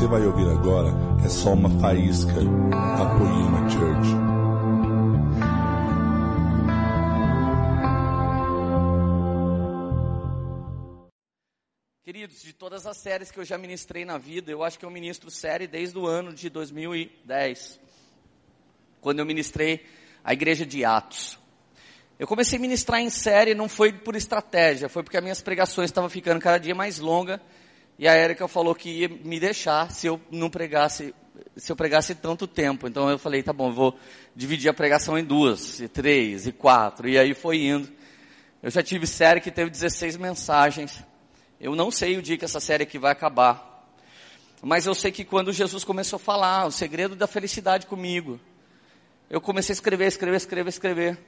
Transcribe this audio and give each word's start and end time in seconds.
você 0.00 0.06
vai 0.06 0.24
ouvir 0.24 0.48
agora 0.48 0.88
é 1.22 1.28
só 1.28 1.52
uma 1.52 1.68
faísca 1.78 2.32
da 2.32 3.18
Poema 3.18 3.68
Church. 3.68 4.08
Queridos, 12.02 12.40
de 12.40 12.54
todas 12.54 12.86
as 12.86 12.96
séries 12.96 13.30
que 13.30 13.38
eu 13.38 13.44
já 13.44 13.58
ministrei 13.58 14.06
na 14.06 14.16
vida, 14.16 14.50
eu 14.50 14.64
acho 14.64 14.78
que 14.78 14.86
eu 14.86 14.90
ministro 14.90 15.30
série 15.30 15.66
desde 15.66 15.98
o 15.98 16.06
ano 16.06 16.32
de 16.32 16.48
2010, 16.48 17.78
quando 19.02 19.18
eu 19.18 19.26
ministrei 19.26 19.84
a 20.24 20.32
igreja 20.32 20.64
de 20.64 20.82
Atos. 20.82 21.38
Eu 22.18 22.26
comecei 22.26 22.58
a 22.58 22.62
ministrar 22.62 23.02
em 23.02 23.10
série, 23.10 23.54
não 23.54 23.68
foi 23.68 23.92
por 23.92 24.16
estratégia, 24.16 24.88
foi 24.88 25.02
porque 25.02 25.18
as 25.18 25.22
minhas 25.22 25.42
pregações 25.42 25.90
estavam 25.90 26.08
ficando 26.08 26.40
cada 26.40 26.56
dia 26.56 26.74
mais 26.74 26.98
longas, 26.98 27.38
e 28.00 28.08
a 28.08 28.14
Érica 28.14 28.48
falou 28.48 28.74
que 28.74 28.88
ia 28.88 29.08
me 29.10 29.38
deixar 29.38 29.90
se 29.90 30.06
eu 30.06 30.18
não 30.30 30.48
pregasse, 30.48 31.14
se 31.54 31.70
eu 31.70 31.76
pregasse 31.76 32.14
tanto 32.14 32.46
tempo. 32.46 32.88
Então 32.88 33.10
eu 33.10 33.18
falei, 33.18 33.42
tá 33.42 33.52
bom, 33.52 33.68
eu 33.68 33.74
vou 33.74 33.98
dividir 34.34 34.70
a 34.70 34.72
pregação 34.72 35.18
em 35.18 35.22
duas, 35.22 35.80
e 35.80 35.86
três, 35.86 36.46
e 36.46 36.52
quatro, 36.52 37.06
e 37.06 37.18
aí 37.18 37.34
foi 37.34 37.58
indo. 37.58 37.92
Eu 38.62 38.70
já 38.70 38.82
tive 38.82 39.06
série 39.06 39.38
que 39.38 39.50
teve 39.50 39.70
16 39.70 40.16
mensagens, 40.16 41.04
eu 41.60 41.76
não 41.76 41.90
sei 41.90 42.16
o 42.16 42.22
dia 42.22 42.38
que 42.38 42.44
essa 42.46 42.58
série 42.58 42.84
aqui 42.84 42.98
vai 42.98 43.12
acabar. 43.12 43.86
Mas 44.62 44.86
eu 44.86 44.94
sei 44.94 45.12
que 45.12 45.22
quando 45.22 45.52
Jesus 45.52 45.84
começou 45.84 46.16
a 46.16 46.20
falar 46.20 46.64
o 46.64 46.72
segredo 46.72 47.14
da 47.14 47.26
felicidade 47.26 47.86
comigo, 47.86 48.40
eu 49.28 49.42
comecei 49.42 49.74
a 49.74 49.76
escrever, 49.76 50.06
escrever, 50.06 50.36
escrever, 50.36 50.70
escrever. 50.70 51.18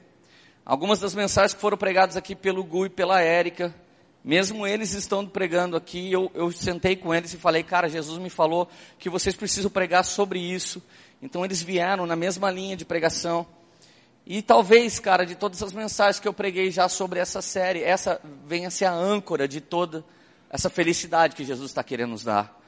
Algumas 0.64 0.98
das 0.98 1.14
mensagens 1.14 1.52
que 1.52 1.60
foram 1.60 1.76
pregadas 1.76 2.16
aqui 2.16 2.34
pelo 2.34 2.64
Gu 2.64 2.86
e 2.86 2.88
pela 2.88 3.20
Érica, 3.20 3.74
mesmo 4.24 4.66
eles 4.66 4.92
estando 4.92 5.30
pregando 5.30 5.76
aqui, 5.76 6.12
eu, 6.12 6.30
eu 6.34 6.52
sentei 6.52 6.94
com 6.94 7.12
eles 7.12 7.34
e 7.34 7.36
falei, 7.36 7.62
cara, 7.62 7.88
Jesus 7.88 8.18
me 8.18 8.30
falou 8.30 8.68
que 8.98 9.10
vocês 9.10 9.34
precisam 9.34 9.70
pregar 9.70 10.04
sobre 10.04 10.38
isso. 10.38 10.82
Então 11.20 11.44
eles 11.44 11.60
vieram 11.60 12.06
na 12.06 12.14
mesma 12.14 12.50
linha 12.50 12.76
de 12.76 12.84
pregação. 12.84 13.46
E 14.24 14.40
talvez, 14.40 15.00
cara, 15.00 15.26
de 15.26 15.34
todas 15.34 15.60
as 15.62 15.72
mensagens 15.72 16.20
que 16.20 16.28
eu 16.28 16.32
preguei 16.32 16.70
já 16.70 16.88
sobre 16.88 17.18
essa 17.18 17.42
série, 17.42 17.82
essa 17.82 18.20
venha 18.46 18.70
ser 18.70 18.84
a 18.84 18.92
âncora 18.92 19.48
de 19.48 19.60
toda 19.60 20.04
essa 20.48 20.70
felicidade 20.70 21.34
que 21.34 21.44
Jesus 21.44 21.70
está 21.70 21.82
querendo 21.82 22.10
nos 22.10 22.22
dar. 22.22 22.60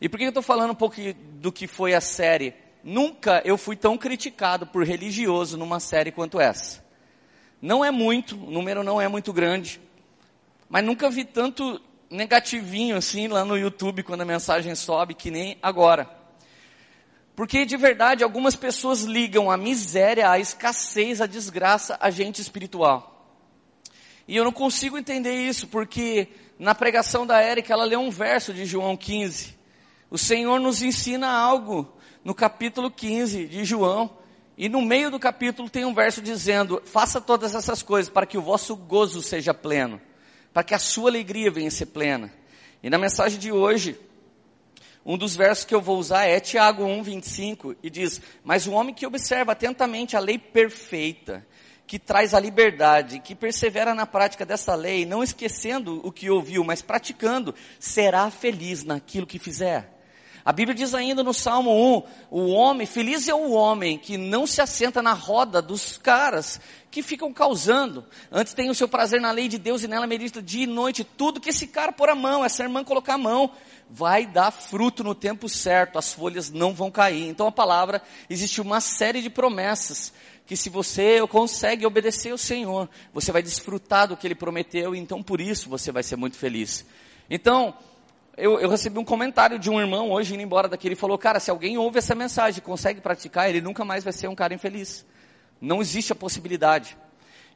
E 0.00 0.08
por 0.08 0.18
que 0.18 0.24
eu 0.24 0.28
estou 0.28 0.42
falando 0.42 0.72
um 0.72 0.74
pouco 0.74 0.96
do 1.34 1.50
que 1.50 1.66
foi 1.66 1.94
a 1.94 2.00
série? 2.00 2.54
Nunca 2.84 3.40
eu 3.44 3.56
fui 3.56 3.76
tão 3.76 3.96
criticado 3.96 4.66
por 4.66 4.84
religioso 4.86 5.56
numa 5.56 5.80
série 5.80 6.12
quanto 6.12 6.38
essa. 6.38 6.84
Não 7.62 7.84
é 7.84 7.90
muito, 7.90 8.36
o 8.36 8.50
número 8.50 8.82
não 8.82 9.00
é 9.00 9.08
muito 9.08 9.32
grande, 9.32 9.80
mas 10.70 10.82
nunca 10.82 11.10
vi 11.10 11.24
tanto 11.24 11.78
negativinho 12.08 12.96
assim 12.96 13.28
lá 13.28 13.44
no 13.44 13.58
YouTube 13.58 14.02
quando 14.02 14.22
a 14.22 14.24
mensagem 14.24 14.74
sobe 14.74 15.12
que 15.12 15.30
nem 15.30 15.58
agora. 15.60 16.08
Porque 17.36 17.66
de 17.66 17.76
verdade 17.76 18.24
algumas 18.24 18.56
pessoas 18.56 19.02
ligam 19.02 19.50
a 19.50 19.56
miséria, 19.56 20.30
a 20.30 20.38
escassez, 20.38 21.20
a 21.20 21.26
desgraça 21.26 21.98
a 22.00 22.08
gente 22.08 22.40
espiritual. 22.40 23.10
E 24.28 24.36
eu 24.36 24.44
não 24.44 24.52
consigo 24.52 24.96
entender 24.96 25.34
isso, 25.34 25.66
porque 25.66 26.28
na 26.56 26.74
pregação 26.74 27.26
da 27.26 27.40
Érica, 27.40 27.72
ela 27.72 27.84
leu 27.84 28.00
um 28.00 28.10
verso 28.10 28.54
de 28.54 28.64
João 28.64 28.96
15. 28.96 29.58
O 30.10 30.18
Senhor 30.18 30.60
nos 30.60 30.82
ensina 30.82 31.28
algo 31.28 31.96
no 32.22 32.34
capítulo 32.34 32.90
15 32.90 33.46
de 33.46 33.64
João. 33.64 34.18
E 34.56 34.68
no 34.68 34.82
meio 34.82 35.10
do 35.10 35.18
capítulo 35.18 35.70
tem 35.70 35.84
um 35.84 35.94
verso 35.94 36.20
dizendo: 36.20 36.82
Faça 36.84 37.20
todas 37.20 37.54
essas 37.54 37.82
coisas 37.82 38.12
para 38.12 38.26
que 38.26 38.36
o 38.36 38.42
vosso 38.42 38.76
gozo 38.76 39.22
seja 39.22 39.54
pleno, 39.54 40.00
para 40.52 40.64
que 40.64 40.74
a 40.74 40.78
sua 40.78 41.10
alegria 41.10 41.50
venha 41.50 41.70
ser 41.70 41.86
plena. 41.86 42.32
E 42.82 42.90
na 42.90 42.98
mensagem 42.98 43.38
de 43.38 43.52
hoje, 43.52 43.98
um 45.04 45.16
dos 45.16 45.34
versos 45.36 45.64
que 45.64 45.74
eu 45.74 45.80
vou 45.80 45.98
usar 45.98 46.26
é 46.26 46.40
Tiago 46.40 46.84
1, 46.84 47.02
25, 47.02 47.76
e 47.82 47.90
diz: 47.90 48.20
Mas 48.44 48.66
o 48.66 48.72
homem 48.72 48.94
que 48.94 49.06
observa 49.06 49.52
atentamente 49.52 50.16
a 50.16 50.20
lei 50.20 50.38
perfeita, 50.38 51.46
que 51.86 51.98
traz 51.98 52.34
a 52.34 52.40
liberdade, 52.40 53.20
que 53.20 53.34
persevera 53.34 53.94
na 53.94 54.06
prática 54.06 54.46
dessa 54.46 54.74
lei, 54.74 55.04
não 55.04 55.22
esquecendo 55.22 56.00
o 56.04 56.12
que 56.12 56.30
ouviu, 56.30 56.62
mas 56.62 56.82
praticando, 56.82 57.54
será 57.78 58.30
feliz 58.30 58.84
naquilo 58.84 59.26
que 59.26 59.38
fizer. 59.38 59.99
A 60.44 60.52
Bíblia 60.52 60.74
diz 60.74 60.94
ainda 60.94 61.22
no 61.22 61.34
Salmo 61.34 61.70
1, 61.96 62.02
o 62.30 62.48
homem, 62.48 62.86
feliz 62.86 63.28
é 63.28 63.34
o 63.34 63.50
homem 63.50 63.98
que 63.98 64.16
não 64.16 64.46
se 64.46 64.60
assenta 64.60 65.02
na 65.02 65.12
roda 65.12 65.60
dos 65.60 65.98
caras 65.98 66.60
que 66.90 67.02
ficam 67.02 67.32
causando. 67.32 68.04
Antes 68.32 68.54
tem 68.54 68.70
o 68.70 68.74
seu 68.74 68.88
prazer 68.88 69.20
na 69.20 69.30
lei 69.30 69.48
de 69.48 69.58
Deus 69.58 69.82
e 69.82 69.88
nela 69.88 70.06
medita 70.06 70.42
dia 70.42 70.64
e 70.64 70.66
noite. 70.66 71.04
Tudo 71.04 71.40
que 71.40 71.50
esse 71.50 71.66
cara 71.66 71.92
pôr 71.92 72.08
a 72.08 72.14
mão, 72.14 72.44
essa 72.44 72.62
irmã 72.62 72.82
colocar 72.82 73.14
a 73.14 73.18
mão, 73.18 73.50
vai 73.88 74.26
dar 74.26 74.50
fruto 74.50 75.04
no 75.04 75.14
tempo 75.14 75.48
certo, 75.48 75.98
as 75.98 76.12
folhas 76.12 76.50
não 76.50 76.72
vão 76.72 76.90
cair. 76.90 77.28
Então 77.28 77.46
a 77.46 77.52
palavra, 77.52 78.02
existe 78.28 78.60
uma 78.60 78.80
série 78.80 79.20
de 79.20 79.28
promessas 79.28 80.12
que 80.46 80.56
se 80.56 80.68
você 80.68 81.24
consegue 81.28 81.86
obedecer 81.86 82.32
ao 82.32 82.38
Senhor, 82.38 82.88
você 83.12 83.30
vai 83.30 83.42
desfrutar 83.42 84.08
do 84.08 84.16
que 84.16 84.26
Ele 84.26 84.34
prometeu, 84.34 84.96
então 84.96 85.22
por 85.22 85.40
isso 85.40 85.68
você 85.68 85.92
vai 85.92 86.02
ser 86.02 86.16
muito 86.16 86.36
feliz. 86.36 86.84
Então, 87.28 87.72
eu, 88.36 88.58
eu, 88.58 88.68
recebi 88.68 88.98
um 88.98 89.04
comentário 89.04 89.58
de 89.58 89.68
um 89.68 89.80
irmão 89.80 90.10
hoje 90.10 90.34
indo 90.34 90.42
embora 90.42 90.68
daqui, 90.68 90.88
ele 90.88 90.96
falou, 90.96 91.18
cara, 91.18 91.38
se 91.40 91.50
alguém 91.50 91.76
ouve 91.76 91.98
essa 91.98 92.14
mensagem 92.14 92.62
consegue 92.62 93.00
praticar, 93.00 93.48
ele 93.48 93.60
nunca 93.60 93.84
mais 93.84 94.02
vai 94.02 94.12
ser 94.12 94.28
um 94.28 94.34
cara 94.34 94.54
infeliz. 94.54 95.04
Não 95.60 95.80
existe 95.80 96.12
a 96.12 96.16
possibilidade. 96.16 96.96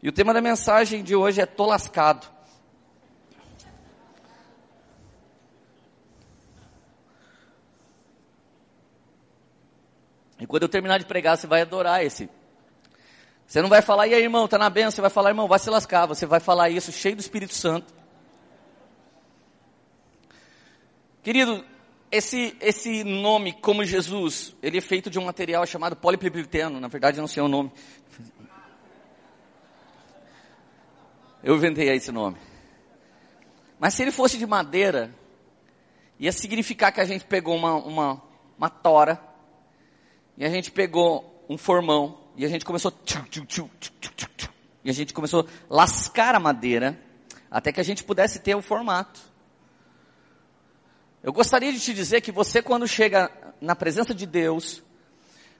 E 0.03 0.09
o 0.09 0.13
tema 0.13 0.35
da 0.35 0.41
mensagem 0.41 1.03
de 1.03 1.17
hoje 1.17 1.41
é 1.41 1.47
tô 1.47 1.65
lascado. 1.67 2.27
E 10.39 10.47
quando 10.47 10.65
eu 10.65 10.69
terminar 10.69 10.99
de 10.99 11.07
pregar, 11.07 11.39
você 11.39 11.47
vai 11.47 11.63
adorar 11.63 12.05
esse 12.05 12.29
você 13.47 13.61
não 13.61 13.69
vai 13.69 13.83
falar, 13.83 14.07
e 14.07 14.15
aí 14.15 14.23
irmão, 14.23 14.49
tá 14.49 14.59
na 14.59 14.71
benção, 14.71 14.91
você 14.91 15.01
vai 15.01 15.11
falar, 15.11 15.31
irmão, 15.31 15.47
vai 15.47 15.59
se 15.59 15.71
lascar. 15.71 16.07
Você 16.07 16.27
vai 16.27 16.41
falar 16.41 16.71
isso 16.71 16.91
cheio 16.91 17.15
do 17.15 17.21
Espírito 17.21 17.55
Santo. 17.55 17.93
Querido, 21.25 21.65
esse, 22.13 22.55
esse 22.61 23.03
nome 23.03 23.55
como 23.55 23.83
Jesus, 23.83 24.55
ele 24.63 24.77
é 24.77 24.81
feito 24.83 25.09
de 25.09 25.19
um 25.19 25.25
material 25.25 25.65
chamado 25.67 25.97
polipropileno, 25.97 26.79
na 26.79 26.87
verdade 26.87 27.19
não 27.19 27.27
sei 27.27 27.43
o 27.43 27.49
nome. 27.49 27.73
Eu 31.43 31.57
inventei 31.57 31.89
esse 31.89 32.13
nome. 32.13 32.37
Mas 33.81 33.95
se 33.95 34.03
ele 34.03 34.13
fosse 34.13 34.37
de 34.37 34.47
madeira, 34.47 35.15
ia 36.21 36.31
significar 36.31 36.93
que 36.93 37.01
a 37.01 37.07
gente 37.07 37.25
pegou 37.25 37.57
uma, 37.57 37.73
uma, 37.73 38.23
uma 38.59 38.69
tora, 38.69 39.19
e 40.37 40.45
a 40.45 40.51
gente 40.51 40.71
pegou 40.71 41.43
um 41.49 41.57
formão, 41.57 42.19
e 42.37 42.45
a 42.45 42.49
gente 42.49 42.67
começou 42.67 42.93
e 44.85 44.91
a 44.91 44.93
gente 44.93 45.15
começou 45.15 45.49
a 45.71 45.75
lascar 45.75 46.35
a 46.35 46.39
madeira 46.39 47.01
até 47.51 47.73
que 47.73 47.81
a 47.81 47.85
gente 47.85 48.05
pudesse 48.05 48.41
ter 48.41 48.55
o 48.55 48.61
formato. 48.61 49.34
Eu 51.25 51.33
gostaria 51.33 51.73
de 51.73 51.81
te 51.81 51.95
dizer 51.95 52.21
que 52.21 52.31
você 52.31 52.61
quando 52.61 52.87
chega 52.87 53.31
na 53.59 53.75
presença 53.75 54.15
de 54.15 54.27
Deus, 54.27 54.83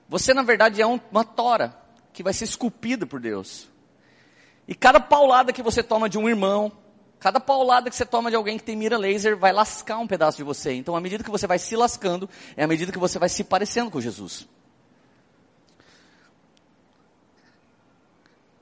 você 0.07 0.31
na 0.31 0.43
verdade 0.43 0.79
é 0.79 0.85
uma 0.85 1.23
tora 1.23 1.75
que 2.13 2.21
vai 2.21 2.33
ser 2.33 2.43
esculpida 2.43 3.07
por 3.07 3.19
Deus. 3.19 3.67
E 4.67 4.75
cada 4.75 4.99
paulada 4.99 5.51
que 5.51 5.63
você 5.63 5.81
toma 5.81 6.07
de 6.07 6.19
um 6.19 6.29
irmão, 6.29 6.71
cada 7.19 7.39
paulada 7.39 7.89
que 7.89 7.95
você 7.95 8.05
toma 8.05 8.29
de 8.29 8.35
alguém 8.35 8.59
que 8.59 8.63
tem 8.63 8.75
mira 8.75 8.95
laser 8.95 9.35
vai 9.35 9.51
lascar 9.51 9.97
um 9.97 10.05
pedaço 10.05 10.37
de 10.37 10.43
você. 10.43 10.71
Então, 10.71 10.95
à 10.95 11.01
medida 11.01 11.23
que 11.23 11.31
você 11.31 11.47
vai 11.47 11.57
se 11.57 11.75
lascando, 11.75 12.29
é 12.55 12.63
à 12.63 12.67
medida 12.67 12.91
que 12.91 12.99
você 12.99 13.17
vai 13.17 13.27
se 13.27 13.43
parecendo 13.43 13.89
com 13.89 13.99
Jesus. 13.99 14.47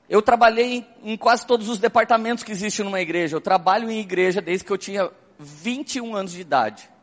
Eu 0.08 0.22
trabalhei 0.22 0.86
em, 1.02 1.12
em 1.12 1.16
quase 1.18 1.46
todos 1.46 1.68
os 1.68 1.78
departamentos 1.78 2.42
que 2.42 2.52
existem 2.52 2.82
numa 2.82 3.02
igreja. 3.02 3.36
Eu 3.36 3.42
trabalho 3.42 3.90
em 3.90 4.00
igreja 4.00 4.40
desde 4.40 4.64
que 4.64 4.72
eu 4.72 4.78
tinha 4.78 5.10
21 5.38 6.16
anos 6.16 6.32
de 6.32 6.40
idade. 6.40 6.93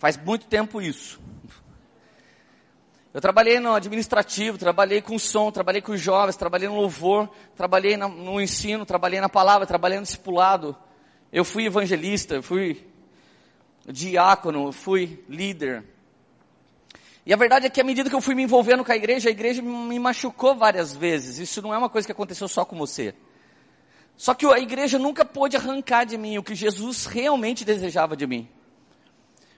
Faz 0.00 0.16
muito 0.16 0.46
tempo 0.46 0.80
isso. 0.80 1.20
Eu 3.12 3.20
trabalhei 3.20 3.60
no 3.60 3.74
administrativo, 3.74 4.56
trabalhei 4.56 5.02
com 5.02 5.18
som, 5.18 5.50
trabalhei 5.52 5.82
com 5.82 5.94
jovens, 5.94 6.36
trabalhei 6.36 6.68
no 6.68 6.76
louvor, 6.76 7.28
trabalhei 7.54 7.98
no 7.98 8.40
ensino, 8.40 8.86
trabalhei 8.86 9.20
na 9.20 9.28
palavra, 9.28 9.66
trabalhei 9.66 9.98
no 9.98 10.04
discipulado. 10.04 10.74
Eu 11.30 11.44
fui 11.44 11.66
evangelista, 11.66 12.40
fui 12.40 12.82
diácono, 13.86 14.72
fui 14.72 15.22
líder. 15.28 15.84
E 17.26 17.34
a 17.34 17.36
verdade 17.36 17.66
é 17.66 17.68
que 17.68 17.82
à 17.82 17.84
medida 17.84 18.08
que 18.08 18.16
eu 18.16 18.22
fui 18.22 18.34
me 18.34 18.44
envolvendo 18.44 18.82
com 18.82 18.92
a 18.92 18.96
igreja, 18.96 19.28
a 19.28 19.32
igreja 19.32 19.60
me 19.60 19.98
machucou 19.98 20.56
várias 20.56 20.96
vezes. 20.96 21.38
Isso 21.38 21.60
não 21.60 21.74
é 21.74 21.78
uma 21.78 21.90
coisa 21.90 22.08
que 22.08 22.12
aconteceu 22.12 22.48
só 22.48 22.64
com 22.64 22.74
você. 22.74 23.14
Só 24.16 24.32
que 24.32 24.46
a 24.46 24.58
igreja 24.58 24.98
nunca 24.98 25.26
pôde 25.26 25.58
arrancar 25.58 26.06
de 26.06 26.16
mim 26.16 26.38
o 26.38 26.42
que 26.42 26.54
Jesus 26.54 27.04
realmente 27.04 27.66
desejava 27.66 28.16
de 28.16 28.26
mim. 28.26 28.48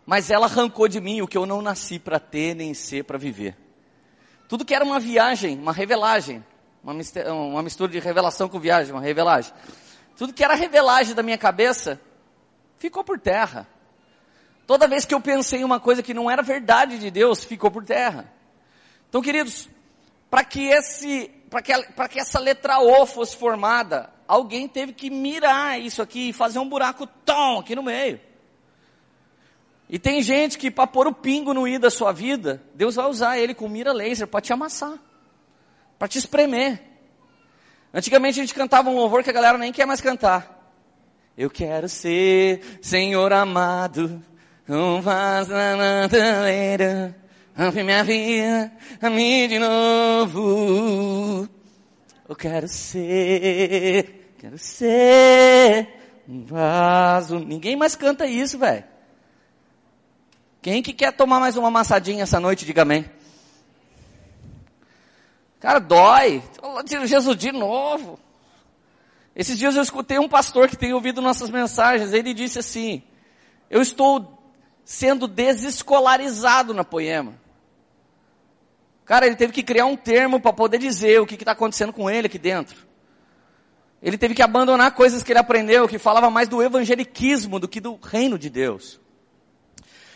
Mas 0.04 0.31
ela 0.31 0.46
arrancou 0.46 0.88
de 0.88 1.00
mim 1.00 1.22
o 1.22 1.28
que 1.28 1.38
eu 1.38 1.46
não 1.46 1.62
nasci 1.62 1.99
para 1.99 2.19
ter 2.19 2.54
nem 2.54 2.75
ser 2.75 3.04
para 3.04 3.19
viver. 3.19 3.56
Tudo 4.49 4.64
que 4.64 4.75
era 4.75 4.84
uma 4.84 4.99
viagem, 4.99 5.58
uma 5.58 5.72
revelagem, 5.72 6.44
uma 6.82 6.93
mistura, 6.93 7.32
uma 7.32 7.62
mistura 7.62 7.90
de 7.90 7.99
revelação 7.99 8.49
com 8.49 8.58
viagem, 8.58 8.93
uma 8.93 9.00
revelagem. 9.00 9.52
Tudo 10.16 10.32
que 10.32 10.44
era 10.44 10.54
revelagem 10.54 11.14
da 11.14 11.22
minha 11.22 11.38
cabeça 11.38 12.00
ficou 12.78 13.04
por 13.04 13.19
terra. 13.19 13.66
Toda 14.66 14.88
vez 14.88 15.04
que 15.04 15.14
eu 15.14 15.20
pensei 15.20 15.60
em 15.60 15.64
uma 15.64 15.81
coisa 15.81 16.02
que 16.02 16.14
não 16.14 16.31
era 16.31 16.43
verdade 16.43 16.99
de 16.99 17.10
Deus, 17.10 17.44
ficou 17.44 17.70
por 17.70 17.84
terra. 17.84 18.32
Então, 19.08 19.22
queridos, 19.22 19.69
para 20.31 20.44
que 20.44 20.64
esse, 20.64 21.28
para 21.50 21.62
que, 21.62 21.82
para 21.93 22.08
que 22.08 22.19
essa 22.19 22.38
letra 22.38 22.81
O 22.81 23.04
fosse 23.04 23.37
formada, 23.37 24.10
alguém 24.26 24.66
teve 24.66 24.93
que 24.93 25.10
mirar 25.10 25.81
isso 25.81 26.00
aqui 26.00 26.31
e 26.31 26.32
fazer 26.32 26.58
um 26.58 26.69
buraco 26.69 27.06
tom 27.06 27.60
aqui 27.60 27.75
no 27.75 27.82
meio. 27.82 28.20
E 29.92 29.98
tem 29.98 30.22
gente 30.22 30.56
que 30.56 30.70
para 30.70 30.86
pôr 30.86 31.06
o 31.06 31.12
pingo 31.12 31.52
no 31.52 31.68
i 31.68 31.78
da 31.78 31.90
sua 31.90 32.12
vida, 32.12 32.62
Deus 32.74 32.94
vai 32.94 33.04
usar 33.10 33.38
ele 33.38 33.52
com 33.52 33.68
mira 33.68 33.92
laser 33.92 34.26
para 34.26 34.40
te 34.40 34.50
amassar, 34.50 34.94
para 35.98 36.08
te 36.08 36.16
espremer. 36.16 36.80
Antigamente 37.92 38.40
a 38.40 38.42
gente 38.42 38.54
cantava 38.54 38.88
um 38.88 38.94
louvor 38.96 39.22
que 39.22 39.28
a 39.28 39.34
galera 39.34 39.58
nem 39.58 39.70
quer 39.70 39.84
mais 39.84 40.00
cantar. 40.00 40.72
Eu 41.36 41.50
quero 41.50 41.90
ser 41.90 42.78
Senhor 42.80 43.34
amado, 43.34 44.24
um 44.66 45.02
vaso 45.02 45.52
na 45.52 45.76
mataleira, 45.76 47.14
ame 47.54 47.82
minha 47.82 48.02
vida, 48.02 48.72
a 48.98 49.10
mim 49.10 49.46
de 49.46 49.58
novo. 49.58 51.46
Eu 52.26 52.34
quero 52.34 52.66
ser, 52.66 54.32
quero 54.38 54.56
ser 54.56 55.86
um 56.26 56.46
vaso. 56.46 57.38
Ninguém 57.40 57.76
mais 57.76 57.94
canta 57.94 58.24
isso, 58.26 58.58
velho. 58.58 58.91
Quem 60.62 60.81
que 60.81 60.93
quer 60.93 61.12
tomar 61.12 61.41
mais 61.41 61.56
uma 61.56 61.67
amassadinha 61.67 62.23
essa 62.23 62.38
noite, 62.38 62.64
diga 62.64 62.82
amém. 62.82 63.05
Cara, 65.59 65.81
dói. 65.81 66.41
Jesus 67.05 67.37
de 67.37 67.50
novo. 67.50 68.17
Esses 69.35 69.59
dias 69.59 69.75
eu 69.75 69.82
escutei 69.82 70.20
um 70.20 70.29
pastor 70.29 70.69
que 70.69 70.76
tem 70.76 70.93
ouvido 70.93 71.20
nossas 71.20 71.50
mensagens. 71.50 72.12
Ele 72.12 72.32
disse 72.32 72.61
assim: 72.61 73.03
Eu 73.69 73.82
estou 73.82 74.38
sendo 74.85 75.26
desescolarizado 75.26 76.73
na 76.73 76.85
poema. 76.85 77.35
Cara, 79.05 79.26
ele 79.26 79.35
teve 79.35 79.53
que 79.53 79.64
criar 79.64 79.87
um 79.87 79.97
termo 79.97 80.41
para 80.41 80.53
poder 80.53 80.79
dizer 80.79 81.20
o 81.20 81.26
que 81.26 81.35
está 81.35 81.53
acontecendo 81.53 81.93
com 81.93 82.09
ele 82.09 82.29
aqui 82.29 82.38
dentro. 82.38 82.87
Ele 84.00 84.17
teve 84.17 84.32
que 84.32 84.43
abandonar 84.43 84.94
coisas 84.94 85.25
que 85.25 85.32
ele 85.32 85.41
aprendeu, 85.41 85.88
que 85.88 85.99
falava 85.99 86.31
mais 86.31 86.49
do 86.49 86.62
evangeliquismo 86.62 87.59
do 87.59 87.67
que 87.67 87.81
do 87.81 87.99
reino 88.00 88.38
de 88.38 88.49
Deus. 88.49 89.01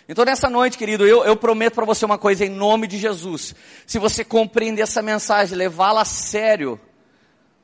Então 0.09 0.25
nessa 0.25 0.49
noite, 0.49 0.79
querido, 0.79 1.05
eu, 1.07 1.25
eu 1.25 1.37
prometo 1.37 1.75
para 1.75 1.85
você 1.85 2.05
uma 2.05 2.19
coisa 2.19 2.45
em 2.45 2.51
nome 2.51 2.87
de 2.87 2.99
Jesus. 2.99 3.55
Se 3.87 3.99
você 3.99 4.25
compreender 4.25 4.83
essa 4.83 5.03
mensagem, 5.03 5.59
levá-la 5.59 6.03
a 6.03 6.05
sério, 6.05 6.81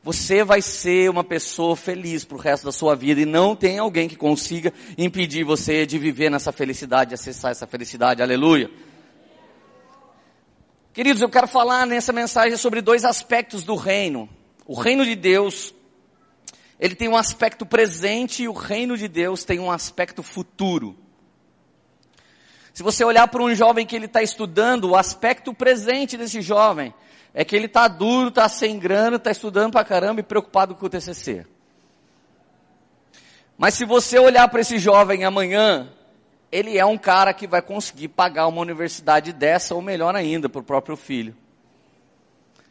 você 0.03 0.43
vai 0.43 0.61
ser 0.61 1.09
uma 1.09 1.23
pessoa 1.23 1.77
feliz 1.77 2.25
para 2.25 2.37
o 2.37 2.41
resto 2.41 2.65
da 2.65 2.73
sua 2.73 2.97
vida 2.97 3.21
e 3.21 3.27
não 3.27 3.55
tem 3.55 3.79
alguém 3.79 4.09
que 4.09 4.17
consiga 4.17 4.73
impedir 4.99 5.45
você 5.45 5.87
de 5.87 5.97
viver 5.97 6.29
nessa 6.29 6.51
felicidade, 6.51 7.11
de 7.11 7.15
acessar 7.15 7.53
essa 7.53 7.67
felicidade. 7.69 8.21
Aleluia. 8.21 8.69
Queridos, 10.93 11.23
eu 11.23 11.29
quero 11.29 11.47
falar 11.47 11.87
nessa 11.87 12.13
mensagem 12.13 12.57
sobre 12.57 12.83
dois 12.83 13.05
aspectos 13.05 13.63
do 13.63 13.77
reino. 13.77 14.29
O 14.67 14.75
reino 14.75 15.05
de 15.05 15.15
Deus, 15.15 15.73
ele 16.79 16.97
tem 16.97 17.09
um 17.09 17.17
aspecto 17.17 17.65
presente 17.65 18.43
e 18.43 18.49
o 18.49 18.53
reino 18.53 18.97
de 18.97 19.07
Deus 19.07 19.45
tem 19.45 19.61
um 19.61 19.71
aspecto 19.71 20.23
futuro. 20.23 20.99
Se 22.73 22.83
você 22.83 23.05
olhar 23.05 23.29
para 23.29 23.43
um 23.43 23.55
jovem 23.55 23.85
que 23.85 23.95
ele 23.95 24.07
está 24.07 24.23
estudando, 24.23 24.91
o 24.91 24.97
aspecto 24.97 25.53
presente 25.53 26.17
desse 26.17 26.41
jovem 26.41 26.95
é 27.35 27.45
que 27.45 27.55
ele 27.55 27.67
está 27.67 27.87
duro, 27.89 28.29
está 28.29 28.49
sem 28.49 28.79
grana, 28.79 29.17
está 29.17 29.31
estudando 29.31 29.73
para 29.73 29.85
caramba 29.85 30.21
e 30.21 30.25
preocupado 30.25 30.75
com 30.75 30.87
o 30.87 30.89
TCC. 30.89 31.47
Mas 33.59 33.75
se 33.75 33.85
você 33.85 34.19
olhar 34.19 34.49
para 34.49 34.61
esse 34.61 34.79
jovem 34.79 35.25
amanhã, 35.25 35.89
ele 36.51 36.79
é 36.79 36.85
um 36.85 36.99
cara 36.99 37.33
que 37.33 37.47
vai 37.47 37.63
conseguir 37.63 38.09
pagar 38.09 38.47
uma 38.47 38.61
universidade 38.61 39.33
dessa, 39.33 39.75
ou 39.75 39.83
melhor 39.83 40.17
ainda, 40.17 40.49
para 40.49 40.61
o 40.61 40.65
próprio 40.65 40.97
filho. 40.97 41.37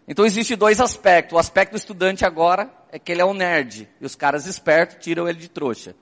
Então 0.08 0.26
existe 0.26 0.56
dois 0.56 0.82
aspectos. 0.82 1.36
O 1.36 1.40
aspecto 1.40 1.72
do 1.72 1.78
estudante 1.78 2.26
agora 2.26 2.70
é 2.92 3.00
que 3.00 3.12
ele 3.12 3.22
é 3.22 3.26
um 3.26 3.34
nerd, 3.34 3.88
e 4.00 4.06
os 4.06 4.16
caras 4.16 4.46
espertos 4.48 4.98
tiram 5.00 5.28
ele 5.30 5.40
de 5.40 5.48
trouxa. 5.48 5.96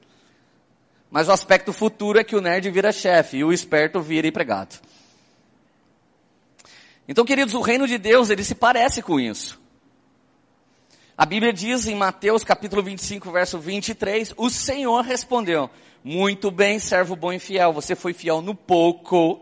Mas 1.09 1.27
o 1.27 1.31
aspecto 1.31 1.73
futuro 1.73 2.19
é 2.19 2.23
que 2.23 2.35
o 2.35 2.41
nerd 2.41 2.69
vira 2.69 2.91
chefe 2.91 3.37
e 3.37 3.43
o 3.43 3.51
esperto 3.51 3.99
vira 4.01 4.27
empregado. 4.27 4.79
Então, 7.07 7.25
queridos, 7.25 7.55
o 7.55 7.61
reino 7.61 7.87
de 7.87 7.97
Deus, 7.97 8.29
ele 8.29 8.43
se 8.43 8.53
parece 8.53 9.01
com 9.01 9.19
isso. 9.19 9.59
A 11.17 11.25
Bíblia 11.25 11.51
diz 11.51 11.87
em 11.87 11.95
Mateus 11.95 12.43
capítulo 12.43 12.83
25, 12.83 13.31
verso 13.31 13.59
23, 13.59 14.33
o 14.37 14.49
Senhor 14.49 15.01
respondeu, 15.01 15.69
muito 16.03 16.49
bem, 16.49 16.79
servo 16.79 17.15
bom 17.15 17.33
e 17.33 17.39
fiel, 17.39 17.73
você 17.73 17.95
foi 17.95 18.13
fiel 18.13 18.41
no 18.41 18.55
pouco, 18.55 19.41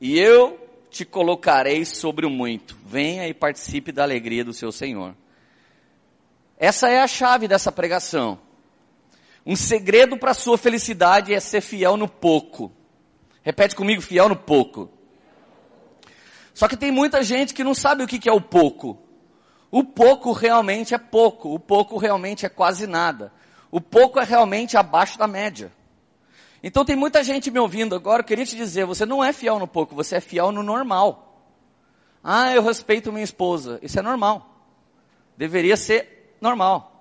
e 0.00 0.18
eu 0.18 0.58
te 0.88 1.04
colocarei 1.04 1.84
sobre 1.84 2.24
o 2.24 2.30
muito. 2.30 2.78
Venha 2.86 3.26
e 3.28 3.34
participe 3.34 3.90
da 3.90 4.04
alegria 4.04 4.44
do 4.44 4.54
seu 4.54 4.70
Senhor. 4.70 5.14
Essa 6.56 6.88
é 6.88 7.02
a 7.02 7.08
chave 7.08 7.48
dessa 7.48 7.72
pregação. 7.72 8.38
Um 9.46 9.56
segredo 9.56 10.16
para 10.16 10.30
a 10.30 10.34
sua 10.34 10.56
felicidade 10.56 11.34
é 11.34 11.40
ser 11.40 11.60
fiel 11.60 11.96
no 11.96 12.08
pouco. 12.08 12.72
Repete 13.42 13.76
comigo, 13.76 14.00
fiel 14.00 14.28
no 14.28 14.36
pouco. 14.36 14.90
Só 16.54 16.68
que 16.68 16.76
tem 16.76 16.90
muita 16.90 17.22
gente 17.22 17.52
que 17.52 17.64
não 17.64 17.74
sabe 17.74 18.02
o 18.02 18.06
que 18.06 18.28
é 18.28 18.32
o 18.32 18.40
pouco. 18.40 18.98
O 19.70 19.82
pouco 19.82 20.32
realmente 20.32 20.94
é 20.94 20.98
pouco. 20.98 21.52
O 21.52 21.58
pouco 21.58 21.98
realmente 21.98 22.46
é 22.46 22.48
quase 22.48 22.86
nada. 22.86 23.32
O 23.70 23.80
pouco 23.80 24.20
é 24.20 24.24
realmente 24.24 24.76
abaixo 24.76 25.18
da 25.18 25.26
média. 25.26 25.72
Então 26.62 26.84
tem 26.84 26.96
muita 26.96 27.22
gente 27.22 27.50
me 27.50 27.58
ouvindo 27.58 27.94
agora, 27.94 28.22
eu 28.22 28.24
queria 28.24 28.46
te 28.46 28.56
dizer, 28.56 28.86
você 28.86 29.04
não 29.04 29.22
é 29.22 29.34
fiel 29.34 29.58
no 29.58 29.68
pouco, 29.68 29.94
você 29.94 30.16
é 30.16 30.20
fiel 30.20 30.50
no 30.50 30.62
normal. 30.62 31.44
Ah, 32.22 32.54
eu 32.54 32.62
respeito 32.62 33.12
minha 33.12 33.24
esposa. 33.24 33.78
Isso 33.82 33.98
é 33.98 34.02
normal. 34.02 34.64
Deveria 35.36 35.76
ser 35.76 36.36
normal. 36.40 36.93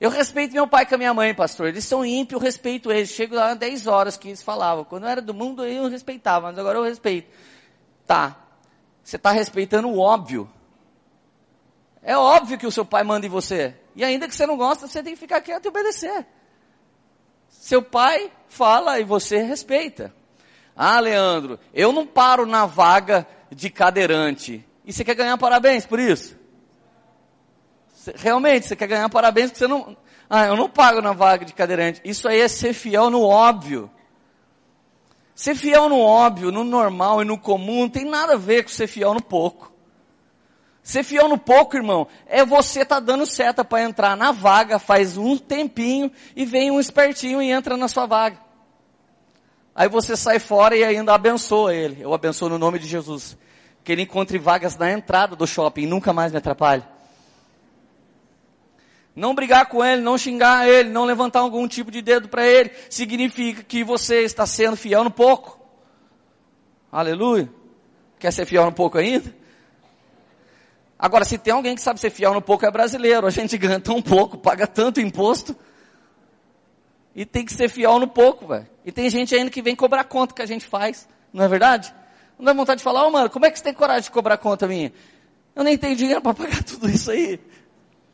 Eu 0.00 0.08
respeito 0.08 0.54
meu 0.54 0.66
pai 0.66 0.86
com 0.86 0.94
a 0.94 0.98
minha 0.98 1.12
mãe, 1.12 1.34
pastor. 1.34 1.68
Eles 1.68 1.84
são 1.84 2.02
ímpios, 2.02 2.40
eu 2.40 2.44
respeito 2.44 2.90
eles. 2.90 3.10
Chego 3.10 3.34
lá 3.34 3.52
10 3.52 3.86
horas 3.86 4.16
que 4.16 4.28
eles 4.28 4.42
falavam. 4.42 4.82
Quando 4.82 5.02
eu 5.02 5.10
era 5.10 5.20
do 5.20 5.34
mundo, 5.34 5.62
eu 5.66 5.82
não 5.82 5.90
respeitava, 5.90 6.48
mas 6.48 6.58
agora 6.58 6.78
eu 6.78 6.82
respeito. 6.82 7.30
Tá. 8.06 8.34
Você 9.04 9.16
está 9.16 9.30
respeitando 9.30 9.88
o 9.88 9.98
óbvio. 9.98 10.50
É 12.02 12.16
óbvio 12.16 12.56
que 12.56 12.66
o 12.66 12.72
seu 12.72 12.84
pai 12.84 13.04
manda 13.04 13.26
em 13.26 13.28
você. 13.28 13.76
E 13.94 14.02
ainda 14.02 14.26
que 14.26 14.34
você 14.34 14.46
não 14.46 14.56
gosta, 14.56 14.88
você 14.88 15.02
tem 15.02 15.12
que 15.12 15.20
ficar 15.20 15.42
quieto 15.42 15.66
e 15.66 15.68
obedecer. 15.68 16.26
Seu 17.48 17.82
pai 17.82 18.32
fala 18.48 18.98
e 18.98 19.04
você 19.04 19.42
respeita. 19.42 20.14
Ah, 20.74 20.98
Leandro, 20.98 21.60
eu 21.74 21.92
não 21.92 22.06
paro 22.06 22.46
na 22.46 22.64
vaga 22.64 23.26
de 23.50 23.68
cadeirante. 23.68 24.66
E 24.82 24.94
você 24.94 25.04
quer 25.04 25.14
ganhar 25.14 25.36
parabéns 25.36 25.84
por 25.84 26.00
isso? 26.00 26.39
Realmente, 28.16 28.66
você 28.66 28.76
quer 28.76 28.86
ganhar 28.86 29.08
parabéns 29.08 29.50
porque 29.50 29.58
você 29.58 29.68
não. 29.68 29.96
Ah, 30.28 30.46
eu 30.46 30.56
não 30.56 30.68
pago 30.68 31.02
na 31.02 31.12
vaga 31.12 31.44
de 31.44 31.52
cadeirante. 31.52 32.00
Isso 32.04 32.28
aí 32.28 32.40
é 32.40 32.48
ser 32.48 32.72
fiel 32.72 33.10
no 33.10 33.22
óbvio. 33.22 33.90
Ser 35.34 35.54
fiel 35.54 35.88
no 35.88 35.98
óbvio, 35.98 36.52
no 36.52 36.64
normal 36.64 37.22
e 37.22 37.24
no 37.24 37.38
comum 37.38 37.80
não 37.82 37.88
tem 37.88 38.04
nada 38.04 38.34
a 38.34 38.36
ver 38.36 38.62
com 38.62 38.68
ser 38.68 38.86
fiel 38.86 39.14
no 39.14 39.22
pouco. 39.22 39.72
Ser 40.82 41.02
fiel 41.02 41.28
no 41.28 41.38
pouco, 41.38 41.76
irmão, 41.76 42.06
é 42.26 42.44
você 42.44 42.84
tá 42.84 43.00
dando 43.00 43.26
seta 43.26 43.64
para 43.64 43.82
entrar 43.82 44.16
na 44.16 44.32
vaga, 44.32 44.78
faz 44.78 45.16
um 45.16 45.36
tempinho 45.36 46.10
e 46.34 46.44
vem 46.44 46.70
um 46.70 46.80
espertinho 46.80 47.42
e 47.42 47.50
entra 47.50 47.76
na 47.76 47.88
sua 47.88 48.06
vaga. 48.06 48.38
Aí 49.74 49.88
você 49.88 50.16
sai 50.16 50.38
fora 50.38 50.76
e 50.76 50.84
ainda 50.84 51.14
abençoa 51.14 51.74
ele. 51.74 52.02
Eu 52.02 52.12
abençoo 52.12 52.48
no 52.48 52.58
nome 52.58 52.78
de 52.78 52.86
Jesus. 52.86 53.36
Que 53.82 53.92
ele 53.92 54.02
encontre 54.02 54.38
vagas 54.38 54.76
na 54.76 54.90
entrada 54.90 55.34
do 55.36 55.46
shopping 55.46 55.82
e 55.82 55.86
nunca 55.86 56.12
mais 56.12 56.32
me 56.32 56.38
atrapalhe. 56.38 56.82
Não 59.14 59.34
brigar 59.34 59.66
com 59.66 59.84
ele, 59.84 60.02
não 60.02 60.16
xingar 60.16 60.68
ele, 60.68 60.88
não 60.88 61.04
levantar 61.04 61.40
algum 61.40 61.66
tipo 61.66 61.90
de 61.90 62.00
dedo 62.00 62.28
para 62.28 62.46
ele, 62.46 62.70
significa 62.88 63.62
que 63.62 63.82
você 63.82 64.22
está 64.22 64.46
sendo 64.46 64.76
fiel 64.76 65.04
no 65.04 65.10
pouco. 65.10 65.58
Aleluia. 66.90 67.48
Quer 68.18 68.32
ser 68.32 68.46
fiel 68.46 68.64
no 68.66 68.72
pouco 68.72 68.98
ainda? 68.98 69.34
Agora, 70.98 71.24
se 71.24 71.38
tem 71.38 71.54
alguém 71.54 71.74
que 71.74 71.80
sabe 71.80 71.98
ser 71.98 72.10
fiel 72.10 72.34
no 72.34 72.42
pouco, 72.42 72.66
é 72.66 72.70
brasileiro. 72.70 73.26
A 73.26 73.30
gente 73.30 73.56
ganha 73.58 73.80
tão 73.80 74.02
pouco, 74.02 74.36
paga 74.36 74.66
tanto 74.66 75.00
imposto. 75.00 75.56
E 77.14 77.24
tem 77.24 77.44
que 77.44 77.52
ser 77.52 77.68
fiel 77.68 77.98
no 77.98 78.06
pouco, 78.06 78.46
velho. 78.46 78.68
E 78.84 78.92
tem 78.92 79.08
gente 79.08 79.34
ainda 79.34 79.50
que 79.50 79.62
vem 79.62 79.74
cobrar 79.74 80.04
conta 80.04 80.34
que 80.34 80.42
a 80.42 80.46
gente 80.46 80.64
faz. 80.64 81.08
Não 81.32 81.44
é 81.44 81.48
verdade? 81.48 81.92
Não 82.38 82.44
dá 82.44 82.52
vontade 82.52 82.78
de 82.78 82.84
falar, 82.84 83.04
ô 83.04 83.08
oh, 83.08 83.10
mano, 83.10 83.30
como 83.30 83.46
é 83.46 83.50
que 83.50 83.58
você 83.58 83.64
tem 83.64 83.74
coragem 83.74 84.04
de 84.04 84.10
cobrar 84.10 84.36
conta 84.36 84.66
minha? 84.66 84.92
Eu 85.54 85.64
nem 85.64 85.76
tenho 85.76 85.96
dinheiro 85.96 86.20
para 86.20 86.34
pagar 86.34 86.62
tudo 86.64 86.88
isso 86.88 87.10
aí. 87.10 87.40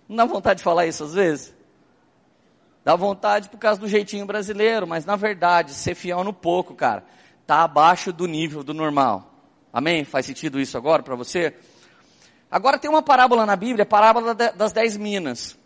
Não 0.09 0.17
dá 0.17 0.25
vontade 0.25 0.59
de 0.59 0.65
falar 0.65 0.87
isso 0.87 1.05
às 1.05 1.15
vezes? 1.15 1.55
Dá 2.85 2.95
vontade 2.95 3.49
por 3.49 3.59
causa 3.59 3.81
do 3.81 3.89
jeitinho 3.89 4.25
brasileiro, 4.27 4.87
mas 4.87 5.05
na 5.05 5.17
verdade, 5.17 5.75
ser 5.75 5.95
fiel 5.95 6.23
no 6.23 6.33
pouco, 6.33 6.75
cara, 6.75 7.05
tá 7.47 7.65
abaixo 7.65 8.13
do 8.13 8.27
nível 8.27 8.63
do 8.63 8.73
normal. 8.73 9.35
Amém? 9.73 10.05
Faz 10.05 10.27
sentido 10.27 10.61
isso 10.61 10.79
agora 10.79 11.03
para 11.03 11.17
você? 11.17 11.55
Agora 12.51 12.79
tem 12.79 12.89
uma 12.89 13.03
parábola 13.03 13.45
na 13.45 13.57
Bíblia, 13.57 13.83
a 13.83 13.87
parábola 13.87 14.35
das 14.35 14.73
dez 14.73 14.97
minas. 14.97 15.59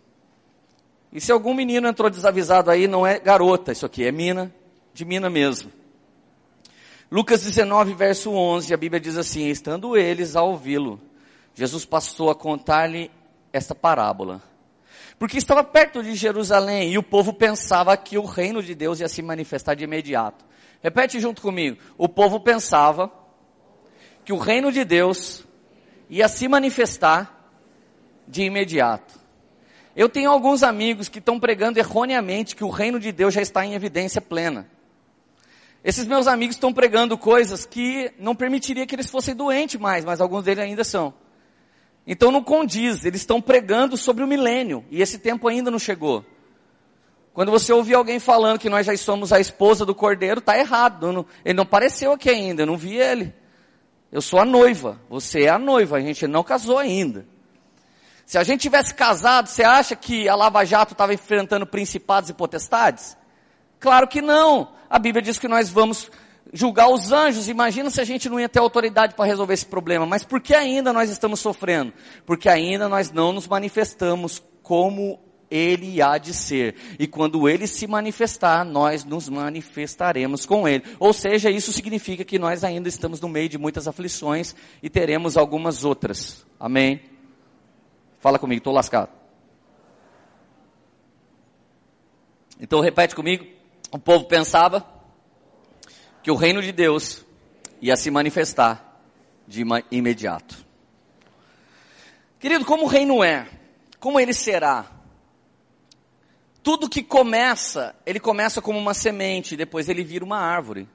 E 1.12 1.20
se 1.20 1.30
algum 1.30 1.52
menino 1.52 1.88
entrou 1.88 2.08
desavisado 2.08 2.70
aí, 2.70 2.88
não 2.88 3.06
é 3.06 3.18
garota 3.18 3.72
isso 3.72 3.84
aqui, 3.84 4.04
é 4.04 4.12
mina, 4.12 4.52
de 4.94 5.04
mina 5.04 5.28
mesmo. 5.28 5.70
Lucas 7.10 7.42
19, 7.42 7.94
verso 7.94 8.30
11, 8.30 8.72
a 8.72 8.76
Bíblia 8.76 9.00
diz 9.00 9.18
assim: 9.18 9.48
Estando 9.48 9.96
eles 9.96 10.36
a 10.36 10.42
ouvi-lo, 10.42 11.00
Jesus 11.54 11.84
passou 11.84 12.30
a 12.30 12.34
contar-lhe 12.34 13.10
esta 13.52 13.74
parábola. 13.74 14.42
Porque 15.18 15.36
estava 15.36 15.62
perto 15.62 16.02
de 16.02 16.14
Jerusalém 16.14 16.92
e 16.92 16.98
o 16.98 17.02
povo 17.02 17.32
pensava 17.32 17.96
que 17.96 18.16
o 18.16 18.24
reino 18.24 18.62
de 18.62 18.74
Deus 18.74 19.00
ia 19.00 19.08
se 19.08 19.22
manifestar 19.22 19.74
de 19.74 19.84
imediato. 19.84 20.44
Repete 20.82 21.20
junto 21.20 21.42
comigo. 21.42 21.76
O 21.98 22.08
povo 22.08 22.40
pensava 22.40 23.12
que 24.24 24.32
o 24.32 24.38
reino 24.38 24.72
de 24.72 24.84
Deus 24.84 25.44
ia 26.08 26.26
se 26.26 26.48
manifestar 26.48 27.52
de 28.26 28.42
imediato. 28.42 29.20
Eu 29.94 30.08
tenho 30.08 30.30
alguns 30.30 30.62
amigos 30.62 31.08
que 31.08 31.18
estão 31.18 31.38
pregando 31.38 31.78
erroneamente 31.78 32.56
que 32.56 32.64
o 32.64 32.70
reino 32.70 32.98
de 32.98 33.12
Deus 33.12 33.34
já 33.34 33.42
está 33.42 33.66
em 33.66 33.74
evidência 33.74 34.20
plena. 34.20 34.66
Esses 35.82 36.06
meus 36.06 36.26
amigos 36.26 36.56
estão 36.56 36.72
pregando 36.72 37.18
coisas 37.18 37.66
que 37.66 38.12
não 38.18 38.34
permitiria 38.34 38.86
que 38.86 38.94
eles 38.94 39.10
fossem 39.10 39.34
doentes 39.34 39.80
mais, 39.80 40.04
mas 40.04 40.20
alguns 40.20 40.44
deles 40.44 40.64
ainda 40.64 40.84
são. 40.84 41.12
Então 42.12 42.32
não 42.32 42.42
condiz, 42.42 43.04
eles 43.04 43.20
estão 43.20 43.40
pregando 43.40 43.96
sobre 43.96 44.24
o 44.24 44.26
milênio, 44.26 44.84
e 44.90 45.00
esse 45.00 45.16
tempo 45.16 45.46
ainda 45.46 45.70
não 45.70 45.78
chegou. 45.78 46.24
Quando 47.32 47.52
você 47.52 47.72
ouvir 47.72 47.94
alguém 47.94 48.18
falando 48.18 48.58
que 48.58 48.68
nós 48.68 48.84
já 48.84 48.96
somos 48.96 49.32
a 49.32 49.38
esposa 49.38 49.86
do 49.86 49.94
cordeiro, 49.94 50.40
está 50.40 50.58
errado. 50.58 51.12
Não, 51.12 51.24
ele 51.44 51.54
não 51.54 51.62
apareceu 51.62 52.10
aqui 52.10 52.28
ainda, 52.28 52.62
eu 52.62 52.66
não 52.66 52.76
vi 52.76 52.96
ele. 52.96 53.32
Eu 54.10 54.20
sou 54.20 54.40
a 54.40 54.44
noiva, 54.44 55.00
você 55.08 55.44
é 55.44 55.50
a 55.50 55.58
noiva, 55.58 55.98
a 55.98 56.00
gente 56.00 56.26
não 56.26 56.42
casou 56.42 56.78
ainda. 56.78 57.24
Se 58.26 58.36
a 58.36 58.42
gente 58.42 58.62
tivesse 58.62 58.92
casado, 58.92 59.46
você 59.46 59.62
acha 59.62 59.94
que 59.94 60.28
a 60.28 60.34
Lava 60.34 60.64
Jato 60.64 60.94
estava 60.94 61.14
enfrentando 61.14 61.64
principados 61.64 62.28
e 62.28 62.34
potestades? 62.34 63.16
Claro 63.78 64.08
que 64.08 64.20
não. 64.20 64.72
A 64.90 64.98
Bíblia 64.98 65.22
diz 65.22 65.38
que 65.38 65.46
nós 65.46 65.70
vamos 65.70 66.10
julgar 66.52 66.88
os 66.88 67.12
anjos. 67.12 67.48
Imagina 67.48 67.90
se 67.90 68.00
a 68.00 68.04
gente 68.04 68.28
não 68.28 68.38
ia 68.38 68.48
ter 68.48 68.58
autoridade 68.58 69.14
para 69.14 69.24
resolver 69.24 69.54
esse 69.54 69.66
problema. 69.66 70.06
Mas 70.06 70.24
por 70.24 70.40
que 70.40 70.54
ainda 70.54 70.92
nós 70.92 71.10
estamos 71.10 71.40
sofrendo? 71.40 71.92
Porque 72.26 72.48
ainda 72.48 72.88
nós 72.88 73.10
não 73.10 73.32
nos 73.32 73.46
manifestamos 73.46 74.42
como 74.62 75.18
ele 75.50 76.00
há 76.00 76.16
de 76.18 76.32
ser. 76.32 76.76
E 76.98 77.06
quando 77.06 77.48
ele 77.48 77.66
se 77.66 77.86
manifestar, 77.86 78.64
nós 78.64 79.04
nos 79.04 79.28
manifestaremos 79.28 80.46
com 80.46 80.68
ele. 80.68 80.84
Ou 80.98 81.12
seja, 81.12 81.50
isso 81.50 81.72
significa 81.72 82.24
que 82.24 82.38
nós 82.38 82.62
ainda 82.62 82.88
estamos 82.88 83.20
no 83.20 83.28
meio 83.28 83.48
de 83.48 83.58
muitas 83.58 83.88
aflições 83.88 84.54
e 84.82 84.88
teremos 84.88 85.36
algumas 85.36 85.84
outras. 85.84 86.46
Amém? 86.58 87.00
Fala 88.18 88.38
comigo, 88.38 88.58
estou 88.58 88.72
lascado. 88.72 89.10
Então 92.60 92.80
repete 92.80 93.14
comigo 93.14 93.60
o 93.92 93.98
povo 93.98 94.24
pensava 94.26 94.86
que 96.22 96.30
o 96.30 96.34
reino 96.34 96.62
de 96.62 96.72
Deus 96.72 97.24
ia 97.80 97.96
se 97.96 98.10
manifestar 98.10 99.02
de 99.46 99.64
imediato. 99.90 100.64
Querido, 102.38 102.64
como 102.64 102.84
o 102.84 102.86
reino 102.86 103.22
é? 103.22 103.48
Como 103.98 104.18
ele 104.18 104.32
será? 104.32 104.86
Tudo 106.62 106.88
que 106.88 107.02
começa, 107.02 107.94
ele 108.04 108.20
começa 108.20 108.60
como 108.60 108.78
uma 108.78 108.94
semente, 108.94 109.56
depois 109.56 109.88
ele 109.88 110.04
vira 110.04 110.24
uma 110.24 110.38
árvore. 110.38 110.88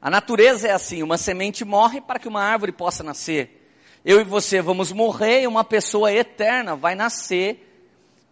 A 0.00 0.10
natureza 0.10 0.68
é 0.68 0.72
assim, 0.72 1.02
uma 1.02 1.16
semente 1.16 1.64
morre 1.64 2.00
para 2.00 2.18
que 2.18 2.28
uma 2.28 2.42
árvore 2.42 2.72
possa 2.72 3.02
nascer. 3.02 3.70
Eu 4.04 4.20
e 4.20 4.24
você 4.24 4.60
vamos 4.60 4.92
morrer 4.92 5.42
e 5.42 5.46
uma 5.46 5.64
pessoa 5.64 6.12
eterna 6.12 6.76
vai 6.76 6.94
nascer 6.94 7.70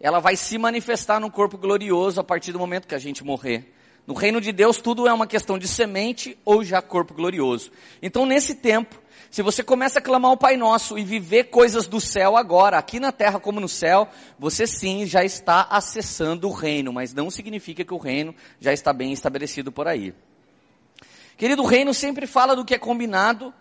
ela 0.03 0.19
vai 0.19 0.35
se 0.35 0.57
manifestar 0.57 1.17
num 1.17 1.29
corpo 1.29 1.57
glorioso 1.57 2.19
a 2.19 2.23
partir 2.25 2.51
do 2.51 2.59
momento 2.59 2.89
que 2.89 2.93
a 2.93 2.99
gente 2.99 3.23
morrer. 3.23 3.73
No 4.05 4.13
reino 4.13 4.41
de 4.41 4.51
Deus, 4.51 4.77
tudo 4.77 5.07
é 5.07 5.13
uma 5.13 5.25
questão 5.25 5.57
de 5.57 5.67
semente 5.67 6.37
ou 6.43 6.63
já 6.63 6.81
corpo 6.81 7.13
glorioso. 7.13 7.71
Então, 8.01 8.25
nesse 8.25 8.55
tempo, 8.55 9.01
se 9.31 9.41
você 9.41 9.63
começa 9.63 9.99
a 9.99 10.01
clamar 10.01 10.31
o 10.31 10.37
Pai 10.37 10.57
Nosso 10.57 10.97
e 10.97 11.03
viver 11.03 11.45
coisas 11.45 11.87
do 11.87 12.01
céu 12.01 12.35
agora, 12.35 12.77
aqui 12.77 12.99
na 12.99 13.11
terra 13.11 13.39
como 13.39 13.59
no 13.59 13.69
céu, 13.69 14.07
você 14.37 14.67
sim 14.67 15.05
já 15.05 15.23
está 15.23 15.67
acessando 15.69 16.47
o 16.49 16.51
reino, 16.51 16.91
mas 16.91 17.13
não 17.13 17.31
significa 17.31 17.83
que 17.83 17.93
o 17.93 17.97
reino 17.97 18.35
já 18.59 18.73
está 18.73 18.91
bem 18.91 19.13
estabelecido 19.13 19.71
por 19.71 19.87
aí. 19.87 20.13
Querido, 21.37 21.63
o 21.63 21.65
reino 21.65 21.93
sempre 21.93 22.27
fala 22.27 22.55
do 22.55 22.63
que 22.63 22.75
é 22.75 22.77
combinado 22.77 23.53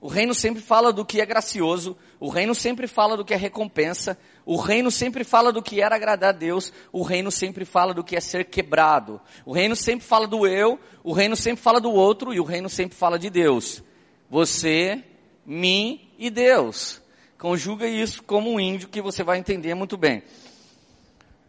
o 0.00 0.06
reino 0.06 0.32
sempre 0.32 0.62
fala 0.62 0.92
do 0.92 1.04
que 1.04 1.20
é 1.20 1.26
gracioso, 1.26 1.96
o 2.20 2.28
reino 2.28 2.54
sempre 2.54 2.86
fala 2.86 3.16
do 3.16 3.24
que 3.24 3.34
é 3.34 3.36
recompensa, 3.36 4.16
o 4.46 4.56
reino 4.56 4.92
sempre 4.92 5.24
fala 5.24 5.52
do 5.52 5.60
que 5.60 5.80
era 5.80 5.96
agradar 5.96 6.30
a 6.30 6.36
Deus, 6.36 6.72
o 6.92 7.02
reino 7.02 7.32
sempre 7.32 7.64
fala 7.64 7.92
do 7.92 8.04
que 8.04 8.14
é 8.14 8.20
ser 8.20 8.44
quebrado. 8.44 9.20
O 9.44 9.52
reino 9.52 9.74
sempre 9.74 10.06
fala 10.06 10.26
do 10.26 10.46
eu, 10.46 10.78
o 11.02 11.12
reino 11.12 11.34
sempre 11.34 11.62
fala 11.62 11.80
do 11.80 11.90
outro 11.90 12.32
e 12.32 12.38
o 12.38 12.44
reino 12.44 12.68
sempre 12.68 12.96
fala 12.96 13.18
de 13.18 13.28
Deus. 13.28 13.82
Você, 14.30 15.02
mim 15.44 16.12
e 16.16 16.30
Deus. 16.30 17.02
Conjuga 17.36 17.86
isso 17.86 18.22
como 18.22 18.52
um 18.52 18.60
índio 18.60 18.88
que 18.88 19.02
você 19.02 19.24
vai 19.24 19.38
entender 19.38 19.74
muito 19.74 19.96
bem. 19.96 20.22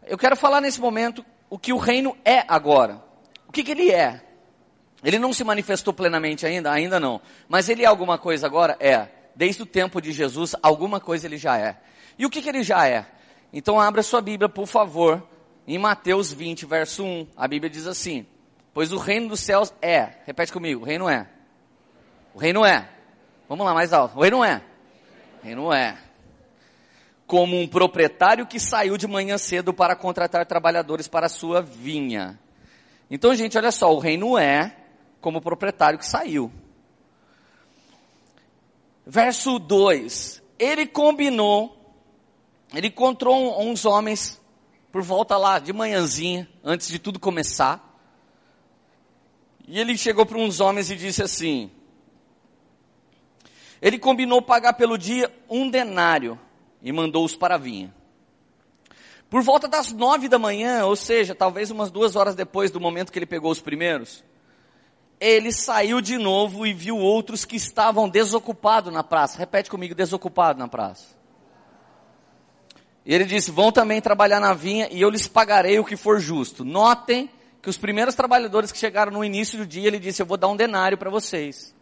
Eu 0.06 0.18
quero 0.18 0.36
falar 0.36 0.60
nesse 0.60 0.80
momento 0.80 1.24
o 1.48 1.56
que 1.56 1.72
o 1.72 1.78
reino 1.78 2.16
é 2.24 2.44
agora. 2.48 3.00
O 3.46 3.52
que, 3.52 3.62
que 3.62 3.70
ele 3.70 3.92
é? 3.92 4.24
Ele 5.02 5.18
não 5.18 5.32
se 5.32 5.42
manifestou 5.42 5.92
plenamente 5.92 6.44
ainda? 6.44 6.70
Ainda 6.70 7.00
não. 7.00 7.20
Mas 7.48 7.68
ele 7.68 7.82
é 7.82 7.86
alguma 7.86 8.18
coisa 8.18 8.46
agora? 8.46 8.76
É. 8.78 9.08
Desde 9.34 9.62
o 9.62 9.66
tempo 9.66 10.00
de 10.00 10.12
Jesus, 10.12 10.54
alguma 10.62 11.00
coisa 11.00 11.26
ele 11.26 11.38
já 11.38 11.56
é. 11.58 11.78
E 12.18 12.26
o 12.26 12.30
que, 12.30 12.42
que 12.42 12.48
ele 12.48 12.62
já 12.62 12.86
é? 12.86 13.06
Então 13.52 13.80
abra 13.80 14.02
sua 14.02 14.20
Bíblia, 14.20 14.48
por 14.48 14.66
favor, 14.66 15.26
em 15.66 15.78
Mateus 15.78 16.32
20, 16.32 16.66
verso 16.66 17.02
1. 17.02 17.28
A 17.36 17.48
Bíblia 17.48 17.70
diz 17.70 17.86
assim: 17.86 18.26
Pois 18.74 18.92
o 18.92 18.98
reino 18.98 19.28
dos 19.28 19.40
céus 19.40 19.72
é. 19.80 20.10
Repete 20.26 20.52
comigo: 20.52 20.82
o 20.82 20.84
reino 20.84 21.08
é. 21.08 21.26
O 22.34 22.38
reino 22.38 22.64
é. 22.64 22.88
Vamos 23.48 23.64
lá, 23.64 23.74
mais 23.74 23.92
alto. 23.92 24.18
O 24.18 24.22
reino 24.22 24.44
é. 24.44 24.62
O 25.40 25.46
reino 25.46 25.72
é. 25.72 25.96
Como 27.26 27.58
um 27.58 27.66
proprietário 27.66 28.46
que 28.46 28.60
saiu 28.60 28.96
de 28.96 29.06
manhã 29.06 29.38
cedo 29.38 29.72
para 29.72 29.96
contratar 29.96 30.44
trabalhadores 30.46 31.08
para 31.08 31.26
a 31.26 31.28
sua 31.28 31.62
vinha. 31.62 32.38
Então, 33.10 33.34
gente, 33.34 33.56
olha 33.56 33.72
só, 33.72 33.92
o 33.92 33.98
reino 33.98 34.38
é 34.38 34.76
como 35.20 35.40
proprietário 35.40 35.98
que 35.98 36.06
saiu. 36.06 36.52
Verso 39.06 39.58
2: 39.58 40.42
Ele 40.58 40.86
combinou, 40.86 41.76
ele 42.74 42.88
encontrou 42.88 43.60
uns 43.60 43.84
homens 43.84 44.40
por 44.92 45.02
volta 45.02 45.36
lá 45.36 45.58
de 45.58 45.72
manhãzinha, 45.72 46.48
antes 46.64 46.88
de 46.88 46.98
tudo 46.98 47.18
começar. 47.18 47.88
E 49.66 49.78
ele 49.78 49.96
chegou 49.96 50.26
para 50.26 50.38
uns 50.38 50.60
homens 50.60 50.90
e 50.90 50.96
disse 50.96 51.22
assim: 51.22 51.70
Ele 53.80 53.98
combinou 53.98 54.42
pagar 54.42 54.74
pelo 54.74 54.98
dia 54.98 55.32
um 55.48 55.70
denário 55.70 56.38
e 56.82 56.92
mandou-os 56.92 57.36
para 57.36 57.54
a 57.54 57.58
vinha. 57.58 57.94
Por 59.28 59.42
volta 59.42 59.68
das 59.68 59.92
nove 59.92 60.28
da 60.28 60.40
manhã, 60.40 60.84
ou 60.86 60.96
seja, 60.96 61.36
talvez 61.36 61.70
umas 61.70 61.88
duas 61.88 62.16
horas 62.16 62.34
depois 62.34 62.72
do 62.72 62.80
momento 62.80 63.12
que 63.12 63.18
ele 63.18 63.26
pegou 63.26 63.52
os 63.52 63.60
primeiros, 63.60 64.24
ele 65.20 65.52
saiu 65.52 66.00
de 66.00 66.16
novo 66.16 66.66
e 66.66 66.72
viu 66.72 66.96
outros 66.96 67.44
que 67.44 67.56
estavam 67.56 68.08
desocupados 68.08 68.92
na 68.92 69.04
praça. 69.04 69.36
Repete 69.36 69.70
comigo, 69.70 69.94
desocupado 69.94 70.58
na 70.58 70.66
praça. 70.66 71.14
E 73.04 73.14
ele 73.14 73.24
disse: 73.24 73.50
Vão 73.50 73.70
também 73.70 74.00
trabalhar 74.00 74.40
na 74.40 74.54
vinha 74.54 74.88
e 74.90 75.00
eu 75.00 75.10
lhes 75.10 75.28
pagarei 75.28 75.78
o 75.78 75.84
que 75.84 75.96
for 75.96 76.18
justo. 76.18 76.64
Notem 76.64 77.30
que 77.60 77.68
os 77.68 77.76
primeiros 77.76 78.14
trabalhadores 78.14 78.72
que 78.72 78.78
chegaram 78.78 79.12
no 79.12 79.22
início 79.22 79.58
do 79.58 79.66
dia, 79.66 79.86
ele 79.86 79.98
disse: 79.98 80.22
Eu 80.22 80.26
vou 80.26 80.38
dar 80.38 80.48
um 80.48 80.56
denário 80.56 80.96
para 80.96 81.10
vocês. 81.10 81.74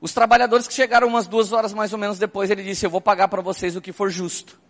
Os 0.00 0.12
trabalhadores 0.12 0.66
que 0.66 0.74
chegaram 0.74 1.06
umas 1.06 1.28
duas 1.28 1.52
horas 1.52 1.72
mais 1.72 1.92
ou 1.92 1.98
menos 1.98 2.18
depois, 2.18 2.50
ele 2.50 2.64
disse: 2.64 2.84
Eu 2.84 2.90
vou 2.90 3.00
pagar 3.00 3.28
para 3.28 3.40
vocês 3.40 3.76
o 3.76 3.80
que 3.80 3.92
for 3.92 4.10
justo. 4.10 4.60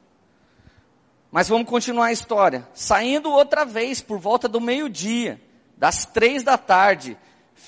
Mas 1.31 1.49
vamos 1.49 1.67
continuar 1.67 2.07
a 2.07 2.13
história. 2.13 2.69
Saindo 2.75 3.31
outra 3.31 3.65
vez 3.65 4.03
por 4.03 4.19
volta 4.19 4.47
do 4.47 4.61
meio-dia, 4.61 5.41
das 5.79 6.05
três 6.05 6.43
da 6.43 6.59
tarde, 6.59 7.17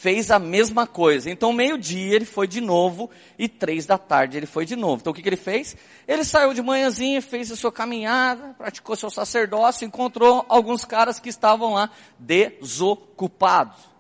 fez 0.01 0.31
a 0.31 0.39
mesma 0.39 0.87
coisa. 0.87 1.31
Então, 1.31 1.53
meio-dia 1.53 2.15
ele 2.15 2.25
foi 2.25 2.47
de 2.47 2.61
novo 2.61 3.09
e 3.39 3.49
três 3.49 3.87
da 3.87 3.97
tarde 3.97 4.37
ele 4.37 4.47
foi 4.47 4.67
de 4.67 4.77
novo. 4.77 5.01
Então, 5.01 5.13
o 5.13 5.15
que, 5.15 5.23
que 5.23 5.29
ele 5.29 5.37
fez? 5.37 5.77
Ele 6.07 6.25
saiu 6.25 6.53
de 6.53 6.61
manhãzinha, 6.61 7.23
fez 7.23 7.51
a 7.51 7.57
sua 7.57 7.73
caminhada, 7.73 8.55
praticou 8.59 8.97
seu 8.97 9.09
sacerdócio, 9.09 9.87
encontrou 9.87 10.45
alguns 10.49 10.85
caras 10.85 11.19
que 11.19 11.29
estavam 11.29 11.75
lá 11.75 11.89
desocupados. 12.19 13.94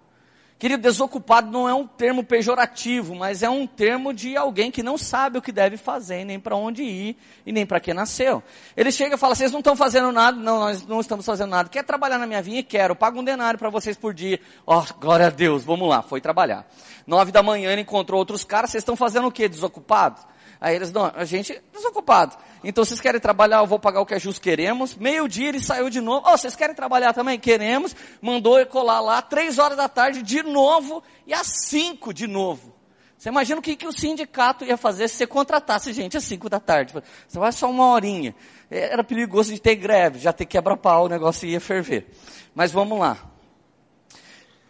Querido, 0.57 0.83
desocupado 0.83 1.51
não 1.51 1.69
é 1.69 1.75
um 1.75 1.87
termo 1.87 2.23
pejorativo, 2.23 3.15
mas 3.15 3.43
é 3.43 3.51
um 3.51 3.67
termo 3.67 4.15
de 4.15 4.37
alguém 4.37 4.71
que 4.71 4.85
não 4.85 4.97
sabe 4.97 5.37
o 5.37 5.43
que 5.43 5.51
deve 5.51 5.77
fazer, 5.77 6.25
nem 6.25 6.39
para 6.39 6.55
onde 6.55 6.83
ir 6.83 7.17
e 7.45 7.53
nem 7.53 7.67
para 7.67 7.81
que 7.81 7.93
nasceu. 7.93 8.43
Ele 8.77 8.93
chega 8.93 9.17
e 9.17 9.19
fala: 9.19 9.35
vocês 9.35 9.51
não 9.51 9.59
estão 9.59 9.75
fazendo 9.75 10.13
nada? 10.13 10.37
Não, 10.39 10.61
nós 10.61 10.87
não 10.87 11.01
estamos 11.01 11.27
fazendo 11.27 11.51
nada. 11.51 11.69
Quer 11.69 11.83
trabalhar 11.83 12.19
na 12.19 12.27
minha 12.27 12.41
vinha? 12.41 12.63
Quero. 12.63 12.95
Pago 12.95 13.19
um 13.19 13.25
denário 13.25 13.59
para 13.59 13.69
vocês 13.69 13.97
por 13.97 14.15
dia. 14.15 14.41
Ó, 14.65 14.79
oh, 14.81 15.01
glória 15.01 15.27
a 15.27 15.31
Deus, 15.31 15.65
vamos 15.65 15.89
lá. 15.89 16.03
Foi 16.03 16.21
trabalhar. 16.21 16.67
Nove 17.05 17.33
da 17.33 17.43
manhã 17.43 17.73
ele 17.73 17.83
encontrou 17.83 18.19
outros 18.19 18.45
caras. 18.45 18.71
Vocês 18.71 18.83
estão 18.83 18.95
fazendo 18.95 19.27
o 19.27 19.33
quê? 19.33 19.49
Desocupados? 19.49 20.23
Aí 20.65 20.77
eles, 20.77 20.91
não, 20.91 21.13
a 21.15 21.27
gente 21.27 21.53
é 21.53 21.61
desocupado. 21.75 22.39
Então 22.65 22.83
vocês 22.83 22.99
querem 22.99 23.21
trabalhar, 23.21 23.59
eu 23.59 23.67
vou 23.67 23.79
pagar 23.79 24.01
o 24.01 24.07
que 24.07 24.15
é 24.15 24.19
justo, 24.19 24.41
queremos. 24.41 24.95
Meio 24.95 25.29
dia 25.29 25.51
ele 25.51 25.61
saiu 25.61 25.91
de 25.91 26.01
novo, 26.01 26.27
oh, 26.27 26.39
vocês 26.39 26.57
querem 26.57 26.75
trabalhar 26.75 27.13
também? 27.13 27.39
Queremos. 27.39 27.95
Mandou 28.23 28.65
colar 28.65 29.03
lá, 29.03 29.21
três 29.21 29.59
horas 29.59 29.77
da 29.77 29.91
tarde 29.91 30.23
de 30.23 30.43
novo, 30.43 31.03
e 31.27 31.35
às 31.35 31.69
cinco 31.69 32.15
de 32.15 32.27
novo. 32.27 32.75
Você 33.19 33.29
imagina 33.29 33.59
o 33.59 33.63
que, 33.63 33.77
que 33.77 33.87
o 33.87 33.93
sindicato 33.93 34.65
ia 34.65 34.79
fazer 34.79 35.07
se 35.09 35.17
você 35.17 35.27
contratasse 35.27 35.93
gente 35.93 36.17
às 36.17 36.25
cinco 36.25 36.49
da 36.49 36.59
tarde. 36.59 36.95
Você 37.29 37.39
vai 37.39 37.53
só 37.53 37.69
uma 37.69 37.89
horinha. 37.89 38.35
Era 38.71 39.05
perigoso 39.05 39.53
de 39.53 39.61
ter 39.61 39.77
greve, 39.77 40.19
já 40.19 40.33
ter 40.33 40.47
quebra-pau, 40.47 41.05
o 41.05 41.09
negócio 41.11 41.47
ia 41.47 41.61
ferver. 41.61 42.07
Mas 42.55 42.73
vamos 42.73 42.99
lá. 42.99 43.19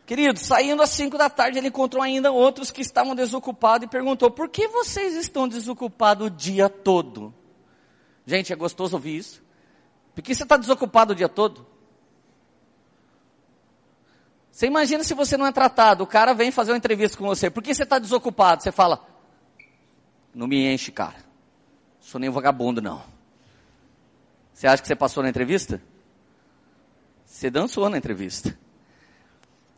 Querido, 0.07 0.39
saindo 0.39 0.83
às 0.83 0.91
5 0.91 1.17
da 1.17 1.31
tarde, 1.31 1.59
ele 1.59 1.69
encontrou 1.69 2.03
ainda 2.03 2.31
outros 2.31 2.71
que 2.71 2.83
estavam 2.83 3.15
desocupados 3.15 3.87
e 3.87 3.89
perguntou: 3.89 4.31
por 4.31 4.49
que 4.49 4.69
vocês 4.69 5.15
estão 5.15 5.49
desocupados 5.49 6.27
o 6.27 6.31
dia 6.31 6.69
todo? 6.69 7.35
Gente, 8.27 8.53
é 8.53 8.57
gostoso 8.57 8.97
ouvir 8.97 9.17
isso. 9.17 9.43
Por 10.15 10.23
que 10.23 10.35
você 10.35 10.43
está 10.43 10.57
desocupado 10.57 11.13
o 11.13 11.17
dia 11.17 11.29
todo? 11.29 11.67
Você 14.51 14.67
imagina 14.67 15.03
se 15.03 15.15
você 15.15 15.37
não 15.37 15.47
é 15.47 15.53
tratado, 15.53 16.05
o 16.05 16.07
cara 16.07 16.33
vem 16.33 16.53
fazer 16.53 16.71
uma 16.71 16.79
entrevista 16.79 17.19
com 17.19 17.25
você, 17.25 17.51
por 17.51 17.63
que 17.63 17.75
você 17.75 17.83
está 17.83 17.99
desocupado? 17.99 18.63
Você 18.63 18.71
fala, 18.71 19.05
não 20.33 20.47
me 20.47 20.73
enche, 20.73 20.93
cara. 20.93 21.17
Sou 21.99 22.21
nem 22.21 22.31
vagabundo, 22.31 22.81
não. 22.81 23.03
Você 24.53 24.69
acha 24.69 24.81
que 24.81 24.87
você 24.87 24.95
passou 24.95 25.25
na 25.25 25.29
entrevista? 25.29 25.83
Você 27.25 27.51
dançou 27.51 27.91
na 27.91 27.99
entrevista. 27.99 28.57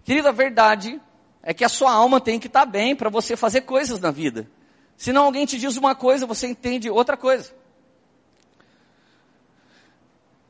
Querida, 0.07 0.29
a 0.29 0.33
verdade 0.33 1.01
é 1.43 1.53
que 1.53 1.65
a 1.65 1.69
sua 1.69 1.91
alma 1.93 2.21
tem 2.21 2.39
que 2.39 2.47
estar 2.47 2.61
tá 2.61 2.65
bem 2.65 2.95
para 2.95 3.11
você 3.11 3.37
fazer 3.37 3.63
coisas 3.63 3.99
na 3.99 4.13
vida. 4.13 4.49
Senão 4.97 5.25
alguém 5.25 5.45
te 5.45 5.59
diz 5.59 5.77
uma 5.77 5.97
coisa, 5.97 6.25
você 6.25 6.47
entende 6.47 6.89
outra 6.89 7.17
coisa. 7.17 7.53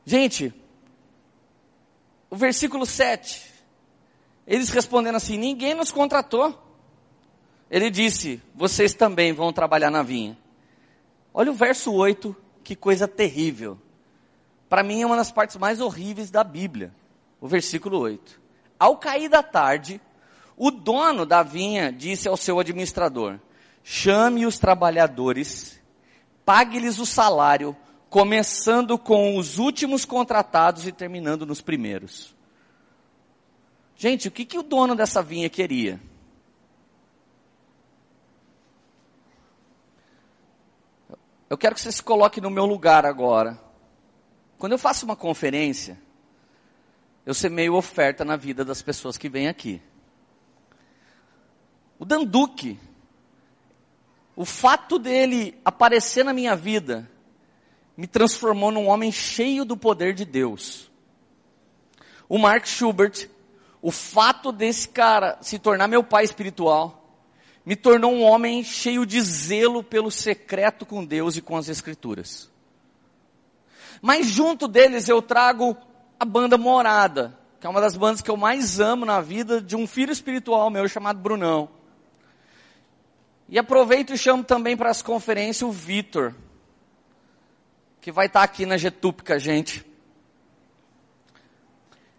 Gente, 0.05 0.53
o 2.29 2.35
versículo 2.35 2.85
7, 2.85 3.51
eles 4.45 4.69
respondendo 4.69 5.15
assim: 5.15 5.39
ninguém 5.39 5.73
nos 5.73 5.91
contratou. 5.91 6.55
Ele 7.67 7.89
disse: 7.89 8.39
vocês 8.53 8.93
também 8.93 9.33
vão 9.33 9.51
trabalhar 9.51 9.89
na 9.89 10.03
vinha. 10.03 10.37
Olha 11.33 11.49
o 11.49 11.55
verso 11.55 11.91
8, 11.91 12.35
que 12.63 12.75
coisa 12.75 13.07
terrível. 13.07 13.75
Para 14.69 14.83
mim 14.83 15.01
é 15.01 15.05
uma 15.07 15.15
das 15.15 15.31
partes 15.31 15.57
mais 15.57 15.81
horríveis 15.81 16.29
da 16.29 16.43
Bíblia. 16.43 16.93
O 17.41 17.47
versículo 17.47 17.97
8. 17.97 18.45
Ao 18.79 18.97
cair 18.97 19.29
da 19.29 19.41
tarde, 19.41 19.99
o 20.55 20.71
dono 20.71 21.25
da 21.25 21.43
vinha 21.43 21.91
disse 21.91 22.27
ao 22.27 22.37
seu 22.37 22.59
administrador: 22.59 23.39
chame 23.83 24.45
os 24.45 24.59
trabalhadores, 24.59 25.81
pague-lhes 26.45 26.99
o 26.99 27.05
salário, 27.05 27.75
começando 28.09 28.97
com 28.97 29.37
os 29.37 29.57
últimos 29.57 30.05
contratados 30.05 30.87
e 30.87 30.91
terminando 30.91 31.45
nos 31.45 31.61
primeiros. 31.61 32.35
Gente, 33.95 34.27
o 34.27 34.31
que, 34.31 34.45
que 34.45 34.59
o 34.59 34.63
dono 34.63 34.95
dessa 34.95 35.23
vinha 35.23 35.49
queria? 35.49 35.99
Eu 41.49 41.57
quero 41.57 41.73
que 41.73 41.81
você 41.81 41.91
se 41.91 42.03
coloque 42.03 42.41
no 42.41 42.49
meu 42.49 42.65
lugar 42.65 43.05
agora. 43.05 43.59
Quando 44.57 44.73
eu 44.73 44.77
faço 44.77 45.05
uma 45.05 45.15
conferência, 45.15 45.97
eu 47.27 47.33
semeio 47.33 47.75
oferta 47.75 48.23
na 48.23 48.37
vida 48.37 48.63
das 48.63 48.81
pessoas 48.81 49.17
que 49.17 49.27
vêm 49.27 49.49
aqui. 49.49 49.81
O 51.99 52.05
Danduque, 52.05 52.79
o 54.33 54.45
fato 54.45 54.97
dele 54.97 55.59
aparecer 55.65 56.23
na 56.23 56.31
minha 56.31 56.55
vida, 56.55 57.11
me 57.97 58.07
transformou 58.07 58.71
num 58.71 58.87
homem 58.87 59.11
cheio 59.11 59.65
do 59.65 59.75
poder 59.75 60.13
de 60.13 60.23
Deus. 60.23 60.89
O 62.29 62.37
Mark 62.37 62.65
Schubert, 62.65 63.29
o 63.81 63.91
fato 63.91 64.53
desse 64.53 64.87
cara 64.87 65.37
se 65.41 65.59
tornar 65.59 65.89
meu 65.89 66.05
pai 66.05 66.23
espiritual, 66.23 67.13
me 67.65 67.75
tornou 67.75 68.13
um 68.13 68.23
homem 68.23 68.63
cheio 68.63 69.05
de 69.05 69.19
zelo 69.19 69.83
pelo 69.83 70.09
secreto 70.09 70.85
com 70.85 71.03
Deus 71.03 71.35
e 71.35 71.41
com 71.41 71.57
as 71.57 71.67
Escrituras. 71.67 72.49
Mas 74.01 74.27
junto 74.27 74.65
deles 74.65 75.09
eu 75.09 75.21
trago 75.21 75.75
a 76.19 76.25
banda 76.25 76.57
Morada, 76.57 77.37
que 77.59 77.67
é 77.67 77.69
uma 77.69 77.81
das 77.81 77.95
bandas 77.95 78.21
que 78.21 78.29
eu 78.29 78.37
mais 78.37 78.79
amo 78.79 79.05
na 79.05 79.21
vida 79.21 79.61
de 79.61 79.75
um 79.75 79.87
filho 79.87 80.11
espiritual 80.11 80.69
meu 80.69 80.87
chamado 80.87 81.19
Brunão. 81.19 81.69
E 83.49 83.57
aproveito 83.57 84.13
e 84.13 84.17
chamo 84.17 84.43
também 84.43 84.75
para 84.75 84.89
as 84.89 85.01
conferências 85.01 85.67
o 85.67 85.71
Vitor, 85.71 86.33
que 88.01 88.11
vai 88.11 88.25
estar 88.27 88.43
aqui 88.43 88.65
na 88.65 88.77
Getup 88.77 89.23
com 89.23 89.33
a 89.33 89.37
gente. 89.37 89.85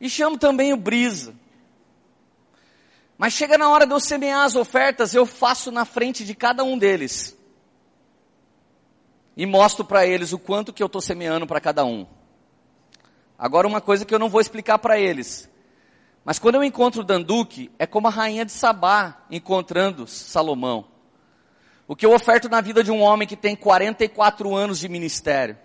E 0.00 0.08
chamo 0.08 0.38
também 0.38 0.72
o 0.72 0.76
Brisa. 0.76 1.34
Mas 3.18 3.32
chega 3.32 3.58
na 3.58 3.68
hora 3.68 3.84
de 3.84 3.92
eu 3.92 3.98
semear 3.98 4.44
as 4.44 4.54
ofertas, 4.54 5.12
eu 5.12 5.26
faço 5.26 5.72
na 5.72 5.84
frente 5.84 6.24
de 6.24 6.34
cada 6.34 6.62
um 6.62 6.78
deles. 6.78 7.36
E 9.36 9.44
mostro 9.44 9.84
para 9.84 10.06
eles 10.06 10.32
o 10.32 10.38
quanto 10.38 10.72
que 10.72 10.82
eu 10.82 10.86
estou 10.86 11.00
semeando 11.00 11.46
para 11.46 11.60
cada 11.60 11.84
um. 11.84 12.06
Agora 13.38 13.68
uma 13.68 13.80
coisa 13.80 14.04
que 14.04 14.12
eu 14.12 14.18
não 14.18 14.28
vou 14.28 14.40
explicar 14.40 14.78
para 14.78 14.98
eles. 14.98 15.48
Mas 16.24 16.38
quando 16.38 16.56
eu 16.56 16.64
encontro 16.64 17.04
Danduque, 17.04 17.70
é 17.78 17.86
como 17.86 18.08
a 18.08 18.10
rainha 18.10 18.44
de 18.44 18.52
Sabá 18.52 19.22
encontrando 19.30 20.06
Salomão. 20.06 20.86
O 21.86 21.96
que 21.96 22.04
eu 22.04 22.12
oferto 22.12 22.48
na 22.48 22.60
vida 22.60 22.82
de 22.82 22.90
um 22.90 23.00
homem 23.00 23.26
que 23.26 23.36
tem 23.36 23.56
44 23.56 24.54
anos 24.54 24.78
de 24.78 24.88
ministério, 24.88 25.56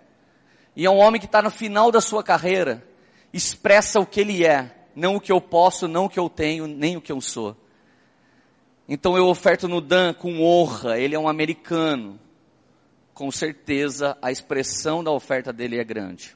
e 0.76 0.86
é 0.86 0.90
um 0.90 1.00
homem 1.00 1.20
que 1.20 1.26
está 1.26 1.42
no 1.42 1.52
final 1.52 1.92
da 1.92 2.00
sua 2.00 2.24
carreira, 2.24 2.88
expressa 3.34 4.00
o 4.00 4.06
que 4.06 4.22
ele 4.22 4.46
é, 4.46 4.74
não 4.96 5.16
o 5.16 5.20
que 5.20 5.32
eu 5.32 5.42
posso, 5.42 5.88
não 5.88 6.06
o 6.06 6.10
que 6.10 6.20
eu 6.20 6.30
tenho, 6.30 6.66
nem 6.68 6.96
o 6.96 7.02
que 7.02 7.12
eu 7.12 7.20
sou. 7.20 7.58
Então 8.88 9.18
eu 9.18 9.28
oferto 9.28 9.68
no 9.68 9.82
Dan 9.82 10.14
com 10.14 10.42
honra, 10.42 11.00
ele 11.00 11.16
é 11.16 11.20
um 11.20 11.28
americano. 11.28 12.20
Com 13.14 13.30
certeza 13.32 14.18
a 14.22 14.32
expressão 14.32 15.04
da 15.04 15.12
oferta 15.12 15.52
dele 15.52 15.80
é 15.80 15.84
grande. 15.84 16.36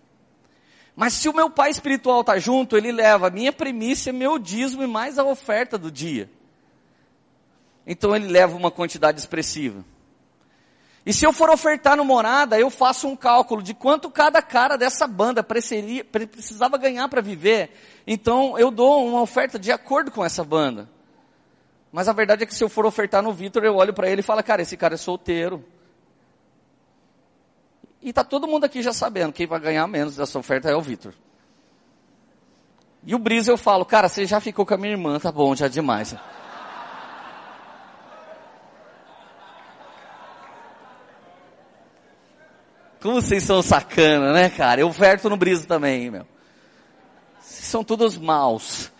Mas 0.97 1.13
se 1.13 1.29
o 1.29 1.33
meu 1.33 1.47
pai 1.47 1.69
espiritual 1.69 2.21
está 2.21 2.39
junto, 2.39 2.75
ele 2.75 2.91
leva 2.91 3.27
a 3.27 3.29
minha 3.29 3.53
primícia, 3.53 4.11
meu 4.11 4.39
dízimo 4.39 4.83
e 4.83 4.87
mais 4.87 5.19
a 5.19 5.23
oferta 5.23 5.77
do 5.77 5.91
dia. 5.91 6.27
Então 7.85 8.15
ele 8.15 8.27
leva 8.27 8.57
uma 8.57 8.71
quantidade 8.71 9.19
expressiva. 9.19 9.85
E 11.05 11.13
se 11.13 11.23
eu 11.23 11.31
for 11.31 11.51
ofertar 11.51 11.95
no 11.95 12.03
morada, 12.03 12.59
eu 12.59 12.71
faço 12.71 13.07
um 13.07 13.15
cálculo 13.15 13.61
de 13.61 13.75
quanto 13.75 14.09
cada 14.09 14.41
cara 14.41 14.75
dessa 14.75 15.05
banda 15.05 15.43
precisava 15.43 16.79
ganhar 16.79 17.07
para 17.09 17.21
viver. 17.21 17.69
Então 18.07 18.57
eu 18.57 18.71
dou 18.71 19.07
uma 19.07 19.21
oferta 19.21 19.59
de 19.59 19.71
acordo 19.71 20.09
com 20.09 20.25
essa 20.25 20.43
banda. 20.43 20.89
Mas 21.91 22.07
a 22.07 22.11
verdade 22.11 22.41
é 22.41 22.47
que 22.47 22.55
se 22.55 22.63
eu 22.63 22.69
for 22.69 22.87
ofertar 22.87 23.21
no 23.21 23.31
Vitor, 23.31 23.63
eu 23.63 23.75
olho 23.75 23.93
para 23.93 24.09
ele 24.09 24.21
e 24.21 24.23
falo, 24.23 24.43
cara, 24.43 24.63
esse 24.63 24.75
cara 24.75 24.95
é 24.95 24.97
solteiro. 24.97 25.63
E 28.01 28.09
está 28.09 28.23
todo 28.23 28.47
mundo 28.47 28.63
aqui 28.63 28.81
já 28.81 28.93
sabendo, 28.93 29.33
quem 29.33 29.47
vai 29.47 29.59
ganhar 29.59 29.87
menos 29.87 30.15
dessa 30.15 30.37
oferta 30.37 30.69
é 30.69 30.75
o 30.75 30.81
Vitor. 30.81 31.13
E 33.03 33.15
o 33.15 33.19
Brisa 33.19 33.51
eu 33.51 33.57
falo, 33.57 33.85
cara, 33.85 34.09
você 34.09 34.25
já 34.25 34.39
ficou 34.39 34.65
com 34.65 34.73
a 34.73 34.77
minha 34.77 34.91
irmã, 34.91 35.19
tá 35.19 35.31
bom, 35.31 35.55
já 35.55 35.65
é 35.65 35.69
demais. 35.69 36.15
Como 43.01 43.21
vocês 43.21 43.43
são 43.43 43.61
sacana, 43.61 44.33
né, 44.33 44.49
cara? 44.49 44.81
Eu 44.81 44.87
oferto 44.87 45.29
no 45.29 45.37
Brisa 45.37 45.65
também, 45.65 46.09
meu. 46.09 46.27
Vocês 47.39 47.65
são 47.65 47.83
todos 47.83 48.17
maus. 48.17 48.91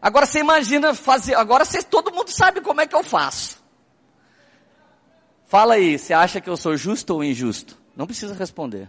Agora 0.00 0.26
você 0.26 0.40
imagina 0.40 0.94
fazer, 0.94 1.34
agora 1.36 1.64
você, 1.64 1.82
todo 1.82 2.12
mundo 2.12 2.28
sabe 2.28 2.60
como 2.60 2.80
é 2.80 2.86
que 2.86 2.94
eu 2.94 3.04
faço. 3.04 3.61
Fala 5.52 5.74
aí, 5.74 5.98
você 5.98 6.14
acha 6.14 6.40
que 6.40 6.48
eu 6.48 6.56
sou 6.56 6.78
justo 6.78 7.12
ou 7.12 7.22
injusto? 7.22 7.76
Não 7.94 8.06
precisa 8.06 8.32
responder. 8.32 8.88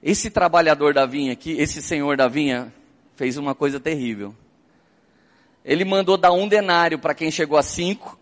Esse 0.00 0.30
trabalhador 0.30 0.94
da 0.94 1.04
vinha 1.04 1.32
aqui, 1.32 1.50
esse 1.58 1.82
senhor 1.82 2.16
da 2.16 2.28
vinha, 2.28 2.72
fez 3.16 3.36
uma 3.36 3.56
coisa 3.56 3.80
terrível. 3.80 4.36
Ele 5.64 5.84
mandou 5.84 6.16
dar 6.16 6.30
um 6.30 6.46
denário 6.46 6.96
para 6.96 7.12
quem 7.12 7.28
chegou 7.28 7.58
às 7.58 7.66
cinco, 7.66 8.16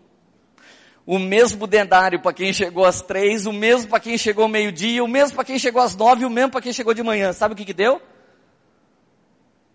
o 1.05 1.19
mesmo 1.19 1.67
denário 1.67 2.19
para 2.19 2.33
quem 2.33 2.51
chegou 2.51 2.85
às 2.85 3.03
três, 3.03 3.45
o 3.45 3.53
mesmo 3.53 3.87
para 3.87 3.99
quem 3.99 4.17
chegou 4.17 4.47
meio-dia, 4.47 5.03
o 5.03 5.07
mesmo 5.07 5.35
para 5.35 5.45
quem 5.45 5.59
chegou 5.59 5.79
às 5.79 5.95
nove, 5.95 6.25
o 6.25 6.29
mesmo 6.31 6.49
para 6.49 6.61
quem 6.61 6.73
chegou 6.73 6.91
de 6.91 7.03
manhã. 7.03 7.33
Sabe 7.33 7.53
o 7.53 7.55
que 7.55 7.65
que 7.65 7.73
deu? 7.73 8.01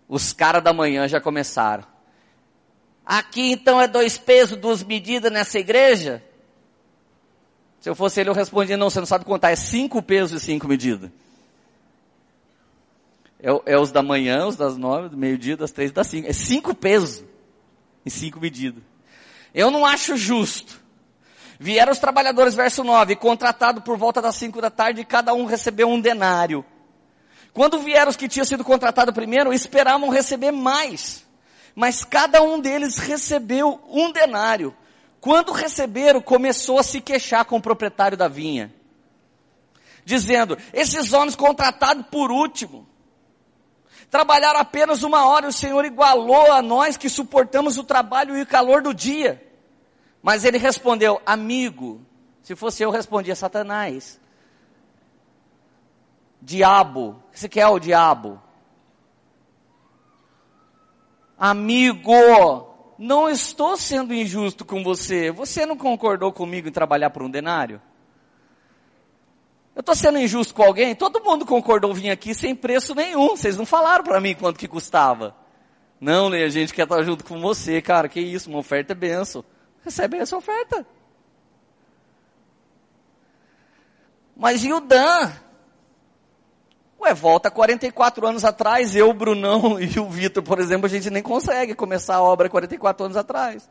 Os 0.08 0.32
caras 0.32 0.64
da 0.64 0.72
manhã 0.72 1.06
já 1.06 1.20
começaram. 1.20 1.99
Aqui 3.04 3.52
então 3.52 3.80
é 3.80 3.88
dois 3.88 4.16
pesos, 4.18 4.56
duas 4.58 4.82
medidas 4.82 5.32
nessa 5.32 5.58
igreja? 5.58 6.22
Se 7.80 7.88
eu 7.88 7.94
fosse 7.94 8.20
ele, 8.20 8.28
eu 8.28 8.34
respondia, 8.34 8.76
não, 8.76 8.90
você 8.90 9.00
não 9.00 9.06
sabe 9.06 9.24
contar, 9.24 9.50
é 9.50 9.56
cinco 9.56 10.02
pesos 10.02 10.42
e 10.42 10.44
cinco 10.44 10.68
medidas. 10.68 11.10
É, 13.42 13.72
é 13.72 13.78
os 13.78 13.90
da 13.90 14.02
manhã, 14.02 14.46
os 14.46 14.56
das 14.56 14.76
nove, 14.76 15.08
do 15.08 15.16
meio-dia, 15.16 15.56
das 15.56 15.72
três, 15.72 15.90
das 15.90 16.06
cinco. 16.06 16.28
É 16.28 16.32
cinco 16.32 16.74
pesos. 16.74 17.24
em 18.04 18.10
cinco 18.10 18.38
medidas. 18.38 18.82
Eu 19.54 19.70
não 19.70 19.84
acho 19.84 20.16
justo. 20.16 20.80
Vieram 21.58 21.92
os 21.92 21.98
trabalhadores, 21.98 22.54
verso 22.54 22.82
9, 22.82 23.16
contratado 23.16 23.82
por 23.82 23.96
volta 23.98 24.22
das 24.22 24.36
cinco 24.36 24.60
da 24.60 24.70
tarde, 24.70 25.02
e 25.02 25.04
cada 25.04 25.34
um 25.34 25.44
recebeu 25.44 25.88
um 25.88 26.00
denário. 26.00 26.64
Quando 27.52 27.78
vieram 27.80 28.10
os 28.10 28.16
que 28.16 28.28
tinham 28.28 28.44
sido 28.44 28.64
contratados 28.64 29.14
primeiro, 29.14 29.52
esperavam 29.52 30.08
receber 30.08 30.52
mais. 30.52 31.26
Mas 31.74 32.04
cada 32.04 32.42
um 32.42 32.60
deles 32.60 32.98
recebeu 32.98 33.80
um 33.88 34.12
denário. 34.12 34.74
Quando 35.20 35.52
receberam, 35.52 36.20
começou 36.20 36.78
a 36.78 36.82
se 36.82 37.00
queixar 37.00 37.44
com 37.44 37.56
o 37.56 37.62
proprietário 37.62 38.16
da 38.16 38.28
vinha. 38.28 38.72
Dizendo, 40.04 40.56
esses 40.72 41.12
homens 41.12 41.36
contratados 41.36 42.06
por 42.10 42.30
último, 42.30 42.88
trabalharam 44.10 44.58
apenas 44.58 45.02
uma 45.02 45.26
hora 45.26 45.46
e 45.46 45.48
o 45.50 45.52
Senhor 45.52 45.84
igualou 45.84 46.50
a 46.52 46.62
nós 46.62 46.96
que 46.96 47.08
suportamos 47.08 47.78
o 47.78 47.84
trabalho 47.84 48.36
e 48.36 48.42
o 48.42 48.46
calor 48.46 48.82
do 48.82 48.94
dia. 48.94 49.46
Mas 50.22 50.44
ele 50.44 50.58
respondeu, 50.58 51.20
amigo, 51.24 52.04
se 52.42 52.56
fosse 52.56 52.82
eu, 52.82 52.90
respondia, 52.90 53.36
Satanás. 53.36 54.18
Diabo, 56.42 57.22
você 57.32 57.48
quer 57.48 57.66
o 57.68 57.78
diabo? 57.78 58.40
Amigo, 61.40 62.12
não 62.98 63.26
estou 63.26 63.74
sendo 63.74 64.12
injusto 64.12 64.62
com 64.62 64.84
você. 64.84 65.30
Você 65.30 65.64
não 65.64 65.74
concordou 65.74 66.30
comigo 66.30 66.68
em 66.68 66.72
trabalhar 66.72 67.08
por 67.08 67.22
um 67.22 67.30
denário? 67.30 67.80
Eu 69.74 69.80
estou 69.80 69.94
sendo 69.94 70.18
injusto 70.18 70.52
com 70.52 70.62
alguém? 70.62 70.94
Todo 70.94 71.24
mundo 71.24 71.46
concordou 71.46 71.94
vir 71.94 72.10
aqui 72.10 72.34
sem 72.34 72.54
preço 72.54 72.94
nenhum. 72.94 73.30
Vocês 73.30 73.56
não 73.56 73.64
falaram 73.64 74.04
para 74.04 74.20
mim 74.20 74.34
quanto 74.34 74.58
que 74.58 74.68
custava. 74.68 75.34
Não, 75.98 76.28
né? 76.28 76.44
A 76.44 76.50
gente 76.50 76.74
quer 76.74 76.82
estar 76.82 77.02
junto 77.04 77.24
com 77.24 77.40
você, 77.40 77.80
cara. 77.80 78.06
Que 78.06 78.20
isso, 78.20 78.50
uma 78.50 78.58
oferta 78.58 78.92
é 78.92 78.94
benção. 78.94 79.42
Recebe 79.82 80.18
essa 80.18 80.36
oferta. 80.36 80.86
Mas 84.36 84.62
e 84.62 84.74
o 84.74 84.80
Dan? 84.80 85.32
Ué, 87.00 87.14
volta 87.14 87.50
44 87.50 88.26
anos 88.26 88.44
atrás, 88.44 88.94
eu, 88.94 89.12
Brunão 89.14 89.80
e 89.80 89.98
o 89.98 90.08
Vitor, 90.08 90.42
por 90.42 90.58
exemplo, 90.58 90.86
a 90.86 90.88
gente 90.88 91.08
nem 91.08 91.22
consegue 91.22 91.74
começar 91.74 92.16
a 92.16 92.22
obra 92.22 92.48
44 92.48 93.06
anos 93.06 93.16
atrás. 93.16 93.68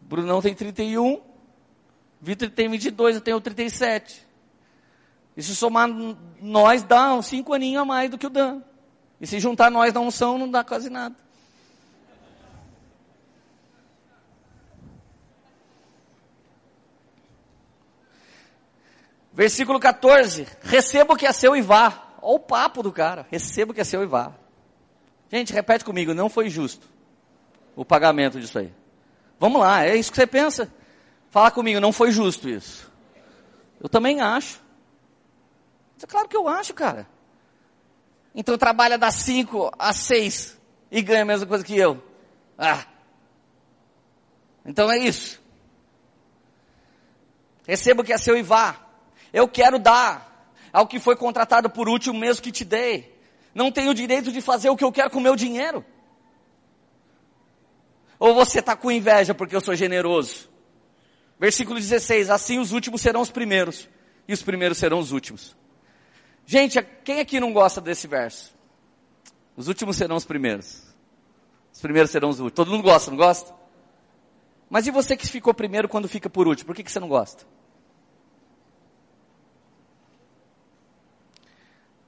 Brunão 0.00 0.42
tem 0.42 0.54
31, 0.54 1.20
Vitor 2.20 2.50
tem 2.50 2.68
22, 2.68 3.16
eu 3.16 3.20
tenho 3.20 3.40
37. 3.40 4.26
E 5.36 5.42
se 5.42 5.54
somar 5.54 5.88
nós, 6.40 6.82
dá 6.82 7.14
uns 7.14 7.26
5 7.26 7.54
aninhos 7.54 7.82
a 7.82 7.84
mais 7.84 8.10
do 8.10 8.18
que 8.18 8.26
o 8.26 8.30
Dan. 8.30 8.60
E 9.20 9.26
se 9.26 9.38
juntar 9.38 9.70
nós 9.70 9.94
na 9.94 10.00
unção, 10.00 10.38
não 10.38 10.50
dá 10.50 10.64
quase 10.64 10.90
nada. 10.90 11.14
Versículo 19.38 19.78
14. 19.78 20.48
Receba 20.62 21.14
o 21.14 21.16
que 21.16 21.24
é 21.24 21.30
seu 21.30 21.54
e 21.54 21.62
vá. 21.62 22.08
Olha 22.20 22.34
o 22.34 22.40
papo 22.40 22.82
do 22.82 22.90
cara. 22.90 23.24
Receba 23.30 23.70
o 23.70 23.74
que 23.74 23.80
é 23.80 23.84
seu 23.84 24.02
e 24.02 24.06
vá. 24.06 24.32
Gente, 25.30 25.52
repete 25.52 25.84
comigo. 25.84 26.12
Não 26.12 26.28
foi 26.28 26.50
justo 26.50 26.88
o 27.76 27.84
pagamento 27.84 28.40
disso 28.40 28.58
aí. 28.58 28.74
Vamos 29.38 29.60
lá. 29.60 29.86
É 29.86 29.94
isso 29.94 30.10
que 30.10 30.16
você 30.16 30.26
pensa? 30.26 30.68
Fala 31.30 31.52
comigo. 31.52 31.78
Não 31.78 31.92
foi 31.92 32.10
justo 32.10 32.48
isso. 32.48 32.90
Eu 33.80 33.88
também 33.88 34.20
acho. 34.20 34.60
É 36.02 36.06
claro 36.06 36.26
que 36.26 36.36
eu 36.36 36.48
acho, 36.48 36.74
cara. 36.74 37.08
Então 38.34 38.58
trabalha 38.58 38.98
das 38.98 39.14
5 39.14 39.70
às 39.78 39.98
6 39.98 40.58
e 40.90 41.00
ganha 41.00 41.22
a 41.22 41.24
mesma 41.26 41.46
coisa 41.46 41.62
que 41.62 41.78
eu. 41.78 42.02
Ah. 42.58 42.84
Então 44.66 44.90
é 44.90 44.98
isso. 44.98 45.40
Receba 47.68 48.02
o 48.02 48.04
que 48.04 48.12
é 48.12 48.18
seu 48.18 48.36
e 48.36 48.42
vá. 48.42 48.87
Eu 49.32 49.48
quero 49.48 49.78
dar 49.78 50.52
ao 50.72 50.86
que 50.86 50.98
foi 50.98 51.16
contratado 51.16 51.68
por 51.70 51.88
último 51.88 52.18
mesmo 52.18 52.42
que 52.42 52.52
te 52.52 52.64
dei. 52.64 53.16
Não 53.54 53.72
tenho 53.72 53.90
o 53.90 53.94
direito 53.94 54.30
de 54.30 54.40
fazer 54.40 54.70
o 54.70 54.76
que 54.76 54.84
eu 54.84 54.92
quero 54.92 55.10
com 55.10 55.18
o 55.18 55.22
meu 55.22 55.34
dinheiro. 55.34 55.84
Ou 58.18 58.34
você 58.34 58.58
está 58.58 58.76
com 58.76 58.90
inveja 58.90 59.34
porque 59.34 59.54
eu 59.54 59.60
sou 59.60 59.74
generoso? 59.74 60.48
Versículo 61.38 61.78
16: 61.78 62.30
Assim 62.30 62.58
os 62.58 62.72
últimos 62.72 63.00
serão 63.00 63.20
os 63.20 63.30
primeiros, 63.30 63.88
e 64.26 64.32
os 64.32 64.42
primeiros 64.42 64.78
serão 64.78 64.98
os 64.98 65.12
últimos. 65.12 65.56
Gente, 66.44 66.82
quem 67.04 67.20
aqui 67.20 67.38
não 67.38 67.52
gosta 67.52 67.80
desse 67.80 68.06
verso? 68.06 68.54
Os 69.56 69.68
últimos 69.68 69.96
serão 69.96 70.16
os 70.16 70.24
primeiros. 70.24 70.82
Os 71.72 71.80
primeiros 71.80 72.10
serão 72.10 72.30
os 72.30 72.40
últimos. 72.40 72.54
Todo 72.54 72.70
mundo 72.70 72.82
gosta, 72.82 73.10
não 73.10 73.18
gosta? 73.18 73.54
Mas 74.70 74.86
e 74.86 74.90
você 74.90 75.16
que 75.16 75.26
ficou 75.26 75.54
primeiro 75.54 75.88
quando 75.88 76.08
fica 76.08 76.28
por 76.28 76.48
último? 76.48 76.66
Por 76.66 76.76
que, 76.76 76.82
que 76.82 76.90
você 76.90 77.00
não 77.00 77.08
gosta? 77.08 77.44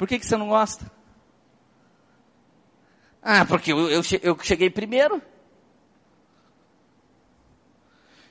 Por 0.01 0.09
que, 0.09 0.19
que 0.19 0.25
você 0.25 0.35
não 0.35 0.49
gosta? 0.49 0.91
Ah, 3.21 3.45
porque 3.45 3.71
eu, 3.71 3.91
eu, 3.91 4.39
cheguei 4.43 4.71
primeiro. 4.71 5.21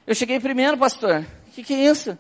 Eu 0.08 0.15
cheguei 0.15 0.39
primeiro, 0.39 0.79
pastor. 0.79 1.27
O 1.47 1.51
que, 1.51 1.63
que 1.63 1.75
é 1.75 1.86
isso? 1.86 2.17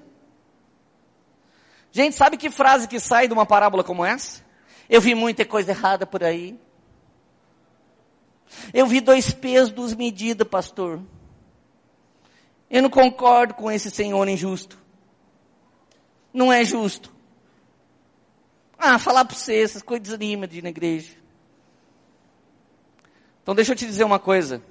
Gente, 1.91 2.15
sabe 2.15 2.37
que 2.37 2.51
frase 2.51 2.87
que 2.87 2.99
sai 2.99 3.27
de 3.27 3.33
uma 3.33 3.43
parábola 3.43 3.83
como 3.83 4.05
essa? 4.05 4.45
Eu 4.87 5.01
vi 5.01 5.15
muita 5.15 5.43
coisa 5.43 5.71
errada 5.71 6.05
por 6.05 6.23
aí. 6.23 6.55
Eu 8.71 8.85
vi 8.85 9.01
dois 9.01 9.31
pesos, 9.31 9.71
duas 9.71 9.95
medidas, 9.95 10.47
pastor. 10.47 11.01
Eu 12.69 12.83
não 12.83 12.89
concordo 12.91 13.55
com 13.55 13.71
esse 13.71 13.89
senhor 13.89 14.27
injusto. 14.27 14.77
Não 16.31 16.53
é 16.53 16.63
justo. 16.63 17.17
Ah, 18.79 18.97
falar 18.97 19.25
para 19.25 19.35
você, 19.35 19.61
essas 19.61 19.81
coisas 19.81 20.03
desanima 20.03 20.47
de 20.47 20.59
ir 20.59 20.61
na 20.61 20.69
igreja. 20.69 21.11
Então 23.43 23.53
deixa 23.53 23.73
eu 23.73 23.75
te 23.75 23.85
dizer 23.85 24.05
uma 24.05 24.19
coisa. 24.19 24.63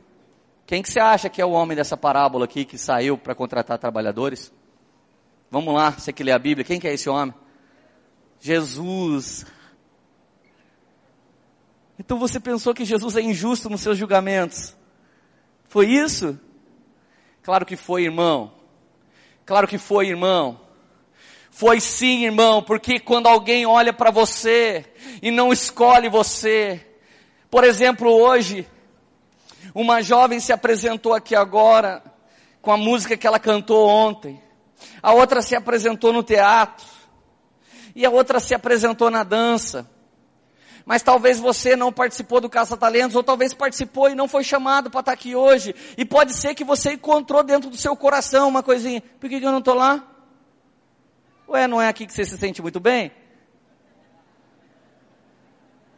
Quem 0.67 0.83
que 0.83 0.91
você 0.91 0.99
acha 0.99 1.29
que 1.29 1.43
é 1.43 1.45
o 1.45 1.51
homem 1.51 1.77
dessa 1.77 1.97
parábola 1.97 2.47
aqui 2.47 2.65
que 2.65 2.79
saiu 2.79 3.19
para 3.19 3.35
contratar 3.35 3.79
trabalhadores? 3.79 4.51
Vamos 5.51 5.75
lá, 5.75 5.91
você 5.91 6.11
que 6.11 6.25
lê 6.25 6.33
a 6.33 6.39
Bíblia, 6.39 6.65
quem 6.65 6.81
que 6.81 6.89
é 6.89 6.95
esse 6.95 7.09
homem? 7.11 7.35
Jesus. 8.41 9.45
Então 11.99 12.19
você 12.19 12.41
pensou 12.41 12.73
que 12.73 12.85
Jesus 12.85 13.17
é 13.17 13.21
injusto 13.21 13.69
nos 13.69 13.83
seus 13.83 13.99
julgamentos? 13.99 14.75
Foi 15.65 15.87
isso? 15.87 16.39
Claro 17.43 17.67
que 17.67 17.77
foi, 17.77 18.05
irmão. 18.05 18.53
Claro 19.45 19.69
que 19.69 19.77
foi, 19.77 20.09
irmão. 20.09 20.61
Foi 21.59 21.81
sim, 21.81 22.25
irmão, 22.25 22.63
porque 22.63 23.01
quando 23.01 23.27
alguém 23.27 23.67
olha 23.67 23.93
para 23.93 24.13
você 24.13 24.85
e 25.21 25.29
não 25.29 25.53
escolhe 25.53 26.09
você, 26.09 26.87
por 27.51 27.65
exemplo, 27.65 28.13
hoje, 28.13 28.65
uma 29.75 30.01
jovem 30.01 30.39
se 30.39 30.53
apresentou 30.53 31.13
aqui 31.13 31.35
agora 31.35 32.01
com 32.63 32.71
a 32.71 32.77
música 32.77 33.17
que 33.17 33.27
ela 33.27 33.41
cantou 33.41 33.89
ontem. 33.89 34.41
A 35.03 35.13
outra 35.13 35.43
se 35.43 35.57
apresentou 35.57 36.13
no 36.13 36.23
teatro. 36.23 36.87
E 37.93 38.07
a 38.07 38.11
outra 38.11 38.39
se 38.39 38.55
apresentou 38.55 39.11
na 39.11 39.25
dança. 39.25 39.91
Mas 40.87 41.03
talvez 41.03 41.41
você 41.41 41.75
não 41.75 41.93
participou 41.93 42.41
do 42.41 42.49
Caça 42.49 42.77
Talentos, 42.77 43.17
ou 43.17 43.25
talvez 43.25 43.53
participou 43.53 44.09
e 44.09 44.15
não 44.15 44.29
foi 44.29 44.45
chamado 44.45 44.91
para 44.91 45.01
estar 45.01 45.13
aqui 45.13 45.35
hoje. 45.35 45.75
E 45.97 46.05
pode 46.05 46.35
ser 46.35 46.55
que 46.55 46.63
você 46.63 46.93
encontrou 46.93 47.43
dentro 47.43 47.69
do 47.69 47.77
seu 47.77 47.97
coração 47.97 48.47
uma 48.47 48.63
coisinha. 48.63 49.03
Por 49.19 49.29
que, 49.29 49.41
que 49.41 49.45
eu 49.45 49.51
não 49.51 49.59
estou 49.59 49.75
lá? 49.75 50.18
Ué, 51.49 51.67
não 51.67 51.81
é 51.81 51.89
aqui 51.89 52.07
que 52.07 52.13
você 52.13 52.25
se 52.25 52.37
sente 52.37 52.61
muito 52.61 52.79
bem? 52.79 53.11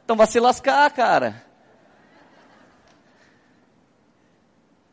Então 0.04 0.16
vai 0.16 0.26
se 0.26 0.38
lascar, 0.38 0.90
cara. 0.92 1.49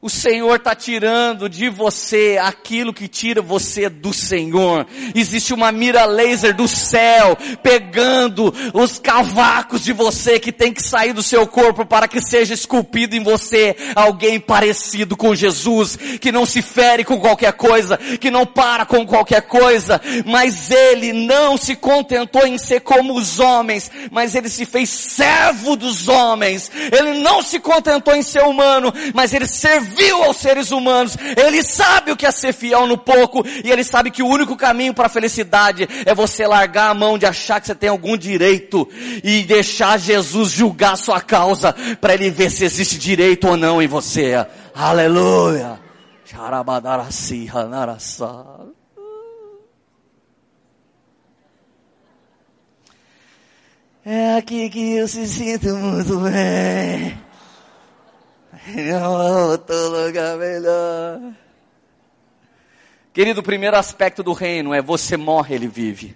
O 0.07 0.09
Senhor 0.09 0.55
está 0.55 0.73
tirando 0.73 1.49
de 1.49 1.67
você 1.67 2.39
aquilo 2.41 2.93
que 2.93 3.09
tira 3.09 3.41
você 3.41 3.89
do 3.89 4.13
Senhor. 4.13 4.87
Existe 5.13 5.53
uma 5.53 5.69
mira 5.69 6.05
laser 6.05 6.55
do 6.55 6.65
céu 6.65 7.37
pegando 7.61 8.53
os 8.73 8.99
cavacos 8.99 9.83
de 9.83 9.91
você 9.91 10.39
que 10.39 10.53
tem 10.53 10.71
que 10.71 10.81
sair 10.81 11.11
do 11.11 11.21
seu 11.21 11.45
corpo 11.45 11.85
para 11.85 12.07
que 12.07 12.21
seja 12.21 12.53
esculpido 12.53 13.17
em 13.17 13.21
você 13.21 13.75
alguém 13.93 14.39
parecido 14.39 15.17
com 15.17 15.35
Jesus, 15.35 15.97
que 16.21 16.31
não 16.31 16.45
se 16.45 16.61
fere 16.61 17.03
com 17.03 17.19
qualquer 17.19 17.51
coisa, 17.51 17.97
que 17.97 18.31
não 18.31 18.45
para 18.45 18.85
com 18.85 19.05
qualquer 19.05 19.41
coisa, 19.41 19.99
mas 20.25 20.71
ele 20.71 21.11
não 21.11 21.57
se 21.57 21.75
contentou 21.75 22.47
em 22.47 22.57
ser 22.57 22.79
como 22.79 23.13
os 23.13 23.41
homens, 23.41 23.91
mas 24.09 24.35
ele 24.35 24.47
se 24.47 24.63
fez 24.63 24.87
servo 24.89 25.75
dos 25.75 26.07
homens. 26.07 26.71
Ele 26.97 27.19
não 27.19 27.41
se 27.41 27.59
contentou 27.59 28.15
em 28.15 28.21
ser 28.21 28.43
humano, 28.43 28.93
mas 29.13 29.33
ele 29.33 29.47
serviu 29.47 29.96
serviu 29.97 30.23
aos 30.23 30.37
seres 30.37 30.71
humanos, 30.71 31.17
ele 31.35 31.63
sabe 31.63 32.11
o 32.11 32.15
que 32.15 32.25
é 32.25 32.31
ser 32.31 32.53
fiel 32.53 32.85
no 32.85 32.97
pouco, 32.97 33.43
e 33.63 33.71
ele 33.71 33.83
sabe 33.83 34.11
que 34.11 34.21
o 34.21 34.27
único 34.27 34.55
caminho 34.55 34.93
para 34.93 35.07
a 35.07 35.09
felicidade 35.09 35.87
é 36.05 36.13
você 36.13 36.45
largar 36.45 36.91
a 36.91 36.93
mão 36.93 37.17
de 37.17 37.25
achar 37.25 37.59
que 37.59 37.67
você 37.67 37.75
tem 37.75 37.89
algum 37.89 38.15
direito 38.15 38.87
e 39.23 39.43
deixar 39.43 39.97
Jesus 39.97 40.51
julgar 40.51 40.93
a 40.93 40.97
sua 40.97 41.19
causa 41.19 41.75
para 41.99 42.13
ele 42.13 42.29
ver 42.29 42.51
se 42.51 42.63
existe 42.63 42.97
direito 42.97 43.47
ou 43.47 43.57
não 43.57 43.81
em 43.81 43.87
você. 43.87 44.45
Aleluia. 44.73 45.79
É 54.05 54.37
aqui 54.37 54.69
que 54.69 54.93
eu 54.93 55.07
se 55.07 55.27
sinto 55.27 55.75
muito 55.75 56.19
bem. 56.19 57.26
Outro 59.49 59.89
lugar 59.89 60.37
melhor. 60.37 61.33
Querido, 63.13 63.39
o 63.39 63.43
primeiro 63.43 63.77
aspecto 63.77 64.21
do 64.21 64.33
reino 64.33 64.73
é 64.73 64.81
você 64.81 65.17
morre, 65.17 65.55
ele 65.55 65.67
vive 65.67 66.15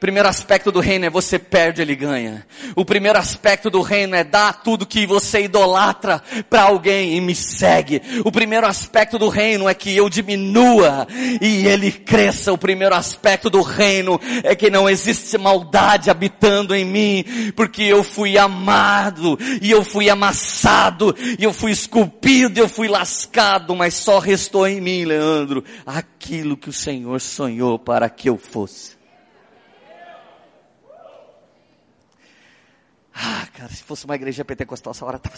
primeiro 0.00 0.28
aspecto 0.28 0.72
do 0.72 0.80
reino 0.80 1.04
é 1.04 1.10
você 1.10 1.38
perde, 1.38 1.82
ele 1.82 1.94
ganha. 1.94 2.46
O 2.74 2.86
primeiro 2.86 3.18
aspecto 3.18 3.68
do 3.68 3.82
reino 3.82 4.16
é 4.16 4.24
dar 4.24 4.62
tudo 4.62 4.86
que 4.86 5.06
você 5.06 5.42
idolatra 5.42 6.22
para 6.48 6.62
alguém 6.62 7.16
e 7.16 7.20
me 7.20 7.34
segue. 7.34 8.00
O 8.24 8.32
primeiro 8.32 8.66
aspecto 8.66 9.18
do 9.18 9.28
reino 9.28 9.68
é 9.68 9.74
que 9.74 9.94
eu 9.94 10.08
diminua 10.08 11.06
e 11.40 11.66
ele 11.66 11.92
cresça. 11.92 12.50
O 12.50 12.56
primeiro 12.56 12.94
aspecto 12.94 13.50
do 13.50 13.60
reino 13.60 14.18
é 14.42 14.56
que 14.56 14.70
não 14.70 14.88
existe 14.88 15.36
maldade 15.36 16.08
habitando 16.08 16.74
em 16.74 16.84
mim, 16.84 17.52
porque 17.54 17.82
eu 17.82 18.02
fui 18.02 18.38
amado 18.38 19.38
e 19.60 19.70
eu 19.70 19.84
fui 19.84 20.08
amassado 20.08 21.14
e 21.38 21.44
eu 21.44 21.52
fui 21.52 21.72
esculpido 21.72 22.58
e 22.58 22.62
eu 22.62 22.68
fui 22.68 22.88
lascado, 22.88 23.76
mas 23.76 23.94
só 23.94 24.18
restou 24.18 24.66
em 24.66 24.80
mim, 24.80 25.04
Leandro, 25.04 25.62
aquilo 25.84 26.56
que 26.56 26.70
o 26.70 26.72
Senhor 26.72 27.20
sonhou 27.20 27.78
para 27.78 28.08
que 28.08 28.30
eu 28.30 28.38
fosse. 28.38 28.99
Ah, 33.22 33.46
cara, 33.52 33.68
se 33.68 33.82
fosse 33.82 34.06
uma 34.06 34.14
igreja 34.14 34.42
pentecostal, 34.42 34.92
essa 34.92 35.04
hora 35.04 35.18
tava. 35.18 35.36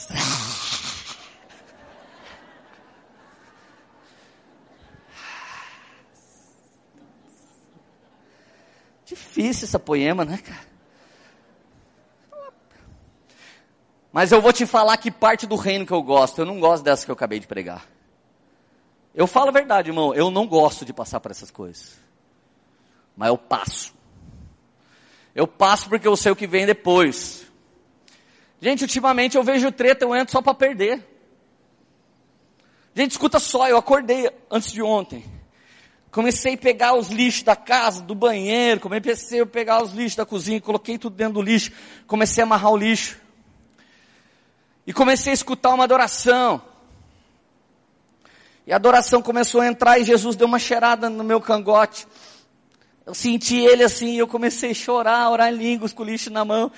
Difícil 9.05 9.65
essa 9.65 9.81
poema, 9.81 10.25
né, 10.25 10.39
cara? 10.39 10.73
Mas 14.13 14.31
eu 14.31 14.41
vou 14.41 14.53
te 14.53 14.65
falar 14.65 14.97
que 14.99 15.11
parte 15.11 15.45
do 15.45 15.57
reino 15.57 15.85
que 15.85 15.93
eu 15.93 16.03
gosto, 16.03 16.39
eu 16.39 16.47
não 16.47 16.61
gosto 16.61 16.85
dessa 16.85 17.05
que 17.05 17.11
eu 17.11 17.15
acabei 17.15 17.41
de 17.41 17.49
pregar. 17.49 17.85
Eu 19.13 19.27
falo 19.27 19.49
a 19.49 19.53
verdade, 19.53 19.91
irmão, 19.91 20.15
eu 20.15 20.31
não 20.31 20.47
gosto 20.47 20.85
de 20.85 20.93
passar 20.93 21.19
por 21.19 21.33
essas 21.33 21.51
coisas. 21.51 21.99
Mas 23.17 23.29
eu 23.29 23.37
passo. 23.37 23.93
Eu 25.35 25.49
passo 25.49 25.89
porque 25.89 26.07
eu 26.07 26.17
sei 26.17 26.31
o 26.31 26.37
que 26.37 26.47
vem 26.47 26.65
depois. 26.65 27.51
Gente, 28.63 28.83
ultimamente 28.83 29.37
eu 29.37 29.43
vejo 29.43 29.73
treta, 29.73 30.05
eu 30.05 30.15
entro 30.15 30.31
só 30.31 30.41
para 30.41 30.55
perder. 30.55 31.05
Gente, 32.95 33.11
escuta 33.11 33.41
só, 33.41 33.69
eu 33.69 33.77
acordei 33.77 34.31
antes 34.49 34.71
de 34.71 34.81
ontem. 34.81 35.25
Comecei 36.13 36.55
a 36.55 36.57
pegar 36.57 36.95
os 36.95 37.09
lixos 37.09 37.43
da 37.43 37.57
casa, 37.57 38.01
do 38.03 38.15
banheiro, 38.15 38.79
comecei 38.79 39.41
a 39.41 39.47
pegar 39.47 39.83
os 39.83 39.93
lixos 39.93 40.15
da 40.15 40.25
cozinha, 40.25 40.61
coloquei 40.61 40.97
tudo 40.97 41.17
dentro 41.17 41.35
do 41.35 41.43
lixo, 41.43 41.73
comecei 42.07 42.41
a 42.41 42.47
amarrar 42.47 42.71
o 42.71 42.77
lixo. 42.77 43.19
E 44.87 44.93
comecei 44.93 45.33
a 45.33 45.35
escutar 45.35 45.75
uma 45.75 45.83
adoração. 45.83 46.63
E 48.65 48.73
a 48.73 48.77
adoração 48.77 49.21
começou 49.21 49.61
a 49.61 49.67
entrar 49.67 49.99
e 49.99 50.05
Jesus 50.05 50.37
deu 50.37 50.47
uma 50.47 50.61
cheirada 50.61 51.11
no 51.11 51.25
meu 51.25 51.41
cangote. 51.41 52.07
Eu 53.05 53.15
senti 53.15 53.59
ele 53.59 53.83
assim, 53.83 54.15
eu 54.15 54.29
comecei 54.29 54.71
a 54.71 54.75
chorar, 54.75 55.29
orar 55.29 55.53
em 55.53 55.57
línguas 55.57 55.93
com 55.93 56.05
o 56.05 56.07
lixo 56.07 56.31
na 56.31 56.45
mão. 56.45 56.71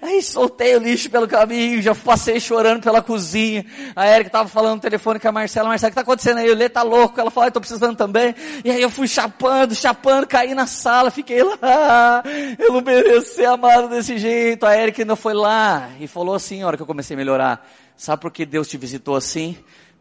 Aí 0.00 0.22
soltei 0.22 0.76
o 0.76 0.78
lixo 0.78 1.10
pelo 1.10 1.26
caminho, 1.26 1.82
já 1.82 1.96
passei 1.96 2.38
chorando 2.38 2.80
pela 2.80 3.02
cozinha. 3.02 3.66
A 3.96 4.06
Erika 4.06 4.28
estava 4.28 4.48
falando 4.48 4.76
no 4.76 4.80
telefone 4.80 5.18
com 5.18 5.28
a 5.28 5.32
Marcela, 5.32 5.68
Marcela, 5.68 5.88
o 5.88 5.90
que 5.90 6.00
está 6.00 6.02
acontecendo 6.02 6.38
aí? 6.38 6.48
O 6.48 6.54
Lê 6.54 6.68
tá 6.68 6.82
louco. 6.82 7.20
Ela 7.20 7.30
falou, 7.30 7.48
estou 7.48 7.60
precisando 7.60 7.96
também. 7.96 8.36
E 8.64 8.70
aí 8.70 8.80
eu 8.80 8.88
fui 8.88 9.08
chapando, 9.08 9.74
chapando, 9.74 10.28
caí 10.28 10.54
na 10.54 10.68
sala, 10.68 11.10
fiquei 11.10 11.42
lá. 11.42 12.22
Eu 12.56 12.72
não 12.72 12.80
mereço 12.80 13.34
ser 13.34 13.46
amado 13.46 13.88
desse 13.88 14.16
jeito. 14.16 14.64
A 14.64 14.76
Erika 14.76 15.02
ainda 15.02 15.16
foi 15.16 15.34
lá 15.34 15.90
e 15.98 16.06
falou 16.06 16.36
assim, 16.36 16.62
a 16.62 16.68
hora 16.68 16.76
que 16.76 16.82
eu 16.84 16.86
comecei 16.86 17.14
a 17.14 17.18
melhorar. 17.18 17.68
Sabe 17.96 18.22
por 18.22 18.30
que 18.30 18.46
Deus 18.46 18.68
te 18.68 18.76
visitou 18.76 19.16
assim? 19.16 19.58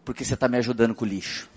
Porque 0.07 0.23
você 0.23 0.35
está 0.35 0.47
me 0.47 0.57
ajudando 0.57 0.95
com 0.95 1.03
o 1.03 1.07
lixo. 1.07 1.49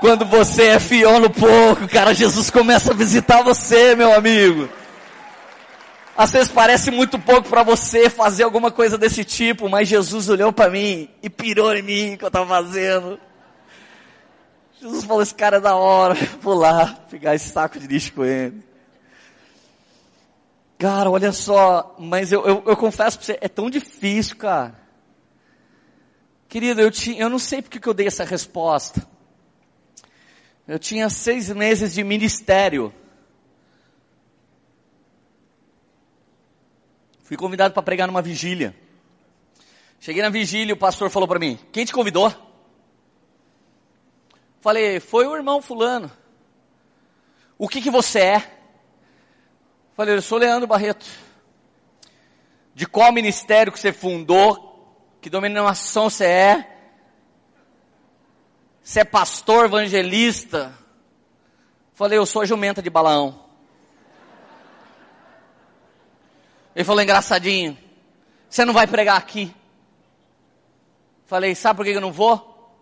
Quando 0.00 0.26
você 0.26 0.70
é 0.70 0.80
fiel 0.80 1.20
no 1.20 1.30
pouco, 1.30 1.86
cara, 1.86 2.12
Jesus 2.12 2.50
começa 2.50 2.90
a 2.90 2.96
visitar 2.96 3.44
você, 3.44 3.94
meu 3.94 4.12
amigo. 4.12 4.68
Às 6.16 6.32
vezes 6.32 6.50
parece 6.50 6.90
muito 6.90 7.16
pouco 7.16 7.48
para 7.48 7.62
você 7.62 8.10
fazer 8.10 8.42
alguma 8.42 8.72
coisa 8.72 8.98
desse 8.98 9.22
tipo, 9.22 9.68
mas 9.68 9.86
Jesus 9.86 10.28
olhou 10.28 10.52
para 10.52 10.68
mim 10.68 11.08
e 11.22 11.30
pirou 11.30 11.72
em 11.72 11.82
mim 11.82 12.16
que 12.16 12.24
eu 12.24 12.26
estava 12.26 12.44
fazendo. 12.44 13.20
Jesus 14.82 15.04
falou, 15.04 15.22
esse 15.22 15.32
cara 15.32 15.58
é 15.58 15.60
da 15.60 15.76
hora, 15.76 16.16
vou 16.42 16.54
lá 16.54 16.92
pegar 17.08 17.36
esse 17.36 17.50
saco 17.50 17.78
de 17.78 17.86
lixo 17.86 18.12
com 18.14 18.24
ele. 18.24 18.64
Cara, 20.76 21.08
olha 21.08 21.30
só, 21.30 21.94
mas 22.00 22.32
eu, 22.32 22.44
eu, 22.44 22.64
eu 22.66 22.76
confesso 22.76 23.16
para 23.16 23.26
você, 23.26 23.38
é 23.40 23.48
tão 23.48 23.70
difícil, 23.70 24.36
cara. 24.36 24.74
Querido, 26.48 26.80
eu, 26.80 26.90
tinha, 26.90 27.22
eu 27.22 27.30
não 27.30 27.38
sei 27.38 27.62
porque 27.62 27.78
que 27.78 27.88
eu 27.88 27.94
dei 27.94 28.08
essa 28.08 28.24
resposta. 28.24 29.06
Eu 30.66 30.80
tinha 30.80 31.08
seis 31.08 31.48
meses 31.50 31.94
de 31.94 32.02
ministério. 32.02 32.92
Fui 37.22 37.36
convidado 37.36 37.72
para 37.72 37.84
pregar 37.84 38.08
numa 38.08 38.20
vigília. 38.20 38.74
Cheguei 40.00 40.22
na 40.22 40.28
vigília, 40.28 40.74
o 40.74 40.76
pastor 40.76 41.08
falou 41.08 41.28
para 41.28 41.38
mim: 41.38 41.56
Quem 41.70 41.84
te 41.84 41.92
convidou? 41.92 42.51
Falei, 44.62 45.00
foi 45.00 45.26
o 45.26 45.34
irmão 45.34 45.60
fulano. 45.60 46.08
O 47.58 47.68
que 47.68 47.82
que 47.82 47.90
você 47.90 48.20
é? 48.20 48.58
Falei, 49.96 50.14
eu 50.14 50.22
sou 50.22 50.38
Leandro 50.38 50.68
Barreto. 50.68 51.04
De 52.72 52.86
qual 52.86 53.10
ministério 53.10 53.72
que 53.72 53.80
você 53.80 53.92
fundou? 53.92 54.96
Que 55.20 55.28
dominação 55.28 56.08
você 56.08 56.26
é? 56.26 56.78
Você 58.84 59.00
é 59.00 59.04
pastor, 59.04 59.64
evangelista? 59.64 60.72
Falei, 61.92 62.16
eu 62.16 62.24
sou 62.24 62.42
a 62.42 62.46
jumenta 62.46 62.80
de 62.80 62.88
Balaão. 62.88 63.44
Ele 66.72 66.84
falou, 66.84 67.02
engraçadinho, 67.02 67.76
você 68.48 68.64
não 68.64 68.72
vai 68.72 68.86
pregar 68.86 69.16
aqui. 69.16 69.52
Falei, 71.26 71.52
sabe 71.56 71.78
por 71.78 71.84
que 71.84 71.90
eu 71.90 72.00
não 72.00 72.12
vou? 72.12 72.72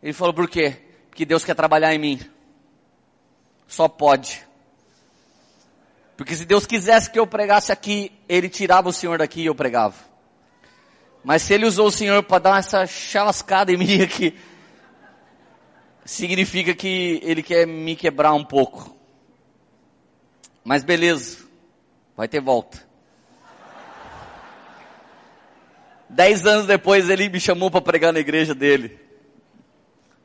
Ele 0.00 0.12
falou, 0.12 0.32
por 0.32 0.48
quê? 0.48 0.86
Que 1.14 1.24
Deus 1.24 1.44
quer 1.44 1.54
trabalhar 1.54 1.94
em 1.94 1.98
mim. 1.98 2.20
Só 3.66 3.88
pode. 3.88 4.44
Porque 6.16 6.34
se 6.34 6.44
Deus 6.44 6.66
quisesse 6.66 7.10
que 7.10 7.18
eu 7.18 7.26
pregasse 7.26 7.72
aqui, 7.72 8.12
Ele 8.28 8.48
tirava 8.48 8.88
o 8.88 8.92
Senhor 8.92 9.18
daqui 9.18 9.42
e 9.42 9.46
eu 9.46 9.54
pregava. 9.54 9.94
Mas 11.24 11.42
se 11.42 11.54
Ele 11.54 11.66
usou 11.66 11.86
o 11.86 11.92
Senhor 11.92 12.22
para 12.22 12.38
dar 12.38 12.58
essa 12.58 12.86
chalascada 12.86 13.72
em 13.72 13.76
mim 13.76 14.00
aqui, 14.02 14.38
significa 16.04 16.74
que 16.74 17.20
Ele 17.22 17.42
quer 17.42 17.66
me 17.66 17.96
quebrar 17.96 18.34
um 18.34 18.44
pouco. 18.44 18.96
Mas 20.64 20.84
beleza, 20.84 21.38
vai 22.16 22.28
ter 22.28 22.40
volta. 22.40 22.90
Dez 26.08 26.44
anos 26.44 26.66
depois 26.66 27.08
ele 27.08 27.28
me 27.28 27.38
chamou 27.38 27.70
para 27.70 27.80
pregar 27.80 28.12
na 28.12 28.18
igreja 28.18 28.52
dele. 28.52 28.98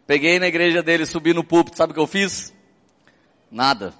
Peguei 0.07 0.37
na 0.37 0.47
igreja 0.47 0.83
dele, 0.83 1.05
subi 1.05 1.33
no 1.33 1.43
púlpito, 1.43 1.77
sabe 1.77 1.91
o 1.91 1.93
que 1.93 1.99
eu 1.99 2.05
fiz? 2.05 2.53
Nada. 3.49 3.93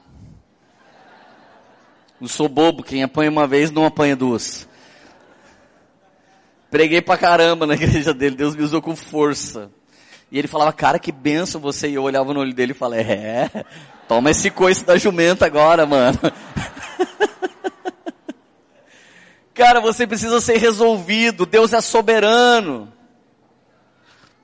Não 2.19 2.27
sou 2.27 2.47
bobo, 2.47 2.83
quem 2.83 3.01
apanha 3.01 3.31
uma 3.31 3.47
vez 3.47 3.71
não 3.71 3.85
apanha 3.85 4.15
duas. 4.15 4.67
Preguei 6.69 7.01
pra 7.01 7.17
caramba 7.17 7.65
na 7.65 7.73
igreja 7.75 8.13
dele, 8.13 8.35
Deus 8.35 8.55
me 8.55 8.63
usou 8.63 8.81
com 8.81 8.95
força. 8.95 9.71
E 10.31 10.37
ele 10.37 10.47
falava, 10.47 10.73
cara, 10.73 10.99
que 10.99 11.11
benção 11.11 11.61
você. 11.61 11.87
E 11.87 11.95
eu 11.95 12.03
olhava 12.03 12.33
no 12.33 12.39
olho 12.39 12.53
dele 12.53 12.71
e 12.71 12.75
falei, 12.75 13.01
é, 13.01 13.65
toma 14.07 14.29
esse 14.29 14.51
coice 14.51 14.83
da 14.83 14.97
jumenta 14.97 15.45
agora, 15.45 15.85
mano. 15.85 16.19
cara, 19.53 19.79
você 19.79 20.05
precisa 20.05 20.39
ser 20.39 20.57
resolvido, 20.57 21.45
Deus 21.45 21.73
é 21.73 21.81
soberano. 21.81 22.91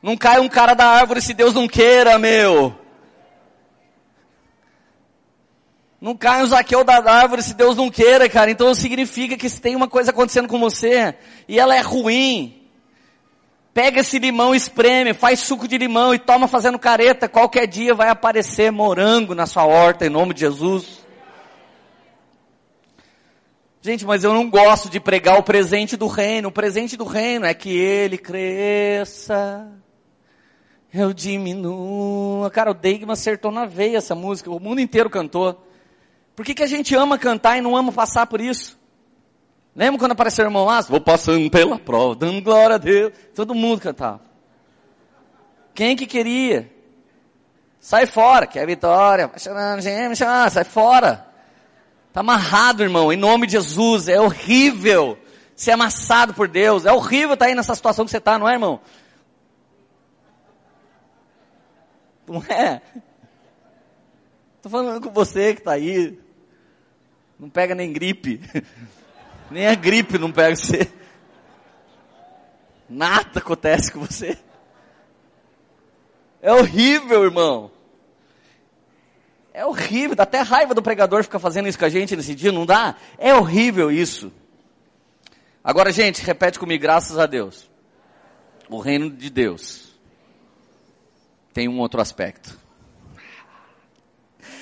Não 0.02 0.18
cai 0.18 0.40
um 0.40 0.50
cara 0.50 0.74
da 0.74 0.86
árvore 0.86 1.22
se 1.22 1.34
Deus 1.34 1.54
não 1.54 1.68
queira, 1.68 2.18
meu. 2.18 2.76
Não 6.00 6.18
cai 6.18 6.42
um 6.42 6.48
Zaqueu 6.48 6.84
da 6.84 6.96
árvore 6.96 7.44
se 7.44 7.54
Deus 7.54 7.76
não 7.78 7.92
queira, 7.92 8.28
cara. 8.28 8.50
Então 8.50 8.74
significa 8.74 9.38
que 9.38 9.48
se 9.48 9.62
tem 9.62 9.76
uma 9.76 9.88
coisa 9.88 10.12
acontecendo 10.12 10.48
com 10.48 10.60
você 10.60 11.16
e 11.48 11.60
ela 11.60 11.76
é 11.76 11.82
ruim, 11.82 12.62
Pega 13.74 14.02
esse 14.02 14.20
limão, 14.20 14.54
espreme, 14.54 15.14
faz 15.14 15.40
suco 15.40 15.66
de 15.66 15.78
limão 15.78 16.14
e 16.14 16.20
toma 16.20 16.46
fazendo 16.46 16.78
careta. 16.78 17.30
Qualquer 17.30 17.66
dia 17.68 17.94
vai 17.94 18.10
aparecer 18.10 18.70
morango 18.70 19.34
na 19.34 19.46
sua 19.46 19.66
horta, 19.66 20.06
em 20.06 20.10
nome 20.10 20.34
de 20.34 20.42
Jesus. 20.42 21.00
Gente, 23.82 24.06
mas 24.06 24.26
eu 24.26 24.34
não 24.34 24.50
gosto 24.50 24.90
de 24.90 25.00
pregar 25.00 25.40
o 25.40 25.44
presente 25.44 25.96
do 25.96 26.08
reino. 26.08 26.50
O 26.50 26.52
presente 26.52 26.98
do 26.98 27.06
reino 27.06 27.46
é 27.46 27.54
que 27.54 27.70
ele 27.70 28.18
cresça, 28.18 29.72
eu 30.94 31.14
diminua. 31.14 32.50
Cara, 32.50 32.72
o 32.72 32.74
Deigman 32.74 33.14
acertou 33.14 33.52
na 33.52 33.66
veia 33.66 33.98
essa 33.98 34.14
música. 34.14 34.52
O 34.52 34.60
mundo 34.60 34.82
inteiro 34.82 35.10
cantou. 35.10 35.66
Por 36.36 36.46
que, 36.46 36.54
que 36.54 36.64
a 36.64 36.68
gente 36.68 36.96
ama 36.96 37.18
cantar 37.18 37.58
e 37.58 37.62
não 37.62 37.76
ama 37.76 37.92
passar 37.92 38.28
por 38.28 38.42
isso? 38.42 38.80
Lembra 39.76 40.00
quando 40.00 40.12
apareceu 40.12 40.44
o 40.44 40.48
irmão 40.48 40.66
Lázaro? 40.66 40.92
Vou 40.92 41.02
passando 41.02 41.50
pela 41.50 41.80
prova, 41.80 42.16
dando 42.16 42.42
glória 42.42 42.76
a 42.76 42.80
Deus. 42.80 43.14
Todo 43.34 43.56
mundo 43.56 43.80
cantava. 43.80 44.22
Quem 45.74 45.96
que 45.96 46.06
queria? 46.06 46.70
Sai 47.80 48.06
fora, 48.06 48.46
que 48.46 48.60
é 48.60 48.66
vitória. 48.66 49.32
Chorando, 49.38 49.82
gente, 49.82 50.18
sai 50.18 50.64
fora. 50.66 51.26
Tá 52.12 52.20
amarrado, 52.20 52.84
irmão, 52.84 53.14
em 53.14 53.18
nome 53.18 53.48
de 53.48 53.54
Jesus. 53.54 54.10
É 54.10 54.20
horrível 54.20 55.18
ser 55.56 55.72
amassado 55.72 56.34
por 56.34 56.50
Deus. 56.50 56.86
É 56.86 56.92
horrível 56.92 57.34
estar 57.34 57.46
tá 57.46 57.50
aí 57.50 57.56
nessa 57.56 57.74
situação 57.74 58.04
que 58.04 58.12
você 58.12 58.18
está, 58.18 58.38
não 58.38 58.50
é, 58.50 58.54
irmão? 58.54 58.82
Não 62.32 62.42
é? 62.44 62.82
Tô 64.62 64.70
falando 64.70 65.04
com 65.04 65.12
você 65.12 65.54
que 65.54 65.60
está 65.60 65.74
aí. 65.74 66.18
Não 67.38 67.50
pega 67.50 67.76
nem 67.76 67.92
gripe. 67.92 68.40
Nem 69.52 69.68
a 69.68 69.76
gripe 69.76 70.18
não 70.18 70.32
pega 70.32 70.56
você. 70.56 70.90
Nada 72.88 73.40
acontece 73.40 73.92
com 73.92 74.00
você. 74.00 74.38
É 76.42 76.54
horrível, 76.54 77.26
irmão. 77.26 77.70
É 79.54 79.66
horrível, 79.66 80.16
dá 80.16 80.24
até 80.24 80.40
raiva 80.40 80.74
do 80.74 80.82
pregador 80.82 81.24
ficar 81.24 81.40
fazendo 81.40 81.68
isso 81.68 81.78
com 81.78 81.84
a 81.84 81.90
gente 81.90 82.16
nesse 82.16 82.34
dia, 82.34 82.54
não 82.54 82.66
dá? 82.66 82.96
É 83.18 83.36
horrível 83.36 83.92
isso. 83.92 84.32
Agora, 85.62 85.92
gente, 85.92 86.24
repete 86.24 86.58
comigo, 86.58 86.82
graças 86.82 87.20
a 87.20 87.26
Deus. 87.26 87.70
O 88.70 88.80
reino 88.80 89.10
de 89.10 89.30
Deus 89.30 89.91
tem 91.54 91.68
um 91.68 91.80
outro 91.80 92.02
aspecto. 92.02 92.60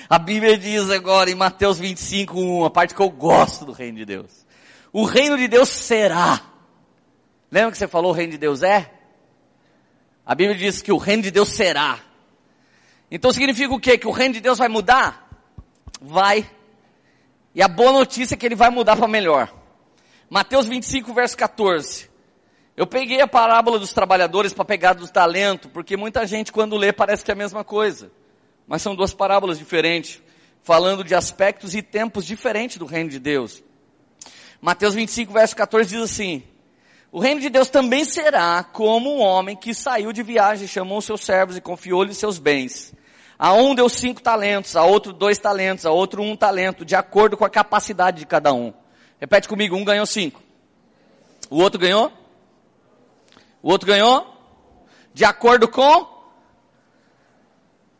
A 0.08 0.18
Bíblia 0.18 0.58
diz 0.58 0.90
agora 0.90 1.30
em 1.30 1.36
Mateus 1.36 1.78
25, 1.78 2.38
1, 2.38 2.64
a 2.64 2.70
parte 2.70 2.94
que 2.94 3.00
eu 3.00 3.08
gosto 3.08 3.64
do 3.64 3.70
reino 3.70 3.98
de 3.98 4.04
Deus. 4.04 4.44
O 4.92 5.04
reino 5.04 5.38
de 5.38 5.46
Deus 5.46 5.68
será. 5.68 6.40
Lembra 7.48 7.70
que 7.70 7.78
você 7.78 7.86
falou 7.86 8.10
o 8.10 8.14
reino 8.14 8.32
de 8.32 8.38
Deus 8.38 8.62
é? 8.64 8.92
A 10.26 10.34
Bíblia 10.34 10.58
diz 10.58 10.82
que 10.82 10.90
o 10.90 10.96
reino 10.96 11.22
de 11.22 11.30
Deus 11.30 11.50
será. 11.50 12.00
Então 13.08 13.32
significa 13.32 13.72
o 13.72 13.78
quê? 13.78 13.96
Que 13.96 14.08
o 14.08 14.12
reino 14.12 14.34
de 14.34 14.40
Deus 14.40 14.58
vai 14.58 14.68
mudar? 14.68 15.28
Vai. 16.00 16.48
E 17.54 17.62
a 17.62 17.68
boa 17.68 17.92
notícia 17.92 18.34
é 18.34 18.36
que 18.36 18.46
ele 18.46 18.56
vai 18.56 18.70
mudar 18.70 18.96
para 18.96 19.06
melhor. 19.06 19.52
Mateus 20.28 20.66
25, 20.66 21.14
verso 21.14 21.36
14. 21.36 22.09
Eu 22.80 22.86
peguei 22.86 23.20
a 23.20 23.28
parábola 23.28 23.78
dos 23.78 23.92
trabalhadores 23.92 24.54
para 24.54 24.64
pegar 24.64 24.94
do 24.94 25.06
talento, 25.06 25.68
porque 25.68 25.98
muita 25.98 26.26
gente 26.26 26.50
quando 26.50 26.78
lê 26.78 26.90
parece 26.94 27.22
que 27.22 27.30
é 27.30 27.34
a 27.34 27.36
mesma 27.36 27.62
coisa. 27.62 28.10
Mas 28.66 28.80
são 28.80 28.94
duas 28.94 29.12
parábolas 29.12 29.58
diferentes, 29.58 30.22
falando 30.62 31.04
de 31.04 31.14
aspectos 31.14 31.74
e 31.74 31.82
tempos 31.82 32.24
diferentes 32.24 32.78
do 32.78 32.86
reino 32.86 33.10
de 33.10 33.18
Deus. 33.18 33.62
Mateus 34.62 34.94
25, 34.94 35.30
verso 35.30 35.54
14 35.54 35.90
diz 35.90 36.00
assim: 36.00 36.42
O 37.12 37.20
reino 37.20 37.42
de 37.42 37.50
Deus 37.50 37.68
também 37.68 38.02
será 38.02 38.64
como 38.64 39.14
um 39.14 39.20
homem 39.20 39.54
que 39.54 39.74
saiu 39.74 40.10
de 40.10 40.22
viagem, 40.22 40.66
chamou 40.66 41.02
seus 41.02 41.20
servos 41.20 41.58
e 41.58 41.60
confiou-lhes 41.60 42.16
seus 42.16 42.38
bens. 42.38 42.94
A 43.38 43.52
um 43.52 43.74
deu 43.74 43.90
cinco 43.90 44.22
talentos, 44.22 44.74
a 44.74 44.84
outro 44.84 45.12
dois 45.12 45.36
talentos, 45.36 45.84
a 45.84 45.90
outro 45.90 46.22
um 46.22 46.34
talento, 46.34 46.82
de 46.82 46.96
acordo 46.96 47.36
com 47.36 47.44
a 47.44 47.50
capacidade 47.50 48.20
de 48.20 48.26
cada 48.26 48.54
um. 48.54 48.72
Repete 49.20 49.46
comigo, 49.50 49.76
um 49.76 49.84
ganhou 49.84 50.06
cinco. 50.06 50.42
O 51.50 51.58
outro 51.58 51.78
ganhou? 51.78 52.10
O 53.62 53.70
outro 53.70 53.86
ganhou? 53.86 54.26
De 55.12 55.24
acordo 55.24 55.68
com? 55.68 56.08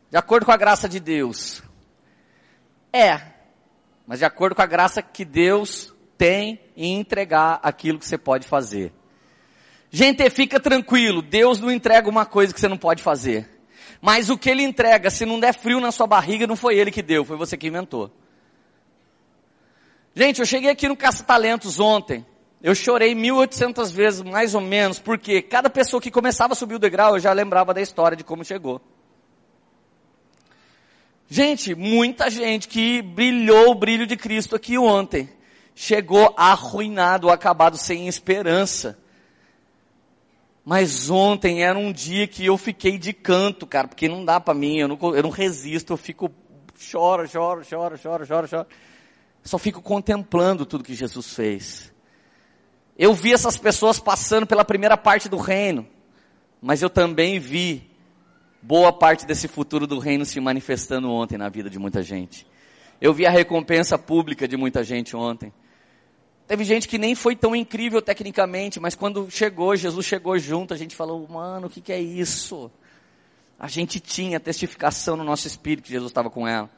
De 0.09 0.17
acordo 0.17 0.45
com 0.45 0.51
a 0.51 0.57
graça 0.57 0.89
de 0.89 0.99
Deus. 0.99 1.61
É. 2.91 3.21
Mas 4.05 4.19
de 4.19 4.25
acordo 4.25 4.55
com 4.55 4.61
a 4.61 4.67
graça 4.67 5.01
que 5.01 5.23
Deus 5.23 5.93
tem 6.17 6.59
em 6.75 6.99
entregar 6.99 7.59
aquilo 7.63 7.97
que 7.97 8.05
você 8.05 8.17
pode 8.17 8.47
fazer. 8.47 8.93
Gente, 9.89 10.29
fica 10.29 10.59
tranquilo, 10.59 11.21
Deus 11.21 11.59
não 11.59 11.69
entrega 11.71 12.09
uma 12.09 12.25
coisa 12.25 12.53
que 12.53 12.59
você 12.59 12.67
não 12.67 12.77
pode 12.77 13.03
fazer. 13.03 13.49
Mas 14.01 14.29
o 14.29 14.37
que 14.37 14.49
ele 14.49 14.63
entrega, 14.63 15.09
se 15.09 15.25
não 15.25 15.39
der 15.39 15.53
frio 15.53 15.79
na 15.79 15.91
sua 15.91 16.07
barriga, 16.07 16.47
não 16.47 16.55
foi 16.55 16.77
ele 16.77 16.91
que 16.91 17.01
deu, 17.01 17.25
foi 17.25 17.37
você 17.37 17.57
que 17.57 17.67
inventou. 17.67 18.11
Gente, 20.15 20.39
eu 20.39 20.45
cheguei 20.45 20.69
aqui 20.69 20.87
no 20.87 20.95
Caça 20.95 21.23
Talentos 21.23 21.79
ontem. 21.79 22.25
Eu 22.63 22.75
chorei 22.75 23.15
1800 23.15 23.91
vezes, 23.91 24.21
mais 24.21 24.53
ou 24.53 24.61
menos, 24.61 24.99
porque 24.99 25.41
cada 25.41 25.69
pessoa 25.69 26.01
que 26.01 26.11
começava 26.11 26.53
a 26.53 26.55
subir 26.55 26.75
o 26.75 26.79
degrau, 26.79 27.15
eu 27.15 27.19
já 27.19 27.33
lembrava 27.33 27.73
da 27.73 27.81
história 27.81 28.15
de 28.15 28.23
como 28.23 28.45
chegou. 28.45 28.79
Gente, 31.27 31.73
muita 31.73 32.29
gente 32.29 32.67
que 32.67 33.01
brilhou 33.01 33.71
o 33.71 33.75
brilho 33.75 34.05
de 34.05 34.17
Cristo 34.17 34.55
aqui 34.55 34.77
ontem 34.77 35.29
chegou 35.73 36.33
arruinado, 36.37 37.29
acabado, 37.29 37.77
sem 37.77 38.07
esperança. 38.07 38.99
Mas 40.63 41.09
ontem 41.09 41.63
era 41.63 41.77
um 41.77 41.91
dia 41.91 42.27
que 42.27 42.45
eu 42.45 42.57
fiquei 42.57 42.97
de 42.97 43.13
canto, 43.13 43.65
cara, 43.65 43.87
porque 43.87 44.07
não 44.07 44.23
dá 44.23 44.39
para 44.39 44.53
mim, 44.53 44.77
eu 44.77 44.87
não, 44.87 45.15
eu 45.15 45.23
não 45.23 45.29
resisto, 45.31 45.93
eu 45.93 45.97
fico, 45.97 46.31
choro, 46.77 47.27
choro, 47.27 47.63
choro, 47.63 47.97
choro, 47.97 48.25
choro, 48.25 48.47
choro. 48.47 48.67
Só 49.43 49.57
fico 49.57 49.81
contemplando 49.81 50.65
tudo 50.65 50.83
que 50.83 50.93
Jesus 50.93 51.33
fez. 51.33 51.91
Eu 52.97 53.13
vi 53.13 53.33
essas 53.33 53.57
pessoas 53.57 53.99
passando 53.99 54.45
pela 54.45 54.65
primeira 54.65 54.97
parte 54.97 55.27
do 55.27 55.37
reino, 55.37 55.87
mas 56.61 56.81
eu 56.81 56.89
também 56.89 57.39
vi 57.39 57.89
boa 58.61 58.93
parte 58.93 59.25
desse 59.25 59.47
futuro 59.47 59.87
do 59.87 59.97
reino 59.97 60.25
se 60.25 60.39
manifestando 60.39 61.09
ontem 61.09 61.37
na 61.37 61.49
vida 61.49 61.69
de 61.69 61.79
muita 61.79 62.03
gente. 62.03 62.45
Eu 62.99 63.13
vi 63.13 63.25
a 63.25 63.31
recompensa 63.31 63.97
pública 63.97 64.47
de 64.47 64.55
muita 64.55 64.83
gente 64.83 65.15
ontem. 65.15 65.51
Teve 66.47 66.63
gente 66.63 66.87
que 66.87 66.97
nem 66.97 67.15
foi 67.15 67.35
tão 67.35 67.55
incrível 67.55 68.01
tecnicamente, 68.01 68.79
mas 68.79 68.93
quando 68.93 69.31
chegou, 69.31 69.75
Jesus 69.75 70.05
chegou 70.05 70.37
junto, 70.37 70.73
a 70.73 70.77
gente 70.77 70.95
falou, 70.95 71.25
mano, 71.27 71.67
o 71.67 71.69
que, 71.69 71.81
que 71.81 71.93
é 71.93 71.99
isso? 71.99 72.69
A 73.57 73.67
gente 73.67 73.99
tinha 73.99 74.39
testificação 74.39 75.15
no 75.15 75.23
nosso 75.23 75.47
espírito 75.47 75.85
que 75.85 75.91
Jesus 75.91 76.11
estava 76.11 76.29
com 76.29 76.47
ela. 76.47 76.69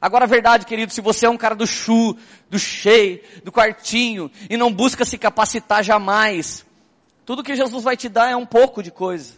Agora 0.00 0.24
a 0.24 0.28
verdade, 0.28 0.66
querido, 0.66 0.92
se 0.92 1.00
você 1.00 1.26
é 1.26 1.30
um 1.30 1.36
cara 1.36 1.54
do 1.54 1.66
chu, 1.66 2.16
do 2.50 2.58
cheio, 2.58 3.20
do 3.44 3.50
quartinho, 3.50 4.30
e 4.48 4.56
não 4.56 4.72
busca 4.72 5.04
se 5.04 5.16
capacitar 5.16 5.82
jamais, 5.82 6.64
tudo 7.24 7.42
que 7.42 7.56
Jesus 7.56 7.82
vai 7.82 7.96
te 7.96 8.08
dar 8.08 8.30
é 8.30 8.36
um 8.36 8.46
pouco 8.46 8.82
de 8.82 8.90
coisa. 8.90 9.34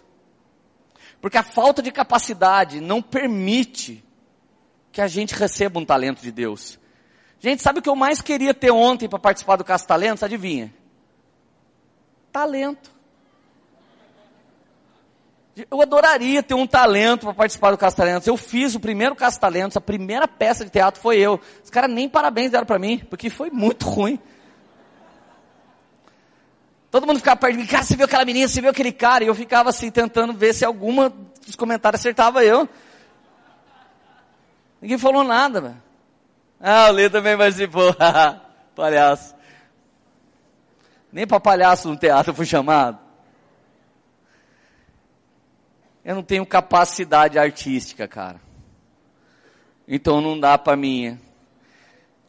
Porque 1.20 1.38
a 1.38 1.42
falta 1.42 1.82
de 1.82 1.90
capacidade 1.90 2.80
não 2.80 3.00
permite 3.00 4.04
que 4.92 5.00
a 5.00 5.08
gente 5.08 5.34
receba 5.34 5.78
um 5.78 5.84
talento 5.84 6.20
de 6.20 6.30
Deus. 6.30 6.78
Gente, 7.40 7.62
sabe 7.62 7.78
o 7.78 7.82
que 7.82 7.88
eu 7.88 7.96
mais 7.96 8.20
queria 8.20 8.52
ter 8.52 8.70
ontem 8.70 9.08
para 9.08 9.18
participar 9.18 9.56
do 9.56 9.64
Caça 9.64 9.86
Talentos? 9.86 10.22
Adivinha? 10.22 10.74
Talento. 12.32 12.97
Eu 15.70 15.82
adoraria 15.82 16.42
ter 16.42 16.54
um 16.54 16.66
talento 16.66 17.22
para 17.26 17.34
participar 17.34 17.70
do 17.70 17.78
Caça 17.78 17.96
Talentos. 17.96 18.28
Eu 18.28 18.36
fiz 18.36 18.74
o 18.74 18.80
primeiro 18.80 19.16
Caça 19.16 19.40
Talentos, 19.40 19.76
a 19.76 19.80
primeira 19.80 20.28
peça 20.28 20.64
de 20.64 20.70
teatro 20.70 21.00
foi 21.00 21.18
eu. 21.18 21.40
Os 21.64 21.70
caras 21.70 21.90
nem 21.90 22.08
parabéns 22.08 22.50
deram 22.50 22.66
para 22.66 22.78
mim, 22.78 22.98
porque 23.10 23.28
foi 23.28 23.50
muito 23.50 23.88
ruim. 23.88 24.20
Todo 26.90 27.06
mundo 27.06 27.18
ficava 27.18 27.36
perto 27.36 27.54
de 27.54 27.60
mim, 27.60 27.66
cara, 27.66 27.82
você 27.82 27.96
viu 27.96 28.04
aquela 28.04 28.24
menina, 28.24 28.48
você 28.48 28.60
viu 28.60 28.70
aquele 28.70 28.92
cara? 28.92 29.24
E 29.24 29.26
eu 29.26 29.34
ficava 29.34 29.70
assim, 29.70 29.90
tentando 29.90 30.32
ver 30.32 30.54
se 30.54 30.64
alguma 30.64 31.12
dos 31.44 31.56
comentários 31.56 32.00
acertava 32.00 32.44
eu. 32.44 32.68
Ninguém 34.80 34.96
falou 34.96 35.24
nada, 35.24 35.60
velho. 35.60 35.82
Ah, 36.60 36.88
o 36.88 36.92
Lê 36.92 37.10
também 37.10 37.36
participou. 37.36 37.94
palhaço. 38.74 39.34
Nem 41.12 41.26
para 41.26 41.40
palhaço 41.40 41.88
no 41.88 41.96
teatro 41.96 42.30
eu 42.30 42.34
fui 42.34 42.46
chamado. 42.46 43.07
Eu 46.08 46.14
não 46.14 46.22
tenho 46.22 46.46
capacidade 46.46 47.38
artística, 47.38 48.08
cara. 48.08 48.40
Então 49.86 50.22
não 50.22 50.40
dá 50.40 50.56
para 50.56 50.74
mim. 50.74 51.18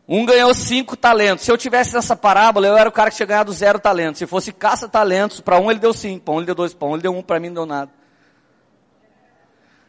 Um 0.05 0.25
ganhou 0.25 0.53
cinco 0.53 0.97
talentos. 0.97 1.45
Se 1.45 1.51
eu 1.51 1.57
tivesse 1.57 1.93
nessa 1.93 2.13
parábola, 2.13 2.67
eu 2.67 2.75
era 2.75 2.89
o 2.89 2.91
cara 2.91 3.09
que 3.09 3.15
tinha 3.15 3.25
ganhado 3.25 3.53
zero 3.53 3.79
talentos. 3.79 4.19
Se 4.19 4.27
fosse 4.27 4.51
caça 4.51 4.89
talentos, 4.89 5.39
para 5.39 5.57
um 5.57 5.71
ele 5.71 5.79
deu 5.79 5.93
cinco, 5.93 6.25
para 6.25 6.33
um 6.33 6.37
ele 6.39 6.47
deu 6.47 6.55
dois, 6.55 6.73
para 6.73 6.89
um 6.89 6.93
ele 6.95 7.03
deu 7.03 7.15
um, 7.15 7.21
para 7.21 7.39
mim 7.39 7.47
não 7.47 7.53
deu 7.53 7.65
nada. 7.65 7.89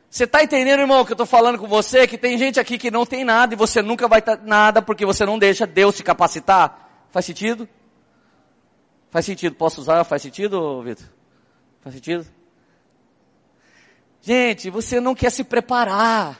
Você 0.08 0.22
está 0.22 0.40
entendendo, 0.40 0.78
irmão, 0.78 1.04
que 1.04 1.10
eu 1.10 1.14
estou 1.14 1.26
falando 1.26 1.58
com 1.58 1.66
você? 1.66 2.06
Que 2.06 2.16
tem 2.16 2.38
gente 2.38 2.60
aqui 2.60 2.78
que 2.78 2.92
não 2.92 3.04
tem 3.04 3.24
nada 3.24 3.54
e 3.54 3.56
você 3.56 3.82
nunca 3.82 4.06
vai 4.06 4.22
ter 4.22 4.38
nada 4.44 4.80
porque 4.80 5.04
você 5.04 5.26
não 5.26 5.36
deixa 5.36 5.66
Deus 5.66 5.96
se 5.96 6.04
capacitar? 6.04 7.08
Faz 7.10 7.26
sentido? 7.26 7.68
Faz 9.10 9.26
sentido? 9.26 9.56
Posso 9.56 9.80
usar? 9.80 10.04
Faz 10.04 10.22
sentido, 10.22 10.80
Vitor? 10.80 11.06
Faz 11.82 11.92
sentido? 11.92 12.39
Gente, 14.22 14.70
você 14.70 15.00
não 15.00 15.14
quer 15.14 15.30
se 15.30 15.42
preparar. 15.42 16.38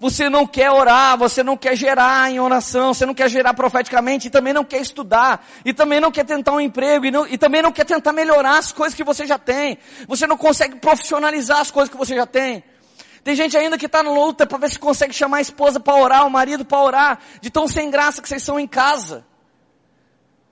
Você 0.00 0.30
não 0.30 0.46
quer 0.46 0.70
orar, 0.70 1.18
você 1.18 1.42
não 1.42 1.56
quer 1.56 1.74
gerar 1.74 2.30
em 2.30 2.38
oração, 2.38 2.94
você 2.94 3.04
não 3.04 3.14
quer 3.14 3.28
gerar 3.28 3.52
profeticamente, 3.52 4.28
e 4.28 4.30
também 4.30 4.52
não 4.52 4.64
quer 4.64 4.80
estudar, 4.80 5.44
e 5.64 5.72
também 5.72 6.00
não 6.00 6.12
quer 6.12 6.24
tentar 6.24 6.52
um 6.52 6.60
emprego, 6.60 7.04
e, 7.04 7.10
não, 7.10 7.26
e 7.26 7.36
também 7.36 7.62
não 7.62 7.72
quer 7.72 7.84
tentar 7.84 8.12
melhorar 8.12 8.58
as 8.58 8.70
coisas 8.70 8.94
que 8.94 9.02
você 9.02 9.26
já 9.26 9.38
tem. 9.38 9.76
Você 10.06 10.24
não 10.24 10.36
consegue 10.36 10.76
profissionalizar 10.76 11.58
as 11.58 11.72
coisas 11.72 11.90
que 11.90 11.96
você 11.96 12.14
já 12.14 12.26
tem. 12.26 12.62
Tem 13.24 13.34
gente 13.34 13.56
ainda 13.56 13.76
que 13.76 13.86
está 13.86 14.00
na 14.00 14.12
luta 14.12 14.46
para 14.46 14.58
ver 14.58 14.70
se 14.70 14.78
consegue 14.78 15.12
chamar 15.12 15.38
a 15.38 15.40
esposa 15.40 15.80
para 15.80 16.00
orar, 16.00 16.26
o 16.26 16.30
marido 16.30 16.64
para 16.64 16.78
orar, 16.78 17.18
de 17.40 17.50
tão 17.50 17.66
sem 17.66 17.90
graça 17.90 18.22
que 18.22 18.28
vocês 18.28 18.42
são 18.42 18.58
em 18.58 18.68
casa. 18.68 19.26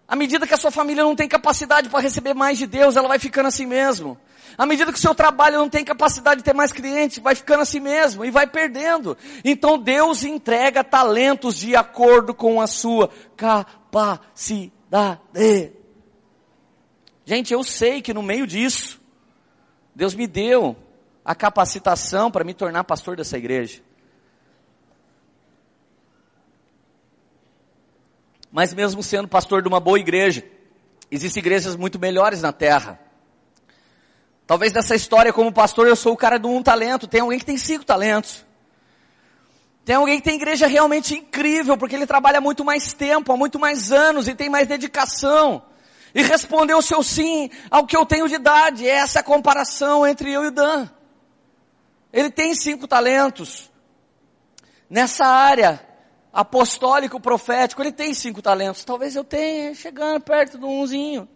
À 0.09 0.16
medida 0.16 0.44
que 0.46 0.54
a 0.54 0.59
sua 0.59 0.72
família 0.72 1.04
não 1.04 1.14
tem 1.14 1.28
capacidade 1.28 1.88
para 1.88 2.00
receber 2.00 2.34
mais 2.34 2.59
de 2.59 2.66
Deus, 2.66 2.96
ela 2.96 3.07
vai 3.07 3.20
ficando 3.20 3.46
assim 3.46 3.64
mesmo. 3.64 4.18
À 4.57 4.64
medida 4.64 4.90
que 4.90 4.98
o 4.98 5.00
seu 5.00 5.14
trabalho 5.14 5.59
não 5.59 5.68
tem 5.68 5.84
capacidade 5.84 6.38
de 6.38 6.44
ter 6.44 6.54
mais 6.54 6.72
clientes, 6.72 7.18
vai 7.18 7.34
ficando 7.34 7.61
assim 7.61 7.80
mesmo 7.80 8.24
e 8.24 8.30
vai 8.30 8.46
perdendo. 8.46 9.16
Então 9.44 9.78
Deus 9.78 10.24
entrega 10.24 10.82
talentos 10.82 11.57
de 11.57 11.76
acordo 11.76 12.34
com 12.34 12.61
a 12.61 12.66
sua 12.66 13.11
capacidade. 13.36 15.20
Gente, 17.24 17.52
eu 17.52 17.62
sei 17.62 18.00
que 18.00 18.14
no 18.14 18.22
meio 18.22 18.46
disso, 18.46 19.00
Deus 19.94 20.14
me 20.14 20.26
deu 20.26 20.76
a 21.24 21.34
capacitação 21.34 22.30
para 22.30 22.44
me 22.44 22.54
tornar 22.54 22.84
pastor 22.84 23.16
dessa 23.16 23.36
igreja. 23.36 23.82
Mas 28.50 28.72
mesmo 28.72 29.02
sendo 29.02 29.28
pastor 29.28 29.61
de 29.61 29.68
uma 29.68 29.80
boa 29.80 29.98
igreja, 29.98 30.42
existem 31.11 31.40
igrejas 31.40 31.76
muito 31.76 31.98
melhores 31.98 32.40
na 32.40 32.52
terra. 32.52 33.05
Talvez 34.47 34.72
nessa 34.72 34.94
história 34.94 35.32
como 35.32 35.53
pastor 35.53 35.88
eu 35.88 35.97
sou 35.97 36.12
o 36.12 36.16
cara 36.16 36.38
do 36.38 36.49
um 36.49 36.62
talento, 36.62 37.09
tem 37.09 37.20
alguém 37.20 37.38
que 37.38 37.44
tem 37.44 37.59
cinco 37.59 37.84
talentos. 37.84 38.47
Tem 39.84 39.97
alguém 39.97 40.18
que 40.18 40.24
tem 40.24 40.36
igreja 40.36 40.66
realmente 40.66 41.14
incrível, 41.14 41.76
porque 41.76 41.94
ele 41.94 42.07
trabalha 42.07 42.40
muito 42.40 42.64
mais 42.64 42.92
tempo, 42.92 43.32
há 43.32 43.36
muito 43.36 43.59
mais 43.59 43.92
anos 43.92 44.28
e 44.28 44.34
tem 44.34 44.49
mais 44.49 44.66
dedicação. 44.66 45.62
E 46.14 46.22
respondeu 46.22 46.78
o 46.78 46.82
seu 46.82 47.03
sim 47.03 47.51
ao 47.70 47.86
que 47.86 47.97
eu 47.97 48.07
tenho 48.07 48.28
de 48.28 48.34
idade. 48.34 48.88
Essa 48.88 49.18
é 49.18 49.20
a 49.20 49.24
comparação 49.24 50.07
entre 50.07 50.32
eu 50.32 50.44
e 50.44 50.51
Dan. 50.51 50.88
Ele 52.12 52.30
tem 52.30 52.55
cinco 52.55 52.88
talentos. 52.88 53.70
Nessa 54.88 55.26
área 55.26 55.84
apostólico, 56.32 57.20
profético, 57.20 57.82
ele 57.82 57.92
tem 57.92 58.14
cinco 58.14 58.40
talentos. 58.40 58.84
Talvez 58.84 59.14
eu 59.14 59.24
tenha 59.24 59.74
chegando 59.74 60.20
perto 60.20 60.57
do 60.57 60.68
umzinho. 60.68 61.28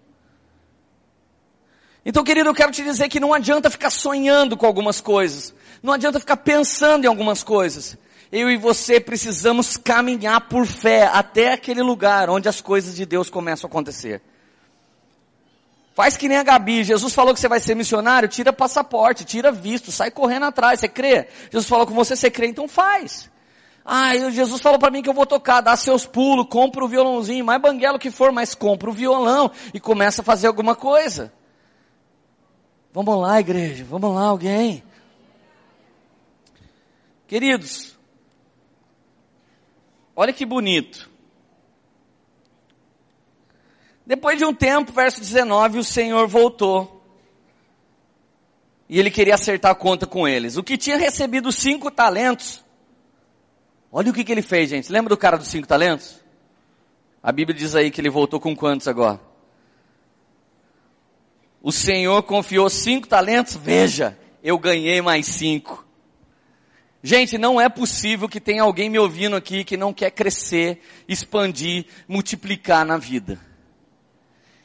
Então, 2.10 2.24
querido, 2.24 2.48
eu 2.48 2.54
quero 2.54 2.72
te 2.72 2.82
dizer 2.82 3.08
que 3.08 3.20
não 3.20 3.32
adianta 3.32 3.70
ficar 3.70 3.88
sonhando 3.88 4.56
com 4.56 4.66
algumas 4.66 5.00
coisas. 5.00 5.54
Não 5.80 5.92
adianta 5.92 6.18
ficar 6.18 6.38
pensando 6.38 7.04
em 7.04 7.06
algumas 7.06 7.44
coisas. 7.44 7.96
Eu 8.32 8.50
e 8.50 8.56
você 8.56 8.98
precisamos 8.98 9.76
caminhar 9.76 10.48
por 10.48 10.66
fé 10.66 11.04
até 11.04 11.52
aquele 11.52 11.84
lugar 11.84 12.28
onde 12.28 12.48
as 12.48 12.60
coisas 12.60 12.96
de 12.96 13.06
Deus 13.06 13.30
começam 13.30 13.68
a 13.68 13.70
acontecer. 13.70 14.20
Faz 15.94 16.16
que 16.16 16.26
nem 16.26 16.36
a 16.36 16.42
Gabi. 16.42 16.82
Jesus 16.82 17.14
falou 17.14 17.32
que 17.32 17.38
você 17.38 17.46
vai 17.46 17.60
ser 17.60 17.76
missionário, 17.76 18.28
tira 18.28 18.52
passaporte, 18.52 19.24
tira 19.24 19.52
visto, 19.52 19.92
sai 19.92 20.10
correndo 20.10 20.46
atrás. 20.46 20.80
Você 20.80 20.88
crê? 20.88 21.28
Jesus 21.44 21.68
falou 21.68 21.86
com 21.86 21.94
você, 21.94 22.16
você 22.16 22.28
crê, 22.28 22.48
então 22.48 22.66
faz. 22.66 23.30
Ah, 23.84 24.16
Jesus 24.30 24.60
falou 24.60 24.80
para 24.80 24.90
mim 24.90 25.00
que 25.00 25.08
eu 25.08 25.14
vou 25.14 25.26
tocar, 25.26 25.60
dá 25.60 25.76
seus 25.76 26.06
pulos, 26.06 26.48
compra 26.50 26.84
o 26.84 26.88
violãozinho, 26.88 27.44
mais 27.44 27.62
banguelo 27.62 28.00
que 28.00 28.10
for, 28.10 28.32
mas 28.32 28.52
compra 28.52 28.90
o 28.90 28.92
violão 28.92 29.52
e 29.72 29.78
começa 29.78 30.22
a 30.22 30.24
fazer 30.24 30.48
alguma 30.48 30.74
coisa. 30.74 31.32
Vamos 32.92 33.20
lá, 33.20 33.38
igreja, 33.38 33.84
vamos 33.84 34.14
lá, 34.14 34.22
alguém. 34.22 34.82
Queridos, 37.28 37.96
olha 40.16 40.32
que 40.32 40.44
bonito. 40.44 41.08
Depois 44.04 44.36
de 44.36 44.44
um 44.44 44.52
tempo, 44.52 44.90
verso 44.92 45.20
19, 45.20 45.78
o 45.78 45.84
Senhor 45.84 46.26
voltou. 46.26 47.00
E 48.88 48.98
ele 48.98 49.08
queria 49.08 49.36
acertar 49.36 49.70
a 49.70 49.74
conta 49.76 50.04
com 50.04 50.26
eles. 50.26 50.56
O 50.56 50.64
que 50.64 50.76
tinha 50.76 50.96
recebido 50.96 51.52
cinco 51.52 51.92
talentos. 51.92 52.64
Olha 53.92 54.10
o 54.10 54.12
que, 54.12 54.24
que 54.24 54.32
ele 54.32 54.42
fez, 54.42 54.68
gente. 54.68 54.90
Lembra 54.90 55.10
do 55.10 55.16
cara 55.16 55.38
dos 55.38 55.46
cinco 55.46 55.68
talentos? 55.68 56.18
A 57.22 57.30
Bíblia 57.30 57.56
diz 57.56 57.76
aí 57.76 57.92
que 57.92 58.00
ele 58.00 58.10
voltou 58.10 58.40
com 58.40 58.56
quantos 58.56 58.88
agora? 58.88 59.29
O 61.62 61.70
Senhor 61.70 62.22
confiou 62.22 62.70
cinco 62.70 63.06
talentos, 63.06 63.56
veja, 63.56 64.18
eu 64.42 64.58
ganhei 64.58 65.02
mais 65.02 65.26
cinco. 65.26 65.86
Gente, 67.02 67.38
não 67.38 67.60
é 67.60 67.68
possível 67.68 68.28
que 68.28 68.40
tenha 68.40 68.62
alguém 68.62 68.90
me 68.90 68.98
ouvindo 68.98 69.34
aqui 69.34 69.64
que 69.64 69.76
não 69.76 69.92
quer 69.92 70.10
crescer, 70.10 70.80
expandir, 71.08 71.86
multiplicar 72.06 72.84
na 72.84 72.98
vida. 72.98 73.38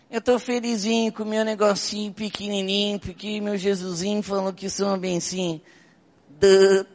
Eu 0.09 0.19
estou 0.19 0.37
felizinho 0.37 1.11
com 1.11 1.25
meu 1.25 1.43
negocinho 1.43 2.13
pequenininho, 2.13 2.99
porque 2.99 3.41
meu 3.41 3.57
Jesusinho 3.57 4.21
falou 4.21 4.53
que 4.53 4.69
sou 4.69 4.87
uma 4.87 4.97
bencinha. 4.97 5.61
Duh. 6.29 6.85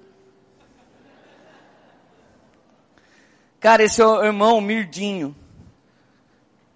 Cara, 3.59 3.83
esse 3.83 4.01
é 4.01 4.07
o 4.07 4.25
irmão 4.25 4.61
Mirdinho. 4.61 5.35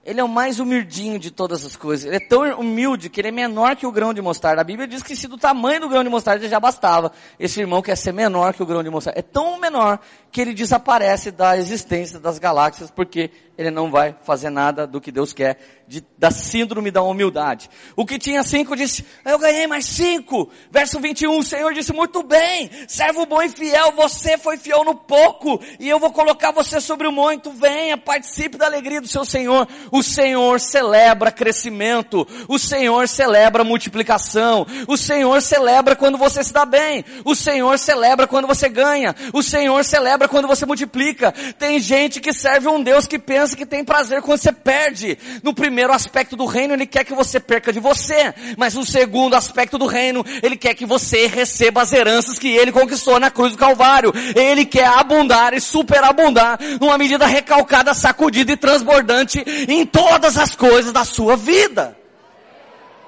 Ele 0.04 0.20
é 0.20 0.24
o 0.24 0.28
mais 0.28 0.60
humildinho 0.60 1.18
de 1.18 1.30
todas 1.30 1.64
as 1.64 1.76
coisas. 1.76 2.04
Ele 2.04 2.16
é 2.16 2.20
tão 2.20 2.42
humilde 2.60 3.08
que 3.08 3.20
ele 3.20 3.28
é 3.28 3.32
menor 3.32 3.74
que 3.74 3.86
o 3.86 3.92
grão 3.92 4.12
de 4.12 4.20
mostarda. 4.20 4.60
A 4.60 4.64
Bíblia 4.64 4.86
diz 4.86 5.02
que 5.02 5.16
se 5.16 5.26
do 5.26 5.38
tamanho 5.38 5.80
do 5.80 5.88
grão 5.88 6.04
de 6.04 6.10
mostarda 6.10 6.46
já 6.46 6.60
bastava. 6.60 7.10
Esse 7.40 7.60
irmão 7.60 7.80
quer 7.80 7.96
ser 7.96 8.12
menor 8.12 8.52
que 8.52 8.62
o 8.62 8.66
grão 8.66 8.82
de 8.82 8.90
mostarda. 8.90 9.18
É 9.18 9.22
tão 9.22 9.58
menor 9.58 9.98
que 10.30 10.40
ele 10.40 10.52
desaparece 10.52 11.30
da 11.30 11.56
existência 11.56 12.20
das 12.20 12.38
galáxias 12.38 12.90
porque 12.90 13.30
ele 13.56 13.70
não 13.70 13.90
vai 13.90 14.14
fazer 14.22 14.50
nada 14.50 14.86
do 14.86 15.00
que 15.00 15.12
Deus 15.12 15.32
quer, 15.32 15.58
de, 15.86 16.04
da 16.18 16.30
síndrome 16.30 16.90
da 16.90 17.02
humildade. 17.02 17.70
O 17.94 18.04
que 18.04 18.18
tinha 18.18 18.42
cinco 18.42 18.74
disse, 18.74 19.04
eu 19.24 19.38
ganhei 19.38 19.66
mais 19.66 19.84
cinco. 19.84 20.50
Verso 20.70 20.98
21, 20.98 21.38
o 21.38 21.42
Senhor 21.42 21.72
disse, 21.72 21.92
muito 21.92 22.22
bem, 22.22 22.70
servo 22.88 23.26
bom 23.26 23.40
e 23.42 23.48
fiel, 23.48 23.92
você 23.92 24.36
foi 24.36 24.56
fiel 24.56 24.84
no 24.84 24.94
pouco, 24.94 25.60
e 25.78 25.88
eu 25.88 26.00
vou 26.00 26.10
colocar 26.10 26.50
você 26.50 26.80
sobre 26.80 27.06
o 27.06 27.12
muito, 27.12 27.52
venha, 27.52 27.96
participe 27.96 28.56
da 28.56 28.66
alegria 28.66 29.00
do 29.00 29.08
seu 29.08 29.24
Senhor. 29.24 29.68
O 29.92 30.02
Senhor 30.02 30.58
celebra 30.58 31.30
crescimento, 31.30 32.26
o 32.48 32.58
Senhor 32.58 33.06
celebra 33.06 33.62
multiplicação, 33.62 34.66
o 34.88 34.96
Senhor 34.96 35.40
celebra 35.40 35.94
quando 35.94 36.18
você 36.18 36.42
se 36.42 36.52
dá 36.52 36.64
bem, 36.64 37.04
o 37.24 37.34
Senhor 37.34 37.78
celebra 37.78 38.26
quando 38.26 38.48
você 38.48 38.68
ganha, 38.68 39.14
o 39.32 39.42
Senhor 39.42 39.84
celebra 39.84 40.28
quando 40.28 40.48
você 40.48 40.66
multiplica. 40.66 41.32
Tem 41.58 41.78
gente 41.78 42.20
que 42.20 42.32
serve 42.32 42.68
um 42.68 42.82
Deus 42.82 43.06
que 43.06 43.18
pensa 43.18 43.43
que 43.52 43.66
tem 43.66 43.84
prazer 43.84 44.22
quando 44.22 44.38
você 44.38 44.52
perde. 44.52 45.18
No 45.42 45.52
primeiro 45.52 45.92
aspecto 45.92 46.36
do 46.36 46.46
reino, 46.46 46.74
ele 46.74 46.86
quer 46.86 47.04
que 47.04 47.12
você 47.12 47.40
perca 47.40 47.72
de 47.72 47.80
você. 47.80 48.32
Mas 48.56 48.74
no 48.74 48.86
segundo 48.86 49.34
aspecto 49.34 49.76
do 49.76 49.86
reino, 49.86 50.24
ele 50.40 50.56
quer 50.56 50.74
que 50.74 50.86
você 50.86 51.26
receba 51.26 51.82
as 51.82 51.92
heranças 51.92 52.38
que 52.38 52.48
ele 52.48 52.70
conquistou 52.70 53.18
na 53.18 53.32
cruz 53.32 53.52
do 53.52 53.58
Calvário. 53.58 54.12
Ele 54.36 54.64
quer 54.64 54.86
abundar 54.86 55.52
e 55.52 55.60
superabundar 55.60 56.60
numa 56.80 56.96
medida 56.96 57.26
recalcada, 57.26 57.92
sacudida 57.92 58.52
e 58.52 58.56
transbordante 58.56 59.42
em 59.68 59.84
todas 59.84 60.38
as 60.38 60.54
coisas 60.54 60.92
da 60.92 61.04
sua 61.04 61.36
vida. 61.36 61.96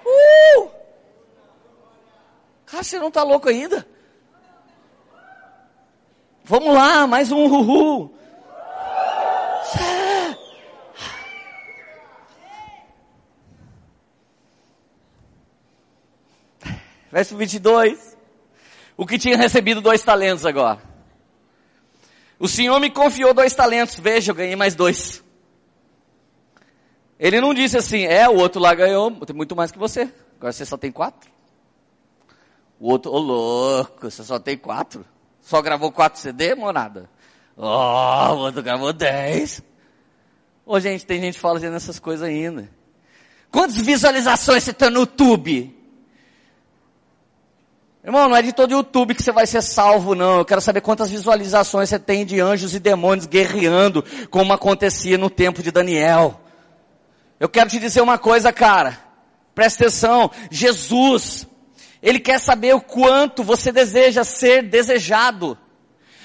Uh! 0.05 0.69
Cara, 2.67 2.83
você 2.83 2.99
não 2.99 3.09
está 3.09 3.23
louco 3.23 3.49
ainda? 3.49 3.87
Vamos 6.45 6.75
lá, 6.75 7.07
mais 7.07 7.33
um 7.33 7.45
uhul. 7.45 8.16
Verso 17.11 17.37
22. 17.37 18.17
O 18.97 19.07
que 19.07 19.19
tinha 19.19 19.37
recebido 19.37 19.81
dois 19.81 20.03
talentos 20.03 20.47
agora. 20.47 20.81
O 22.39 22.49
Senhor 22.49 22.79
me 22.81 22.91
confiou 22.91 23.33
dois 23.33 23.55
talentos. 23.55 23.99
Veja, 23.99 24.33
eu 24.33 24.35
ganhei 24.35 24.57
mais 24.57 24.75
dois. 24.75 25.23
Ele 27.19 27.41
não 27.41 27.55
disse 27.55 27.79
assim, 27.79 28.05
é, 28.05 28.29
o 28.29 28.37
outro 28.37 28.61
lá 28.61 28.75
ganhou 28.75 29.11
muito 29.35 29.57
mais 29.57 29.71
que 29.71 29.79
você. 29.79 30.13
Agora 30.37 30.53
você 30.53 30.67
só 30.67 30.77
tem 30.77 30.93
quatro. 30.93 31.31
O 32.79 32.91
outro, 32.91 33.11
ô 33.11 33.17
oh, 33.17 33.21
louco, 33.21 34.11
você 34.11 34.23
só 34.23 34.39
tem 34.39 34.57
quatro. 34.57 35.05
Só 35.41 35.63
gravou 35.63 35.91
quatro 35.91 36.21
CD, 36.21 36.55
morada? 36.55 37.09
Oh, 37.57 37.63
o 37.63 38.39
outro 38.39 38.63
gravou 38.63 38.93
dez. 38.93 39.63
Ô 40.65 40.75
oh, 40.75 40.81
gente, 40.81 41.07
tem 41.07 41.21
gente 41.21 41.39
fazendo 41.39 41.77
essas 41.77 41.99
coisas 41.99 42.29
ainda. 42.29 42.69
Quantas 43.51 43.77
visualizações 43.77 44.65
você 44.65 44.75
tem 44.75 44.91
no 44.91 45.01
YouTube? 45.01 45.75
Irmão, 48.07 48.29
não 48.29 48.37
é 48.37 48.43
de 48.43 48.53
todo 48.53 48.71
YouTube 48.71 49.17
que 49.17 49.23
você 49.23 49.33
vai 49.33 49.49
ser 49.49 49.61
salvo, 49.61 50.15
não. 50.15 50.39
Eu 50.39 50.45
quero 50.45 50.61
saber 50.61 50.81
quantas 50.81 51.11
visualizações 51.11 51.89
você 51.89 51.99
tem 51.99 52.25
de 52.25 52.39
anjos 52.39 52.73
e 52.73 52.79
demônios 52.79 53.27
guerreando, 53.27 54.05
como 54.31 54.53
acontecia 54.53 55.19
no 55.19 55.29
tempo 55.29 55.61
de 55.61 55.73
Daniel. 55.73 56.41
Eu 57.41 57.49
quero 57.49 57.69
te 57.69 57.81
dizer 57.81 58.01
uma 58.03 58.17
coisa, 58.17 58.53
cara. 58.53 58.97
Presta 59.57 59.83
atenção. 59.83 60.31
Jesus, 60.53 61.49
Ele 62.01 62.21
quer 62.21 62.39
saber 62.39 62.77
o 62.77 62.81
quanto 62.81 63.43
você 63.43 63.73
deseja 63.73 64.23
ser 64.23 64.63
desejado. 64.63 65.59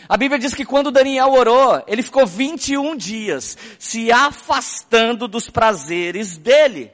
A 0.08 0.16
Bíblia 0.18 0.38
diz 0.38 0.54
que 0.54 0.66
quando 0.66 0.92
Daniel 0.92 1.32
orou, 1.32 1.84
ele 1.88 2.04
ficou 2.04 2.28
21 2.28 2.96
dias 2.96 3.58
se 3.80 4.12
afastando 4.12 5.28
dos 5.28 5.50
prazeres 5.50 6.38
dele. 6.38 6.92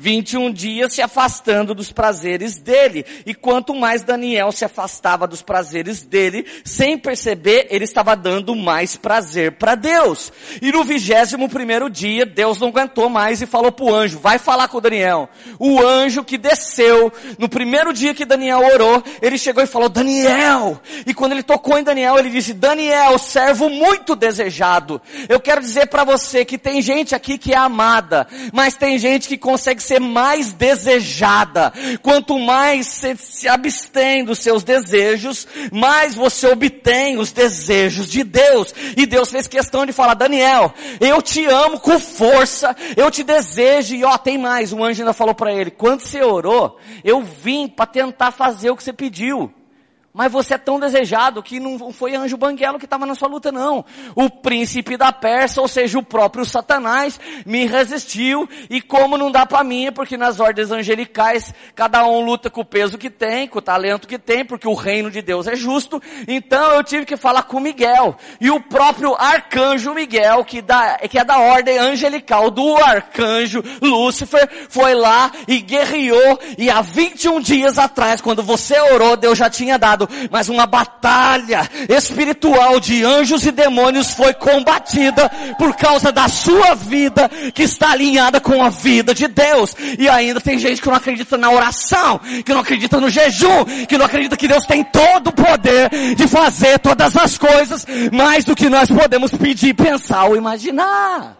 21 0.00 0.52
dias 0.52 0.92
se 0.92 1.02
afastando 1.02 1.74
dos 1.74 1.92
prazeres 1.92 2.58
dele. 2.58 3.04
E 3.24 3.34
quanto 3.34 3.74
mais 3.74 4.02
Daniel 4.02 4.52
se 4.52 4.64
afastava 4.64 5.26
dos 5.26 5.42
prazeres 5.42 6.02
dele, 6.02 6.46
sem 6.64 6.98
perceber, 6.98 7.66
ele 7.70 7.84
estava 7.84 8.16
dando 8.16 8.54
mais 8.54 8.96
prazer 8.96 9.52
para 9.52 9.74
Deus. 9.74 10.32
E 10.60 10.72
no 10.72 10.84
vigésimo 10.84 11.48
primeiro 11.48 11.88
dia, 11.88 12.26
Deus 12.26 12.58
não 12.58 12.68
aguentou 12.68 13.08
mais 13.08 13.40
e 13.40 13.46
falou 13.46 13.72
para 13.72 13.84
o 13.84 13.94
anjo, 13.94 14.18
vai 14.18 14.38
falar 14.38 14.68
com 14.68 14.80
Daniel. 14.80 15.28
O 15.58 15.80
anjo 15.80 16.24
que 16.24 16.38
desceu, 16.38 17.12
no 17.38 17.48
primeiro 17.48 17.92
dia 17.92 18.14
que 18.14 18.24
Daniel 18.24 18.60
orou, 18.60 19.02
ele 19.22 19.38
chegou 19.38 19.62
e 19.62 19.66
falou, 19.66 19.88
Daniel! 19.88 20.80
E 21.06 21.14
quando 21.14 21.32
ele 21.32 21.42
tocou 21.42 21.78
em 21.78 21.84
Daniel, 21.84 22.18
ele 22.18 22.30
disse, 22.30 22.52
Daniel, 22.52 23.18
servo 23.18 23.68
muito 23.68 24.16
desejado. 24.16 25.00
Eu 25.28 25.40
quero 25.40 25.60
dizer 25.60 25.86
para 25.86 26.04
você 26.04 26.44
que 26.44 26.58
tem 26.58 26.82
gente 26.82 27.14
aqui 27.14 27.38
que 27.38 27.52
é 27.52 27.56
amada, 27.56 28.26
mas 28.52 28.76
tem 28.76 28.98
gente 28.98 29.28
que 29.28 29.38
consegue 29.38 29.60
consegue 29.60 29.82
ser 29.90 30.00
mais 30.00 30.52
desejada. 30.52 31.72
Quanto 32.00 32.38
mais 32.38 32.86
você 32.86 33.16
se 33.16 33.48
abstém 33.48 34.24
dos 34.24 34.38
seus 34.38 34.62
desejos, 34.62 35.48
mais 35.72 36.14
você 36.14 36.46
obtém 36.46 37.18
os 37.18 37.32
desejos 37.32 38.08
de 38.08 38.22
Deus. 38.22 38.72
E 38.96 39.04
Deus 39.04 39.30
fez 39.30 39.48
questão 39.48 39.84
de 39.84 39.92
falar, 39.92 40.14
Daniel, 40.14 40.72
eu 41.00 41.20
te 41.20 41.44
amo 41.44 41.80
com 41.80 41.98
força, 41.98 42.76
eu 42.96 43.10
te 43.10 43.24
desejo, 43.24 43.96
e 43.96 44.04
ó, 44.04 44.16
tem 44.16 44.38
mais, 44.38 44.72
o 44.72 44.84
anjo 44.84 45.02
ainda 45.02 45.12
falou 45.12 45.34
para 45.34 45.52
ele, 45.52 45.72
quando 45.72 46.00
você 46.00 46.22
orou, 46.22 46.78
eu 47.02 47.22
vim 47.22 47.66
para 47.66 47.86
tentar 47.86 48.30
fazer 48.30 48.70
o 48.70 48.76
que 48.76 48.84
você 48.84 48.92
pediu. 48.92 49.52
Mas 50.12 50.32
você 50.32 50.54
é 50.54 50.58
tão 50.58 50.80
desejado 50.80 51.40
que 51.40 51.60
não 51.60 51.92
foi 51.92 52.16
anjo 52.16 52.36
banguelo 52.36 52.80
que 52.80 52.84
estava 52.84 53.06
na 53.06 53.14
sua 53.14 53.28
luta 53.28 53.52
não. 53.52 53.84
O 54.16 54.28
príncipe 54.28 54.96
da 54.96 55.12
Pérsia, 55.12 55.62
ou 55.62 55.68
seja, 55.68 56.00
o 56.00 56.02
próprio 56.02 56.44
Satanás, 56.44 57.20
me 57.46 57.64
resistiu 57.64 58.48
e 58.68 58.82
como 58.82 59.16
não 59.16 59.30
dá 59.30 59.46
para 59.46 59.62
mim, 59.62 59.92
porque 59.94 60.16
nas 60.16 60.40
ordens 60.40 60.72
angelicais, 60.72 61.54
cada 61.76 62.04
um 62.04 62.24
luta 62.24 62.50
com 62.50 62.62
o 62.62 62.64
peso 62.64 62.98
que 62.98 63.08
tem, 63.08 63.46
com 63.46 63.60
o 63.60 63.62
talento 63.62 64.08
que 64.08 64.18
tem, 64.18 64.44
porque 64.44 64.66
o 64.66 64.74
reino 64.74 65.12
de 65.12 65.22
Deus 65.22 65.46
é 65.46 65.54
justo. 65.54 66.02
Então 66.26 66.72
eu 66.72 66.82
tive 66.82 67.06
que 67.06 67.16
falar 67.16 67.44
com 67.44 67.60
Miguel. 67.60 68.16
E 68.40 68.50
o 68.50 68.60
próprio 68.60 69.14
arcanjo 69.14 69.94
Miguel, 69.94 70.44
que, 70.44 70.60
que 71.08 71.18
é 71.20 71.24
da 71.24 71.38
ordem 71.38 71.78
angelical 71.78 72.50
do 72.50 72.76
arcanjo 72.78 73.62
Lúcifer, 73.80 74.66
foi 74.68 74.92
lá 74.92 75.30
e 75.46 75.60
guerreou. 75.60 76.40
E 76.58 76.68
há 76.68 76.80
21 76.80 77.40
dias 77.40 77.78
atrás, 77.78 78.20
quando 78.20 78.42
você 78.42 78.76
orou, 78.80 79.16
Deus 79.16 79.38
já 79.38 79.48
tinha 79.48 79.78
dado 79.78 79.99
mas 80.30 80.48
uma 80.48 80.66
batalha 80.66 81.68
espiritual 81.88 82.78
de 82.78 83.04
anjos 83.04 83.44
e 83.44 83.50
demônios 83.50 84.12
foi 84.12 84.34
combatida 84.34 85.28
por 85.58 85.74
causa 85.76 86.12
da 86.12 86.28
sua 86.28 86.74
vida 86.74 87.28
que 87.54 87.62
está 87.62 87.90
alinhada 87.90 88.40
com 88.40 88.62
a 88.62 88.70
vida 88.70 89.14
de 89.14 89.28
Deus. 89.28 89.74
E 89.98 90.08
ainda 90.08 90.40
tem 90.40 90.58
gente 90.58 90.80
que 90.80 90.88
não 90.88 90.96
acredita 90.96 91.36
na 91.36 91.50
oração, 91.50 92.20
que 92.44 92.52
não 92.52 92.60
acredita 92.60 93.00
no 93.00 93.10
jejum, 93.10 93.64
que 93.88 93.98
não 93.98 94.06
acredita 94.06 94.36
que 94.36 94.48
Deus 94.48 94.64
tem 94.64 94.84
todo 94.84 95.28
o 95.28 95.32
poder 95.32 95.90
de 96.14 96.28
fazer 96.28 96.78
todas 96.78 97.16
as 97.16 97.36
coisas 97.36 97.86
mais 98.12 98.44
do 98.44 98.54
que 98.54 98.68
nós 98.68 98.90
podemos 98.90 99.30
pedir, 99.30 99.74
pensar 99.74 100.24
ou 100.24 100.36
imaginar. 100.36 101.36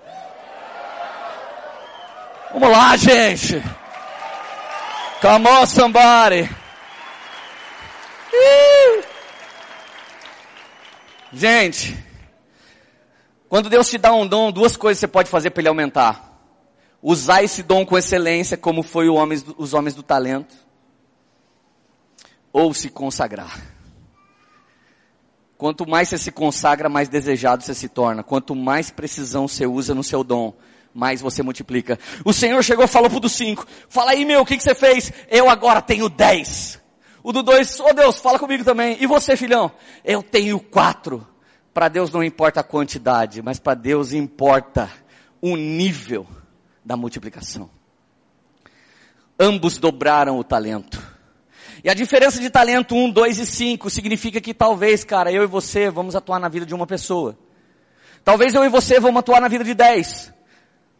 Vamos 2.53 2.71
lá, 2.71 2.97
gente. 2.97 3.63
Come 5.21 5.47
on, 5.49 5.67
somebody. 5.67 6.49
Gente, 11.33 11.97
quando 13.49 13.69
Deus 13.69 13.89
te 13.89 13.99
dá 13.99 14.13
um 14.13 14.27
dom, 14.27 14.51
duas 14.51 14.77
coisas 14.77 14.99
você 14.99 15.09
pode 15.09 15.31
fazer 15.31 15.51
para 15.51 15.61
ele 15.61 15.69
aumentar. 15.69 16.29
Usar 17.03 17.43
esse 17.43 17.63
dom 17.63 17.87
com 17.87 17.97
excelência, 17.97 18.57
como 18.57 18.83
foi 18.83 19.09
homem, 19.09 19.43
os 19.57 19.75
homens 19.75 19.95
do 19.95 20.03
talento. 20.03 20.55
Ou 22.53 22.75
se 22.75 22.91
consagrar. 22.91 23.61
Quanto 25.57 25.87
mais 25.87 26.09
você 26.09 26.17
se 26.17 26.33
consagra, 26.33 26.89
mais 26.89 27.09
desejado 27.09 27.63
você 27.63 27.75
se 27.75 27.89
torna. 27.89 28.23
Quanto 28.23 28.57
mais 28.57 28.91
precisão 28.91 29.47
você 29.47 29.67
usa 29.67 29.95
no 29.95 30.03
seu 30.03 30.25
dom, 30.25 30.55
mais 30.95 31.21
você 31.21 31.43
multiplica. 31.43 31.99
O 32.25 32.33
Senhor 32.33 32.63
chegou 32.65 32.85
e 32.85 32.89
falou 32.89 33.11
pro 33.11 33.21
dos 33.21 33.33
cinco, 33.33 33.67
fala 33.89 34.13
aí 34.13 34.25
meu, 34.25 34.41
o 34.41 34.47
que, 34.47 34.57
que 34.57 34.63
você 34.63 34.75
fez? 34.75 35.13
Eu 35.29 35.51
agora 35.51 35.83
tenho 35.83 36.09
dez. 36.09 36.80
O 37.23 37.33
do 37.33 37.43
dois, 37.43 37.79
ô 37.81 37.89
oh 37.91 37.93
Deus, 37.93 38.19
fala 38.19 38.39
comigo 38.39 38.65
também. 38.65 38.97
E 39.01 39.07
você, 39.07 39.37
filhão? 39.37 39.71
Eu 40.05 40.23
tenho 40.23 40.59
quatro. 40.59 41.27
Para 41.73 41.89
Deus 41.89 42.11
não 42.11 42.25
importa 42.25 42.61
a 42.61 42.65
quantidade, 42.65 43.43
mas 43.43 43.59
para 43.59 43.75
Deus 43.75 44.13
importa 44.13 44.91
o 45.41 45.57
nível 45.57 46.27
da 46.85 46.97
multiplicação. 46.97 47.71
Ambos 49.39 49.79
dobraram 49.79 50.39
o 50.39 50.45
talento. 50.45 51.01
E 51.83 51.89
a 51.89 51.95
diferença 51.95 52.41
de 52.41 52.51
talento 52.51 52.95
1, 52.95 53.11
2 53.11 53.39
e 53.39 53.47
5 53.47 53.89
significa 53.89 54.41
que 54.41 54.53
talvez, 54.53 55.05
cara, 55.05 55.33
eu 55.33 55.43
e 55.43 55.47
você 55.47 55.91
vamos 55.91 56.15
atuar 56.15 56.39
na 56.39 56.49
vida 56.49 56.67
de 56.67 56.75
uma 56.75 56.87
pessoa. 56.87 57.39
Talvez 58.25 58.55
eu 58.55 58.65
e 58.65 58.69
você 58.69 59.01
vamos 59.01 59.21
atuar 59.21 59.41
na 59.41 59.49
vida 59.49 59.65
de 59.65 59.73
10. 59.73 60.33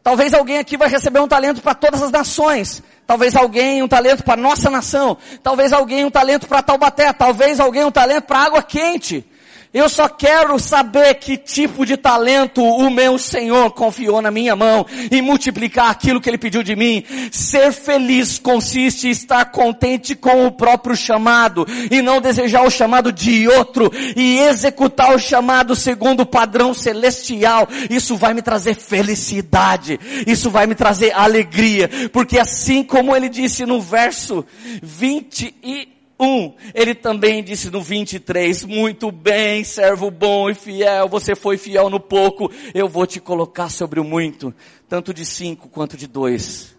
Talvez 0.03 0.33
alguém 0.33 0.59
aqui 0.59 0.77
vai 0.77 0.89
receber 0.89 1.21
um 1.21 1.29
talento 1.29 1.61
para 1.61 1.75
todas 1.75 2.03
as 2.03 2.11
nações. 2.11 2.83
Talvez 3.11 3.35
alguém 3.35 3.83
um 3.83 3.89
talento 3.89 4.23
para 4.23 4.41
nossa 4.41 4.71
nação. 4.71 5.19
Talvez 5.43 5.73
alguém 5.73 6.05
um 6.05 6.11
talento 6.13 6.47
para 6.47 6.63
Taubaté. 6.63 7.13
Talvez 7.13 7.59
alguém 7.59 7.85
um 7.85 7.91
talento 7.91 8.23
para 8.23 8.39
água 8.39 8.63
quente. 8.63 9.29
Eu 9.73 9.89
só 9.89 10.09
quero 10.09 10.59
saber 10.59 11.15
que 11.15 11.37
tipo 11.37 11.87
de 11.87 11.97
talento 11.97 12.61
o 12.61 12.91
meu 12.91 13.17
Senhor 13.17 13.71
confiou 13.71 14.21
na 14.21 14.29
minha 14.29 14.57
mão 14.57 14.85
e 15.13 15.23
multiplicar 15.23 15.89
aquilo 15.89 16.21
que 16.21 16.29
Ele 16.29 16.39
pediu 16.39 16.65
de 16.65 16.75
mim. 16.75 17.05
Ser 17.31 17.71
feliz 17.71 18.37
consiste 18.37 19.07
em 19.07 19.11
estar 19.11 19.45
contente 19.47 20.17
com 20.17 20.45
o 20.45 20.51
próprio 20.51 20.97
chamado 20.97 21.65
e 21.89 22.03
não 22.03 22.21
desejar 22.21 22.65
o 22.65 22.71
chamado 22.71 23.13
de 23.13 23.47
outro 23.47 23.93
e 24.17 24.39
executar 24.41 25.15
o 25.15 25.21
chamado 25.21 25.77
segundo 25.77 26.21
o 26.21 26.27
padrão 26.27 26.75
celestial. 26.75 27.69
Isso 27.89 28.17
vai 28.17 28.35
me 28.35 28.43
trazer 28.43 28.75
felicidade. 28.75 30.01
Isso 30.27 30.51
vai 30.51 30.67
me 30.67 30.75
trazer 30.75 31.13
alegria. 31.13 31.89
Porque 32.13 32.41
assim 32.41 32.83
como 32.83 33.15
Ele 33.15 33.29
disse 33.29 33.65
no 33.65 33.81
verso 33.81 34.45
20 34.83 35.55
e 35.63 36.00
1, 36.21 36.55
ele 36.75 36.95
também 36.95 37.43
disse 37.43 37.71
no 37.71 37.81
23, 37.81 38.65
muito 38.65 39.11
bem, 39.11 39.65
servo 39.65 40.11
bom 40.11 40.51
e 40.51 40.55
fiel, 40.55 41.09
você 41.09 41.35
foi 41.35 41.57
fiel 41.57 41.89
no 41.89 41.99
pouco, 41.99 42.53
eu 42.75 42.87
vou 42.87 43.07
te 43.07 43.19
colocar 43.19 43.71
sobre 43.71 43.99
o 43.99 44.05
muito, 44.05 44.55
tanto 44.87 45.15
de 45.15 45.25
cinco 45.25 45.69
quanto 45.69 45.97
de 45.97 46.07
dois. 46.07 46.77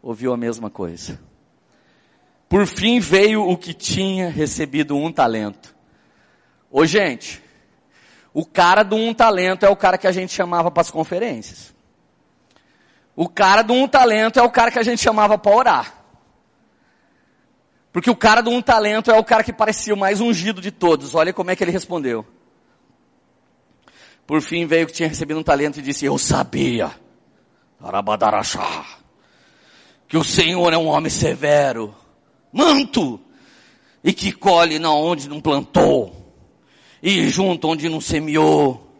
Ouviu 0.00 0.32
a 0.32 0.36
mesma 0.36 0.70
coisa. 0.70 1.18
Por 2.48 2.66
fim 2.66 3.00
veio 3.00 3.42
o 3.42 3.56
que 3.56 3.74
tinha 3.74 4.28
recebido 4.28 4.96
um 4.96 5.10
talento. 5.10 5.74
Ô 6.70 6.86
gente, 6.86 7.42
o 8.32 8.44
cara 8.44 8.82
do 8.82 8.96
um 8.96 9.12
talento 9.12 9.66
é 9.66 9.68
o 9.68 9.76
cara 9.76 9.98
que 9.98 10.06
a 10.06 10.12
gente 10.12 10.32
chamava 10.32 10.70
para 10.70 10.82
as 10.82 10.90
conferências. 10.90 11.74
O 13.16 13.28
cara 13.28 13.62
do 13.62 13.72
um 13.72 13.88
talento 13.88 14.38
é 14.38 14.42
o 14.42 14.50
cara 14.50 14.70
que 14.70 14.78
a 14.78 14.82
gente 14.82 15.00
chamava 15.00 15.38
para 15.38 15.56
orar. 15.56 16.03
Porque 17.94 18.10
o 18.10 18.16
cara 18.16 18.40
do 18.40 18.50
um 18.50 18.60
talento 18.60 19.08
é 19.08 19.16
o 19.16 19.22
cara 19.22 19.44
que 19.44 19.52
parecia 19.52 19.94
o 19.94 19.96
mais 19.96 20.20
ungido 20.20 20.60
de 20.60 20.72
todos. 20.72 21.14
Olha 21.14 21.32
como 21.32 21.52
é 21.52 21.54
que 21.54 21.62
ele 21.62 21.70
respondeu. 21.70 22.26
Por 24.26 24.42
fim 24.42 24.66
veio 24.66 24.88
que 24.88 24.92
tinha 24.92 25.08
recebido 25.08 25.38
um 25.38 25.44
talento 25.44 25.78
e 25.78 25.82
disse, 25.82 26.04
eu 26.04 26.18
sabia, 26.18 26.90
que 30.08 30.16
o 30.16 30.24
Senhor 30.24 30.72
é 30.72 30.76
um 30.76 30.88
homem 30.88 31.08
severo, 31.08 31.94
manto, 32.52 33.20
e 34.02 34.12
que 34.12 34.32
colhe 34.32 34.80
na 34.80 34.92
onde 34.92 35.28
não 35.28 35.40
plantou, 35.40 36.34
e 37.00 37.28
junto 37.28 37.68
onde 37.68 37.88
não 37.88 38.00
semeou. 38.00 38.90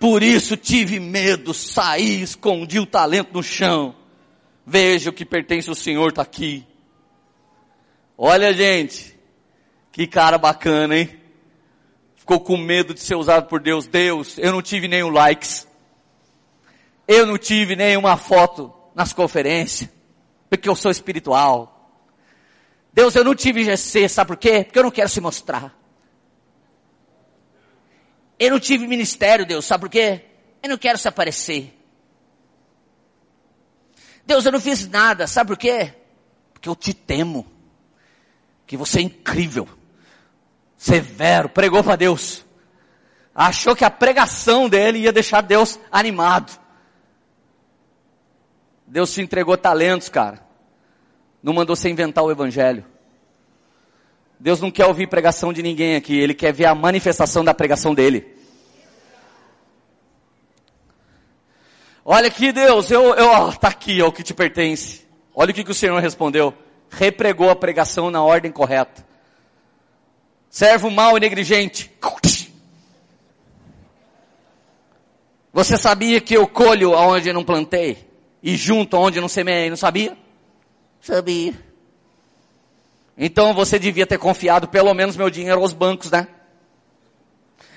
Por 0.00 0.22
isso 0.22 0.56
tive 0.56 0.98
medo, 0.98 1.52
saí, 1.52 2.22
escondi 2.22 2.78
o 2.78 2.86
talento 2.86 3.34
no 3.34 3.42
chão. 3.42 3.94
Veja 4.64 5.10
o 5.10 5.12
que 5.12 5.26
pertence 5.26 5.68
ao 5.68 5.74
Senhor 5.74 6.08
está 6.08 6.22
aqui. 6.22 6.66
Olha, 8.18 8.52
gente, 8.52 9.18
que 9.92 10.06
cara 10.06 10.38
bacana, 10.38 10.96
hein? 10.96 11.20
Ficou 12.14 12.40
com 12.40 12.56
medo 12.56 12.94
de 12.94 13.00
ser 13.00 13.14
usado 13.14 13.46
por 13.46 13.60
Deus. 13.60 13.86
Deus, 13.86 14.38
eu 14.38 14.52
não 14.52 14.62
tive 14.62 14.88
nenhum 14.88 15.10
likes. 15.10 15.66
Eu 17.06 17.26
não 17.26 17.38
tive 17.38 17.76
nenhuma 17.76 18.16
foto 18.16 18.74
nas 18.94 19.12
conferências, 19.12 19.88
porque 20.48 20.68
eu 20.68 20.74
sou 20.74 20.90
espiritual. 20.90 21.72
Deus, 22.92 23.14
eu 23.14 23.22
não 23.22 23.34
tive 23.34 23.62
GC, 23.62 24.08
sabe 24.08 24.28
por 24.28 24.36
quê? 24.38 24.64
Porque 24.64 24.78
eu 24.78 24.82
não 24.82 24.90
quero 24.90 25.08
se 25.08 25.20
mostrar. 25.20 25.78
Eu 28.38 28.50
não 28.50 28.60
tive 28.60 28.86
ministério, 28.86 29.46
Deus, 29.46 29.64
sabe 29.64 29.82
por 29.82 29.90
quê? 29.90 30.24
Eu 30.62 30.70
não 30.70 30.78
quero 30.78 30.98
se 30.98 31.06
aparecer. 31.06 31.78
Deus, 34.26 34.44
eu 34.44 34.52
não 34.52 34.60
fiz 34.60 34.88
nada, 34.88 35.26
sabe 35.26 35.48
por 35.48 35.56
quê? 35.56 35.94
Porque 36.52 36.68
eu 36.68 36.74
te 36.74 36.92
temo. 36.92 37.55
Que 38.66 38.76
você 38.76 38.98
é 38.98 39.02
incrível. 39.02 39.68
Severo, 40.76 41.48
pregou 41.48 41.82
para 41.82 41.96
Deus. 41.96 42.44
Achou 43.34 43.76
que 43.76 43.84
a 43.84 43.90
pregação 43.90 44.68
dele 44.68 45.00
ia 45.00 45.12
deixar 45.12 45.42
Deus 45.42 45.78
animado. 45.90 46.58
Deus 48.86 49.12
te 49.12 49.20
entregou 49.20 49.56
talentos, 49.56 50.08
cara. 50.08 50.44
Não 51.42 51.52
mandou 51.52 51.76
você 51.76 51.88
inventar 51.88 52.24
o 52.24 52.30
evangelho. 52.30 52.84
Deus 54.38 54.60
não 54.60 54.70
quer 54.70 54.86
ouvir 54.86 55.08
pregação 55.08 55.52
de 55.52 55.62
ninguém 55.62 55.96
aqui, 55.96 56.18
Ele 56.18 56.34
quer 56.34 56.52
ver 56.52 56.66
a 56.66 56.74
manifestação 56.74 57.44
da 57.44 57.54
pregação 57.54 57.94
dele. 57.94 58.36
Olha 62.04 62.28
aqui, 62.28 62.52
Deus, 62.52 62.90
eu, 62.90 63.14
eu, 63.14 63.26
ó, 63.26 63.52
tá 63.52 63.68
aqui, 63.68 64.00
ó, 64.00 64.08
o 64.08 64.12
que 64.12 64.22
te 64.22 64.32
pertence. 64.32 65.04
Olha 65.34 65.50
o 65.50 65.54
que, 65.54 65.64
que 65.64 65.70
o 65.70 65.74
Senhor 65.74 66.00
respondeu. 66.00 66.54
Repregou 66.90 67.50
a 67.50 67.56
pregação 67.56 68.10
na 68.10 68.22
ordem 68.22 68.50
correta. 68.50 69.04
Servo 70.48 70.90
mau 70.90 71.16
e 71.16 71.20
negligente. 71.20 71.90
Você 75.56 75.78
sabia 75.78 76.20
que 76.20 76.36
eu 76.36 76.46
colho 76.46 76.94
aonde 76.94 77.32
não 77.32 77.42
plantei? 77.42 78.06
E 78.42 78.56
junto 78.56 78.94
aonde 78.94 79.20
não 79.22 79.26
semeei, 79.26 79.70
não 79.70 79.76
sabia? 79.76 80.14
Sabia. 81.00 81.54
Então 83.16 83.54
você 83.54 83.78
devia 83.78 84.06
ter 84.06 84.18
confiado 84.18 84.68
pelo 84.68 84.92
menos 84.92 85.16
meu 85.16 85.30
dinheiro 85.30 85.62
aos 85.62 85.72
bancos, 85.72 86.10
né? 86.10 86.28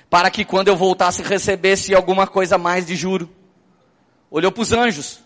Para 0.10 0.30
que 0.30 0.43
quando 0.43 0.68
eu 0.68 0.76
voltasse 0.76 1.22
recebesse 1.22 1.95
alguma 1.95 2.28
coisa 2.28 2.57
mais 2.57 2.86
de 2.86 2.97
juro. 2.97 3.30
Olhou 4.30 4.51
para 4.51 4.62
os 4.62 4.74
anjos. 4.74 5.22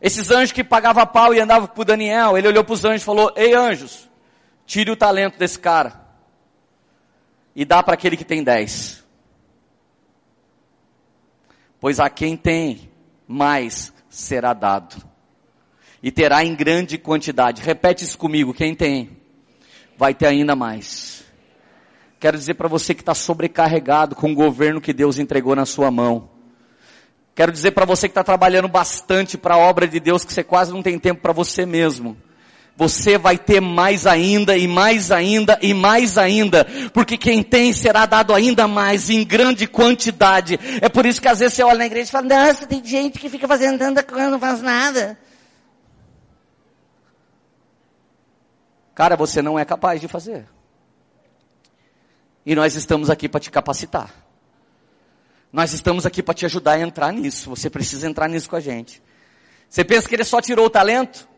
Esses 0.00 0.30
anjos 0.30 0.52
que 0.52 0.64
pagavam 0.64 1.06
pau 1.06 1.34
e 1.34 1.40
andavam 1.40 1.68
para 1.68 1.84
Daniel, 1.84 2.38
ele 2.38 2.48
olhou 2.48 2.64
para 2.64 2.72
os 2.72 2.84
anjos 2.84 3.02
e 3.02 3.04
falou, 3.04 3.32
ei 3.36 3.54
anjos, 3.54 4.08
tire 4.64 4.90
o 4.90 4.96
talento 4.96 5.38
desse 5.38 5.58
cara. 5.58 6.00
E 7.54 7.64
dá 7.64 7.82
para 7.82 7.94
aquele 7.94 8.16
que 8.16 8.24
tem 8.24 8.42
dez. 8.42 9.04
Pois 11.78 12.00
a 12.00 12.08
quem 12.08 12.36
tem 12.36 12.90
mais 13.26 13.92
será 14.08 14.52
dado 14.52 15.10
e 16.02 16.10
terá 16.10 16.44
em 16.44 16.54
grande 16.54 16.98
quantidade. 16.98 17.62
Repete 17.62 18.04
isso 18.04 18.16
comigo, 18.16 18.54
quem 18.54 18.74
tem, 18.74 19.18
vai 19.96 20.14
ter 20.14 20.26
ainda 20.26 20.56
mais. 20.56 21.24
Quero 22.18 22.36
dizer 22.36 22.54
para 22.54 22.68
você 22.68 22.94
que 22.94 23.02
está 23.02 23.14
sobrecarregado 23.14 24.14
com 24.14 24.32
o 24.32 24.34
governo 24.34 24.80
que 24.80 24.92
Deus 24.92 25.18
entregou 25.18 25.56
na 25.56 25.64
sua 25.64 25.90
mão. 25.90 26.28
Quero 27.40 27.52
dizer 27.52 27.70
para 27.70 27.86
você 27.86 28.06
que 28.06 28.10
está 28.10 28.22
trabalhando 28.22 28.68
bastante 28.68 29.38
para 29.38 29.54
a 29.54 29.56
obra 29.56 29.88
de 29.88 29.98
Deus, 29.98 30.26
que 30.26 30.32
você 30.34 30.44
quase 30.44 30.70
não 30.72 30.82
tem 30.82 30.98
tempo 30.98 31.22
para 31.22 31.32
você 31.32 31.64
mesmo. 31.64 32.14
Você 32.76 33.16
vai 33.16 33.38
ter 33.38 33.62
mais 33.62 34.06
ainda 34.06 34.58
e 34.58 34.68
mais 34.68 35.10
ainda 35.10 35.58
e 35.62 35.72
mais 35.72 36.18
ainda, 36.18 36.66
porque 36.92 37.16
quem 37.16 37.42
tem 37.42 37.72
será 37.72 38.04
dado 38.04 38.34
ainda 38.34 38.68
mais 38.68 39.08
em 39.08 39.24
grande 39.24 39.66
quantidade. 39.66 40.60
É 40.82 40.88
por 40.90 41.06
isso 41.06 41.18
que 41.18 41.28
às 41.28 41.38
vezes 41.38 41.54
você 41.54 41.62
olha 41.62 41.78
na 41.78 41.86
igreja 41.86 42.10
e 42.10 42.12
fala, 42.12 42.26
nossa, 42.26 42.66
tem 42.66 42.84
gente 42.84 43.18
que 43.18 43.30
fica 43.30 43.48
fazendo 43.48 43.78
tanta 43.78 44.02
coisa, 44.02 44.28
não 44.28 44.38
faz 44.38 44.60
nada. 44.60 45.18
Cara, 48.94 49.16
você 49.16 49.40
não 49.40 49.58
é 49.58 49.64
capaz 49.64 49.98
de 49.98 50.08
fazer. 50.08 50.46
E 52.44 52.54
nós 52.54 52.74
estamos 52.74 53.08
aqui 53.08 53.30
para 53.30 53.40
te 53.40 53.50
capacitar. 53.50 54.29
Nós 55.52 55.72
estamos 55.72 56.06
aqui 56.06 56.22
para 56.22 56.34
te 56.34 56.46
ajudar 56.46 56.72
a 56.72 56.80
entrar 56.80 57.12
nisso. 57.12 57.50
Você 57.50 57.68
precisa 57.68 58.08
entrar 58.08 58.28
nisso 58.28 58.48
com 58.48 58.56
a 58.56 58.60
gente. 58.60 59.02
Você 59.68 59.84
pensa 59.84 60.08
que 60.08 60.14
ele 60.14 60.24
só 60.24 60.40
tirou 60.40 60.66
o 60.66 60.70
talento? 60.70 61.28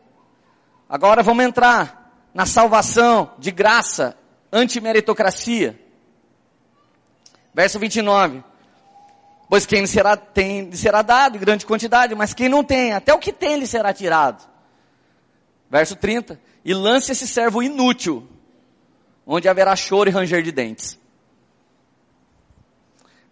Agora 0.87 1.23
vamos 1.23 1.43
entrar 1.43 2.29
na 2.33 2.45
salvação 2.45 3.33
de 3.39 3.51
graça, 3.51 4.17
anti-meritocracia. 4.51 5.79
Verso 7.53 7.79
29. 7.79 8.43
Pois 9.49 9.65
quem 9.65 9.85
será, 9.85 10.15
tem, 10.17 10.69
lhe 10.69 10.77
será 10.77 11.01
dado 11.01 11.37
em 11.37 11.39
grande 11.39 11.65
quantidade, 11.65 12.15
mas 12.15 12.33
quem 12.33 12.49
não 12.49 12.63
tem, 12.63 12.93
até 12.93 13.13
o 13.13 13.19
que 13.19 13.31
tem 13.31 13.57
lhe 13.57 13.67
será 13.67 13.93
tirado. 13.93 14.43
Verso 15.69 15.95
30 15.95 16.39
e 16.65 16.73
lance 16.73 17.11
esse 17.11 17.27
servo 17.27 17.61
inútil, 17.61 18.27
onde 19.25 19.49
haverá 19.49 19.75
choro 19.75 20.09
e 20.09 20.13
ranger 20.13 20.41
de 20.41 20.51
dentes. 20.51 20.97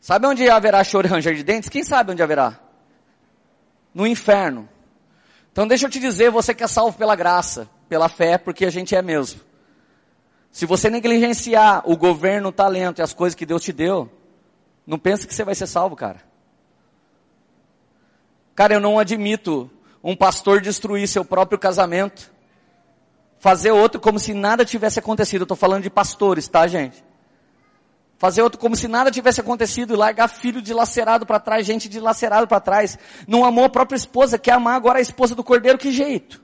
Sabe 0.02 0.28
onde 0.28 0.50
haverá 0.50 0.84
choro 0.84 1.08
e 1.08 1.10
ranger 1.10 1.36
de 1.36 1.44
dentes? 1.44 1.70
Quem 1.70 1.84
sabe 1.84 2.12
onde 2.12 2.22
haverá? 2.22 2.60
No 3.94 4.06
inferno. 4.06 4.68
Então 5.54 5.66
deixa 5.66 5.86
eu 5.86 5.90
te 5.90 6.00
dizer, 6.00 6.30
você 6.30 6.54
que 6.54 6.64
é 6.64 6.68
salvo 6.68 6.98
pela 6.98 7.16
graça, 7.16 7.70
pela 7.88 8.10
fé, 8.10 8.38
porque 8.38 8.66
a 8.66 8.70
gente 8.70 8.94
é 8.94 9.02
mesmo. 9.02 9.40
Se 10.52 10.66
você 10.66 10.90
negligenciar 10.90 11.84
o 11.90 11.96
governo, 11.96 12.50
o 12.50 12.52
talento 12.52 13.00
e 13.00 13.02
as 13.02 13.14
coisas 13.14 13.36
que 13.36 13.46
Deus 13.46 13.62
te 13.62 13.72
deu, 13.72 14.12
não 14.86 15.00
pense 15.00 15.26
que 15.26 15.34
você 15.34 15.46
vai 15.46 15.56
ser 15.56 15.68
salvo, 15.68 15.96
cara. 15.96 16.22
Cara, 18.56 18.74
eu 18.74 18.82
não 18.82 19.00
admito 19.00 19.72
um 20.04 20.16
pastor 20.16 20.60
destruir 20.60 21.08
seu 21.08 21.24
próprio 21.24 21.58
casamento 21.58 22.32
Fazer 23.42 23.72
outro 23.72 24.00
como 24.00 24.20
se 24.20 24.36
nada 24.36 24.64
tivesse 24.64 25.00
acontecido. 25.00 25.42
Eu 25.42 25.46
estou 25.46 25.58
falando 25.58 25.82
de 25.82 25.90
pastores, 25.90 26.48
tá, 26.48 26.68
gente? 26.68 27.04
Fazer 28.22 28.44
outro 28.44 28.60
como 28.60 28.76
se 28.76 28.88
nada 28.88 29.10
tivesse 29.10 29.42
acontecido 29.42 29.96
e 29.96 29.98
largar 29.98 30.28
filho 30.28 30.62
dilacerado 30.62 31.26
para 31.26 31.40
trás, 31.40 31.66
gente 31.66 31.90
dilacerado 31.90 32.48
para 32.48 32.60
trás. 32.60 32.96
Não 33.28 33.44
amou 33.44 33.66
a 33.66 33.70
própria 33.70 33.98
esposa, 33.98 34.38
quer 34.38 34.52
amar 34.52 34.76
agora 34.76 35.00
a 35.00 35.02
esposa 35.02 35.34
do 35.34 35.44
cordeiro, 35.44 35.80
que 35.80 35.92
jeito? 35.92 36.40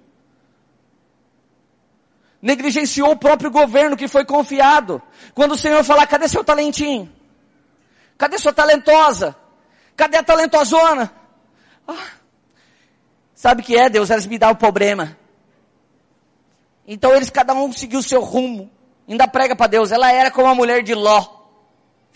Negligenciou 2.41 3.11
o 3.11 3.15
próprio 3.15 3.51
governo 3.51 3.95
que 3.95 4.07
foi 4.07 4.25
confiado. 4.25 4.99
Quando 5.35 5.51
o 5.51 5.55
Senhor 5.55 5.83
falar, 5.83 6.07
cadê 6.07 6.27
seu 6.27 6.43
talentinho? 6.43 7.13
Cadê 8.17 8.39
sua 8.39 8.51
talentosa? 8.51 9.35
Cadê 9.95 10.17
a 10.17 10.23
talentosona? 10.23 11.13
Ah, 11.87 12.07
sabe 13.35 13.61
o 13.61 13.63
que 13.63 13.77
é, 13.77 13.87
Deus? 13.87 14.09
Eles 14.09 14.25
me 14.25 14.39
dão 14.39 14.49
o 14.49 14.55
problema. 14.55 15.15
Então 16.87 17.13
eles 17.13 17.29
cada 17.29 17.53
um 17.53 17.71
seguiu 17.71 17.99
o 17.99 18.03
seu 18.03 18.21
rumo. 18.23 18.67
Ainda 19.07 19.27
prega 19.27 19.55
para 19.55 19.67
Deus. 19.67 19.91
Ela 19.91 20.11
era 20.11 20.31
como 20.31 20.47
a 20.47 20.55
mulher 20.55 20.81
de 20.81 20.95
Ló. 20.95 21.36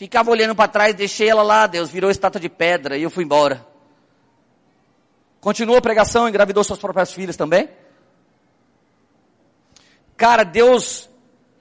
Ficava 0.01 0.31
olhando 0.31 0.55
para 0.55 0.67
trás, 0.67 0.95
deixei 0.95 1.29
ela 1.29 1.43
lá, 1.43 1.67
Deus 1.67 1.91
virou 1.91 2.09
estátua 2.09 2.41
de 2.41 2.49
pedra 2.49 2.97
e 2.97 3.03
eu 3.03 3.11
fui 3.11 3.23
embora. 3.23 3.63
Continuou 5.39 5.77
a 5.77 5.81
pregação, 5.81 6.27
engravidou 6.27 6.63
suas 6.63 6.79
próprias 6.79 7.13
filhas 7.13 7.37
também. 7.37 7.69
Cara, 10.17 10.43
Deus 10.43 11.07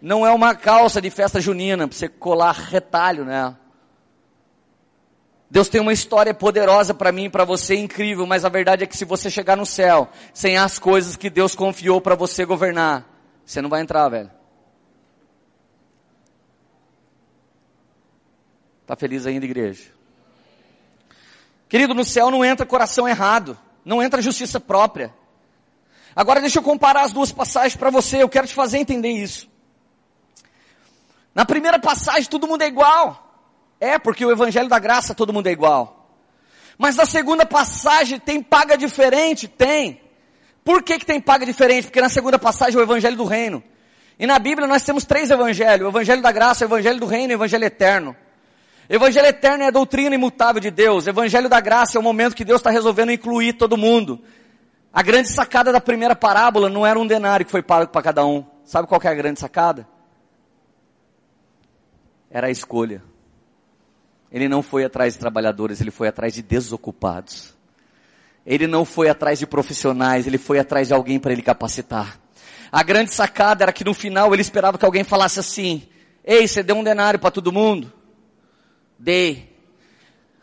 não 0.01 0.27
é 0.27 0.33
uma 0.33 0.55
calça 0.55 1.03
de 1.03 1.11
festa 1.11 1.39
junina 1.39 1.87
para 1.87 1.95
você 1.95 2.09
colar 2.09 2.53
retalho 2.53 3.27
nela. 3.27 3.61
Deus 5.51 5.69
tem 5.69 5.83
uma 5.83 5.93
história 5.93 6.33
poderosa 6.33 6.95
para 6.95 7.13
mim 7.13 7.25
e 7.25 7.31
para 7.31 7.45
você, 7.45 7.77
incrível, 7.77 8.27
mas 8.27 8.43
a 8.43 8.49
verdade 8.49 8.85
é 8.85 8.87
que 8.87 8.97
se 8.97 9.05
você 9.05 9.29
chegar 9.29 9.55
no 9.55 9.67
céu 9.67 10.09
sem 10.33 10.57
as 10.57 10.79
coisas 10.79 11.15
que 11.15 11.29
Deus 11.29 11.55
confiou 11.55 12.01
para 12.01 12.15
você 12.15 12.47
governar, 12.47 13.07
você 13.45 13.61
não 13.61 13.69
vai 13.69 13.83
entrar, 13.83 14.09
velho. 14.09 14.40
Tá 18.91 18.97
feliz 18.97 19.25
ainda, 19.25 19.45
igreja? 19.45 19.85
Querido, 21.69 21.95
no 21.95 22.03
céu 22.03 22.29
não 22.29 22.45
entra 22.45 22.67
coração 22.67 23.09
errado, 23.09 23.57
não 23.85 24.03
entra 24.03 24.21
justiça 24.21 24.59
própria. 24.59 25.15
Agora 26.17 26.41
deixa 26.41 26.59
eu 26.59 26.63
comparar 26.65 27.03
as 27.03 27.13
duas 27.13 27.31
passagens 27.31 27.77
para 27.77 27.89
você, 27.89 28.21
eu 28.21 28.29
quero 28.29 28.49
te 28.49 28.53
fazer 28.53 28.79
entender 28.79 29.11
isso. 29.11 29.49
Na 31.33 31.47
primeira 31.47 31.79
passagem 31.79 32.29
todo 32.29 32.49
mundo 32.49 32.63
é 32.63 32.67
igual. 32.67 33.33
É, 33.79 33.97
porque 33.97 34.27
o 34.27 34.33
evangelho 34.33 34.69
da 34.69 34.81
graça 34.81 35.15
todo 35.15 35.33
mundo 35.33 35.47
é 35.47 35.53
igual. 35.53 36.11
Mas 36.77 36.97
na 36.97 37.07
segunda 37.07 37.47
passagem 37.47 38.19
tem 38.19 38.43
paga 38.43 38.77
diferente? 38.77 39.47
Tem. 39.47 40.01
Por 40.65 40.83
que, 40.83 40.99
que 40.99 41.07
tem 41.07 41.21
paga 41.21 41.47
diferente? 41.47 41.85
Porque 41.85 42.01
na 42.01 42.09
segunda 42.09 42.41
passagem 42.41 42.75
é 42.75 42.81
o 42.81 42.83
evangelho 42.83 43.17
do 43.17 43.25
reino. 43.25 43.63
E 44.19 44.27
na 44.27 44.41
Bíblia 44.41 44.67
nós 44.67 44.83
temos 44.83 45.05
três 45.05 45.31
evangelhos. 45.31 45.87
O 45.87 45.91
evangelho 45.91 46.21
da 46.21 46.33
graça, 46.33 46.65
o 46.65 46.67
evangelho 46.67 46.99
do 46.99 47.07
reino 47.07 47.33
e 47.33 47.37
o 47.37 47.39
evangelho 47.39 47.65
eterno. 47.65 48.17
Evangelho 48.93 49.29
eterno 49.29 49.63
é 49.63 49.69
a 49.69 49.71
doutrina 49.71 50.17
imutável 50.17 50.61
de 50.61 50.69
Deus. 50.69 51.07
Evangelho 51.07 51.49
da 51.49 51.61
graça 51.61 51.97
é 51.97 52.01
o 52.01 52.03
momento 52.03 52.35
que 52.35 52.45
Deus 52.45 52.59
está 52.59 52.71
resolvendo 52.71 53.13
incluir 53.13 53.53
todo 53.53 53.77
mundo. 53.77 54.21
A 54.93 55.01
grande 55.01 55.29
sacada 55.29 55.71
da 55.71 55.81
primeira 55.81 56.17
parábola 56.17 56.69
não 56.69 56.85
era 56.85 56.99
um 56.99 57.07
denário 57.07 57.47
que 57.47 57.53
foi 57.53 57.63
pago 57.63 57.87
para 57.93 58.03
cada 58.03 58.27
um. 58.27 58.45
Sabe 58.65 58.89
qual 58.89 59.01
é 59.05 59.07
a 59.07 59.15
grande 59.15 59.39
sacada? 59.39 59.87
Era 62.29 62.49
a 62.49 62.51
escolha. 62.51 63.01
Ele 64.33 64.49
não 64.49 64.61
foi 64.61 64.85
atrás 64.85 65.13
de 65.13 65.21
trabalhadores, 65.21 65.81
ele 65.81 65.93
foi 65.93 66.09
atrás 66.09 66.35
de 66.35 66.43
desocupados. 66.43 67.55
Ele 68.45 68.67
não 68.67 68.85
foi 68.85 69.09
atrás 69.09 69.39
de 69.39 69.47
profissionais, 69.47 70.27
ele 70.27 70.39
foi 70.39 70.59
atrás 70.59 70.89
de 70.89 70.95
alguém 70.95 71.21
para 71.21 71.31
ele 71.31 71.43
capacitar. 71.43 72.19
A 72.73 72.83
grande 72.83 73.15
sacada 73.15 73.63
era 73.63 73.73
que 73.73 73.85
no 73.85 73.95
final 73.95 74.33
ele 74.35 74.43
esperava 74.43 74.77
que 74.77 74.85
alguém 74.85 75.05
falasse 75.05 75.39
assim, 75.39 75.89
ei, 76.25 76.49
você 76.49 76.61
deu 76.61 76.75
um 76.75 76.83
denário 76.83 77.21
para 77.21 77.31
todo 77.31 77.53
mundo? 77.53 78.00
Dei. 79.01 79.49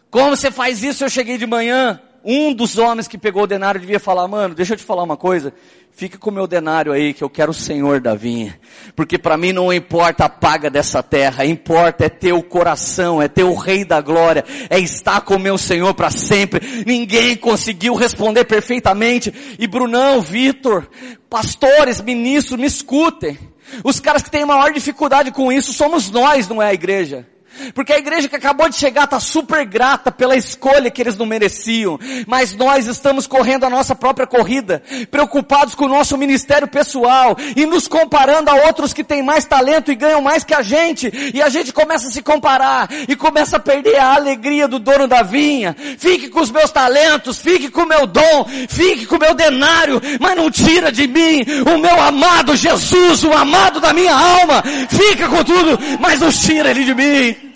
Como 0.09 0.35
você 0.35 0.49
faz 0.49 0.81
isso? 0.81 1.03
Eu 1.03 1.09
cheguei 1.09 1.37
de 1.37 1.45
manhã, 1.45 2.01
um 2.25 2.51
dos 2.51 2.79
homens 2.79 3.07
que 3.07 3.15
pegou 3.15 3.43
o 3.43 3.47
denário 3.47 3.79
devia 3.79 3.99
falar, 3.99 4.27
mano, 4.27 4.55
deixa 4.55 4.73
eu 4.73 4.77
te 4.77 4.83
falar 4.83 5.03
uma 5.03 5.15
coisa, 5.15 5.53
fica 5.91 6.17
com 6.17 6.31
o 6.31 6.33
meu 6.33 6.47
denário 6.47 6.91
aí, 6.91 7.13
que 7.13 7.23
eu 7.23 7.29
quero 7.29 7.51
o 7.51 7.53
Senhor 7.53 8.01
da 8.01 8.15
vinha. 8.15 8.59
Porque 8.95 9.19
para 9.19 9.37
mim 9.37 9.53
não 9.53 9.71
importa 9.71 10.25
a 10.25 10.29
paga 10.29 10.71
dessa 10.71 11.03
terra, 11.03 11.45
importa 11.45 12.05
é 12.05 12.09
ter 12.09 12.33
o 12.33 12.41
coração, 12.41 13.21
é 13.21 13.27
ter 13.27 13.43
o 13.43 13.53
Rei 13.53 13.85
da 13.85 14.01
Glória, 14.01 14.43
é 14.71 14.79
estar 14.79 15.21
com 15.21 15.35
o 15.35 15.39
meu 15.39 15.55
Senhor 15.55 15.93
para 15.93 16.09
sempre. 16.09 16.83
Ninguém 16.83 17.37
conseguiu 17.37 17.93
responder 17.93 18.45
perfeitamente. 18.45 19.31
E 19.59 19.67
Brunão, 19.67 20.19
Vitor, 20.19 20.89
pastores, 21.29 22.01
ministros, 22.01 22.59
me 22.59 22.65
escutem. 22.65 23.37
Os 23.83 23.99
caras 23.99 24.23
que 24.23 24.31
têm 24.31 24.45
maior 24.45 24.73
dificuldade 24.73 25.31
com 25.31 25.51
isso 25.51 25.71
somos 25.73 26.09
nós, 26.09 26.47
não 26.47 26.59
é 26.59 26.69
a 26.69 26.73
igreja. 26.73 27.27
Porque 27.73 27.93
a 27.93 27.97
igreja 27.97 28.27
que 28.27 28.35
acabou 28.35 28.69
de 28.69 28.75
chegar 28.75 29.05
está 29.05 29.19
super 29.19 29.65
grata 29.65 30.11
pela 30.11 30.35
escolha 30.35 30.91
que 30.91 31.01
eles 31.01 31.17
não 31.17 31.25
mereciam. 31.25 31.99
Mas 32.25 32.55
nós 32.55 32.87
estamos 32.87 33.27
correndo 33.27 33.65
a 33.65 33.69
nossa 33.69 33.95
própria 33.95 34.27
corrida, 34.27 34.81
preocupados 35.09 35.75
com 35.75 35.85
o 35.85 35.89
nosso 35.89 36.17
ministério 36.17 36.67
pessoal 36.67 37.35
e 37.55 37.65
nos 37.65 37.87
comparando 37.87 38.49
a 38.49 38.55
outros 38.65 38.93
que 38.93 39.03
têm 39.03 39.23
mais 39.23 39.45
talento 39.45 39.91
e 39.91 39.95
ganham 39.95 40.21
mais 40.21 40.43
que 40.43 40.53
a 40.53 40.61
gente. 40.61 41.11
E 41.33 41.41
a 41.41 41.49
gente 41.49 41.73
começa 41.73 42.07
a 42.07 42.11
se 42.11 42.21
comparar 42.21 42.89
e 43.07 43.15
começa 43.15 43.57
a 43.57 43.59
perder 43.59 43.97
a 43.97 44.15
alegria 44.15 44.67
do 44.67 44.79
dono 44.79 45.07
da 45.07 45.21
vinha. 45.21 45.75
Fique 45.97 46.29
com 46.29 46.39
os 46.39 46.51
meus 46.51 46.71
talentos, 46.71 47.39
fique 47.39 47.69
com 47.69 47.81
o 47.81 47.87
meu 47.87 48.05
dom, 48.05 48.45
fique 48.69 49.05
com 49.05 49.15
o 49.15 49.19
meu 49.19 49.33
denário, 49.33 50.01
mas 50.19 50.35
não 50.35 50.49
tira 50.49 50.91
de 50.91 51.07
mim 51.07 51.43
o 51.73 51.77
meu 51.77 51.99
amado 52.01 52.55
Jesus, 52.55 53.23
o 53.23 53.33
amado 53.33 53.79
da 53.79 53.93
minha 53.93 54.13
alma. 54.13 54.63
Fica 54.89 55.27
com 55.27 55.43
tudo, 55.43 55.79
mas 55.99 56.19
não 56.19 56.31
tira 56.31 56.71
ele 56.71 56.83
de 56.83 56.93
mim. 56.93 57.46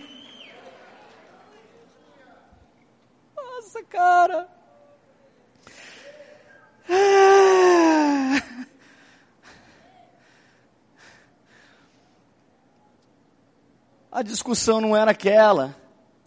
Cara. 3.92 4.48
A 14.12 14.24
discussão 14.24 14.82
não 14.82 14.96
era 14.96 15.12
aquela. 15.12 15.76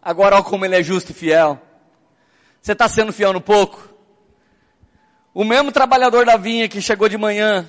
Agora 0.01 0.37
olha 0.37 0.45
como 0.45 0.65
ele 0.65 0.77
é 0.77 0.83
justo 0.83 1.11
e 1.11 1.15
fiel. 1.15 1.61
Você 2.61 2.73
está 2.73 2.89
sendo 2.89 3.13
fiel 3.13 3.33
no 3.33 3.41
pouco? 3.41 3.89
O 5.33 5.45
mesmo 5.45 5.73
trabalhador 5.73 6.25
da 6.25 6.37
vinha 6.37 6.69
que 6.69 6.81
chegou 6.81 7.09
de 7.09 7.19
manhã, 7.19 7.67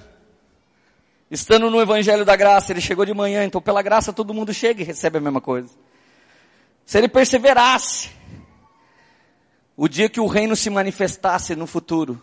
estando 1.32 1.70
no 1.72 1.82
Evangelho 1.82 2.24
da 2.24 2.36
Graça, 2.36 2.72
ele 2.72 2.80
chegou 2.80 3.06
de 3.06 3.14
manhã, 3.14 3.44
então 3.44 3.60
pela 3.60 3.82
graça 3.82 4.14
todo 4.14 4.34
mundo 4.34 4.54
chega 4.54 4.82
e 4.82 4.86
recebe 4.86 5.18
a 5.18 5.22
mesma 5.22 5.42
coisa. 5.42 5.74
Se 6.86 6.98
ele 7.00 7.08
perseverasse, 7.08 8.12
o 9.78 9.88
dia 9.88 10.08
que 10.08 10.20
o 10.20 10.28
reino 10.28 10.56
se 10.56 10.70
manifestasse 10.70 11.56
no 11.56 11.68
futuro, 11.68 12.22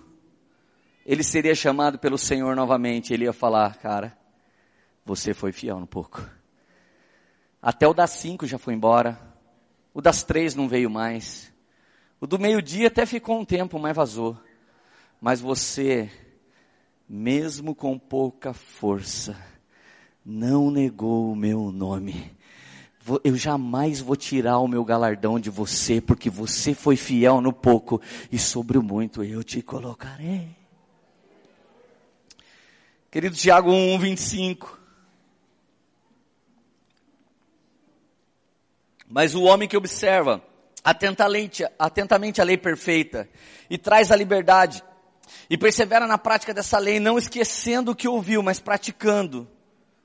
ele 1.05 1.23
seria 1.23 1.55
chamado 1.55 1.99
pelo 1.99 2.17
Senhor 2.17 2.57
novamente. 2.57 3.13
Ele 3.13 3.25
ia 3.25 3.33
falar, 3.33 3.77
cara, 3.77 4.17
você 5.05 5.35
foi 5.35 5.53
fiel 5.53 5.79
no 5.79 5.87
pouco. 5.87 6.27
Até 7.61 7.87
o 7.87 7.93
das 7.93 8.11
cinco 8.11 8.47
já 8.47 8.59
foi 8.59 8.75
embora. 8.75 9.21
O 9.93 10.01
das 10.01 10.23
três 10.23 10.55
não 10.55 10.69
veio 10.69 10.89
mais. 10.89 11.53
O 12.21 12.27
do 12.27 12.39
meio-dia 12.39 12.89
até 12.89 13.05
ficou 13.05 13.39
um 13.39 13.45
tempo, 13.45 13.79
mas 13.79 13.95
vazou. 13.95 14.39
Mas 15.21 15.41
você, 15.41 16.11
mesmo 17.09 17.75
com 17.75 17.99
pouca 17.99 18.53
força, 18.55 19.37
não 20.25 20.71
negou 20.71 21.31
o 21.31 21.37
meu 21.37 21.71
nome 21.71 22.33
eu 23.25 23.37
jamais 23.37 24.01
vou 24.01 24.17
tirar 24.17 24.59
o 24.59 24.69
meu 24.69 24.85
galardão 24.85 25.39
de 25.39 25.51
você, 25.51 26.01
porque 26.01 26.31
você 26.31 26.75
foi 26.75 26.97
fiel 26.97 27.41
no 27.41 27.53
pouco 27.53 28.01
e 28.31 28.39
sobre 28.39 28.79
o 28.79 28.83
muito 28.83 29.25
eu 29.25 29.43
te 29.43 29.61
colocarei. 29.63 30.49
Querido 33.11 33.37
Tiago 33.37 33.71
1, 33.71 33.99
25. 33.99 34.81
Mas 39.09 39.35
o 39.35 39.43
homem 39.43 39.69
que 39.69 39.77
observa 39.77 40.43
atentamente, 40.83 41.65
atentamente 41.79 42.41
a 42.41 42.45
lei 42.45 42.57
perfeita 42.57 43.29
e 43.69 43.77
traz 43.77 44.11
a 44.11 44.17
liberdade 44.17 44.83
e 45.51 45.59
persevera 45.59 46.07
na 46.07 46.17
prática 46.17 46.55
dessa 46.55 46.79
lei, 46.79 46.99
não 46.99 47.19
esquecendo 47.19 47.91
o 47.91 47.95
que 47.95 48.09
ouviu, 48.09 48.43
mas 48.43 48.59
praticando, 48.59 49.47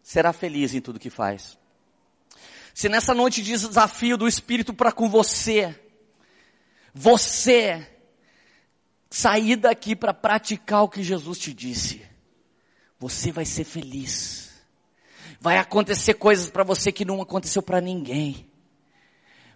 será 0.03 0.33
feliz 0.33 0.73
em 0.73 0.81
tudo 0.81 0.99
que 0.99 1.09
faz. 1.09 1.57
Se 2.77 2.87
nessa 2.87 3.11
noite 3.11 3.41
diz 3.41 3.67
desafio 3.67 4.15
do 4.17 4.27
Espírito 4.27 4.71
para 4.71 4.91
com 4.91 5.09
você, 5.09 5.75
você 6.93 7.89
sair 9.09 9.55
daqui 9.55 9.95
para 9.95 10.13
praticar 10.13 10.83
o 10.83 10.87
que 10.87 11.01
Jesus 11.01 11.39
te 11.39 11.55
disse, 11.55 12.05
você 12.99 13.31
vai 13.31 13.45
ser 13.45 13.63
feliz. 13.63 14.51
Vai 15.41 15.57
acontecer 15.57 16.13
coisas 16.13 16.51
para 16.51 16.63
você 16.63 16.91
que 16.91 17.03
não 17.03 17.19
aconteceu 17.19 17.63
para 17.63 17.81
ninguém. 17.81 18.47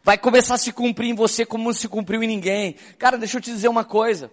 Vai 0.02 0.18
começar 0.18 0.56
a 0.56 0.58
se 0.58 0.74
cumprir 0.74 1.10
em 1.10 1.16
você 1.16 1.46
como 1.46 1.66
não 1.66 1.74
se 1.74 1.88
cumpriu 1.88 2.24
em 2.24 2.28
ninguém. 2.28 2.74
Cara, 2.98 3.20
deixa 3.20 3.38
eu 3.38 3.42
te 3.42 3.52
dizer 3.52 3.68
uma 3.68 3.86
coisa. 3.86 4.32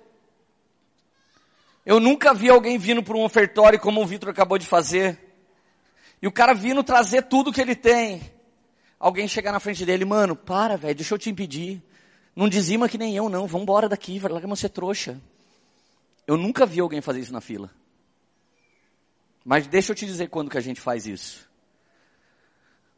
Eu 1.85 2.01
nunca 2.01 2.33
vi 2.33 2.49
alguém 2.49 2.79
vindo 2.79 3.03
para 3.03 3.19
um 3.19 3.23
ofertório 3.23 3.79
como 3.79 4.01
o 4.01 4.07
Vitor 4.07 4.31
acabou 4.31 4.57
de 4.57 4.65
fazer. 4.65 5.21
E 6.23 6.27
o 6.27 6.33
cara 6.33 6.55
vindo 6.55 6.83
trazer 6.83 7.25
tudo 7.25 7.53
que 7.53 7.61
ele 7.61 7.77
tem 7.77 8.38
alguém 8.99 9.29
chegar 9.29 9.53
na 9.53 9.61
frente 9.61 9.85
dele, 9.85 10.05
mano, 10.05 10.35
para, 10.35 10.77
velho, 10.77 10.95
deixa 10.95 11.15
eu 11.15 11.19
te 11.19 11.31
impedir. 11.31 11.83
Não 12.35 12.49
dizima 12.49 12.89
que 12.89 12.99
nem 12.99 13.17
eu, 13.17 13.29
não. 13.29 13.47
Vamos 13.47 13.63
embora 13.63 13.89
daqui, 13.89 14.19
vai 14.19 14.31
lá 14.31 14.41
que 14.41 14.47
você 14.47 14.69
trouxa. 14.69 15.21
Eu 16.27 16.37
nunca 16.37 16.67
vi 16.67 16.81
alguém 16.81 17.01
fazer 17.01 17.21
isso 17.21 17.33
na 17.33 17.41
fila. 17.41 17.71
Mas 19.45 19.67
deixa 19.67 19.93
eu 19.93 19.97
te 19.97 20.05
dizer 20.05 20.29
quando 20.29 20.51
que 20.51 20.59
a 20.59 20.61
gente 20.61 20.81
faz 20.81 21.07
isso. 21.07 21.49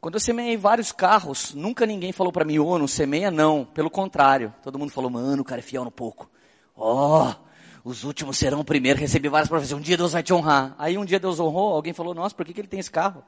Quando 0.01 0.15
eu 0.15 0.19
semeei 0.19 0.57
vários 0.57 0.91
carros, 0.91 1.53
nunca 1.53 1.85
ninguém 1.85 2.11
falou 2.11 2.33
para 2.33 2.43
mim, 2.43 2.57
ô, 2.59 2.65
oh, 2.65 2.79
não 2.79 2.87
semeia 2.87 3.29
não. 3.29 3.63
Pelo 3.63 3.89
contrário, 3.89 4.53
todo 4.63 4.77
mundo 4.77 4.91
falou, 4.91 5.09
mano, 5.09 5.43
o 5.43 5.45
cara 5.45 5.59
é 5.59 5.61
fiel 5.61 5.83
no 5.83 5.91
pouco. 5.91 6.29
Ó, 6.75 7.29
oh, 7.29 7.89
os 7.89 8.03
últimos 8.03 8.37
serão 8.37 8.59
o 8.59 8.65
primeiro. 8.65 8.99
Recebi 8.99 9.29
várias 9.29 9.47
profecias, 9.47 9.79
um 9.79 9.81
dia 9.81 9.95
Deus 9.95 10.11
vai 10.11 10.23
te 10.23 10.33
honrar. 10.33 10.75
Aí 10.77 10.97
um 10.97 11.05
dia 11.05 11.19
Deus 11.19 11.39
honrou, 11.39 11.73
alguém 11.73 11.93
falou, 11.93 12.13
nossa, 12.13 12.35
por 12.35 12.45
que, 12.45 12.53
que 12.53 12.61
ele 12.61 12.67
tem 12.67 12.79
esse 12.79 12.91
carro? 12.91 13.23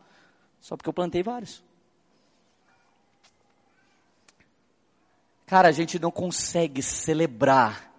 Só 0.59 0.75
porque 0.75 0.89
eu 0.89 0.93
plantei 0.93 1.21
vários. 1.23 1.63
Cara, 5.45 5.67
a 5.67 5.71
gente 5.71 5.99
não 5.99 6.09
consegue 6.09 6.81
celebrar 6.81 7.91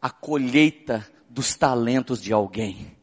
a 0.00 0.08
colheita 0.08 1.06
dos 1.28 1.54
talentos 1.56 2.22
de 2.22 2.32
alguém. 2.32 2.96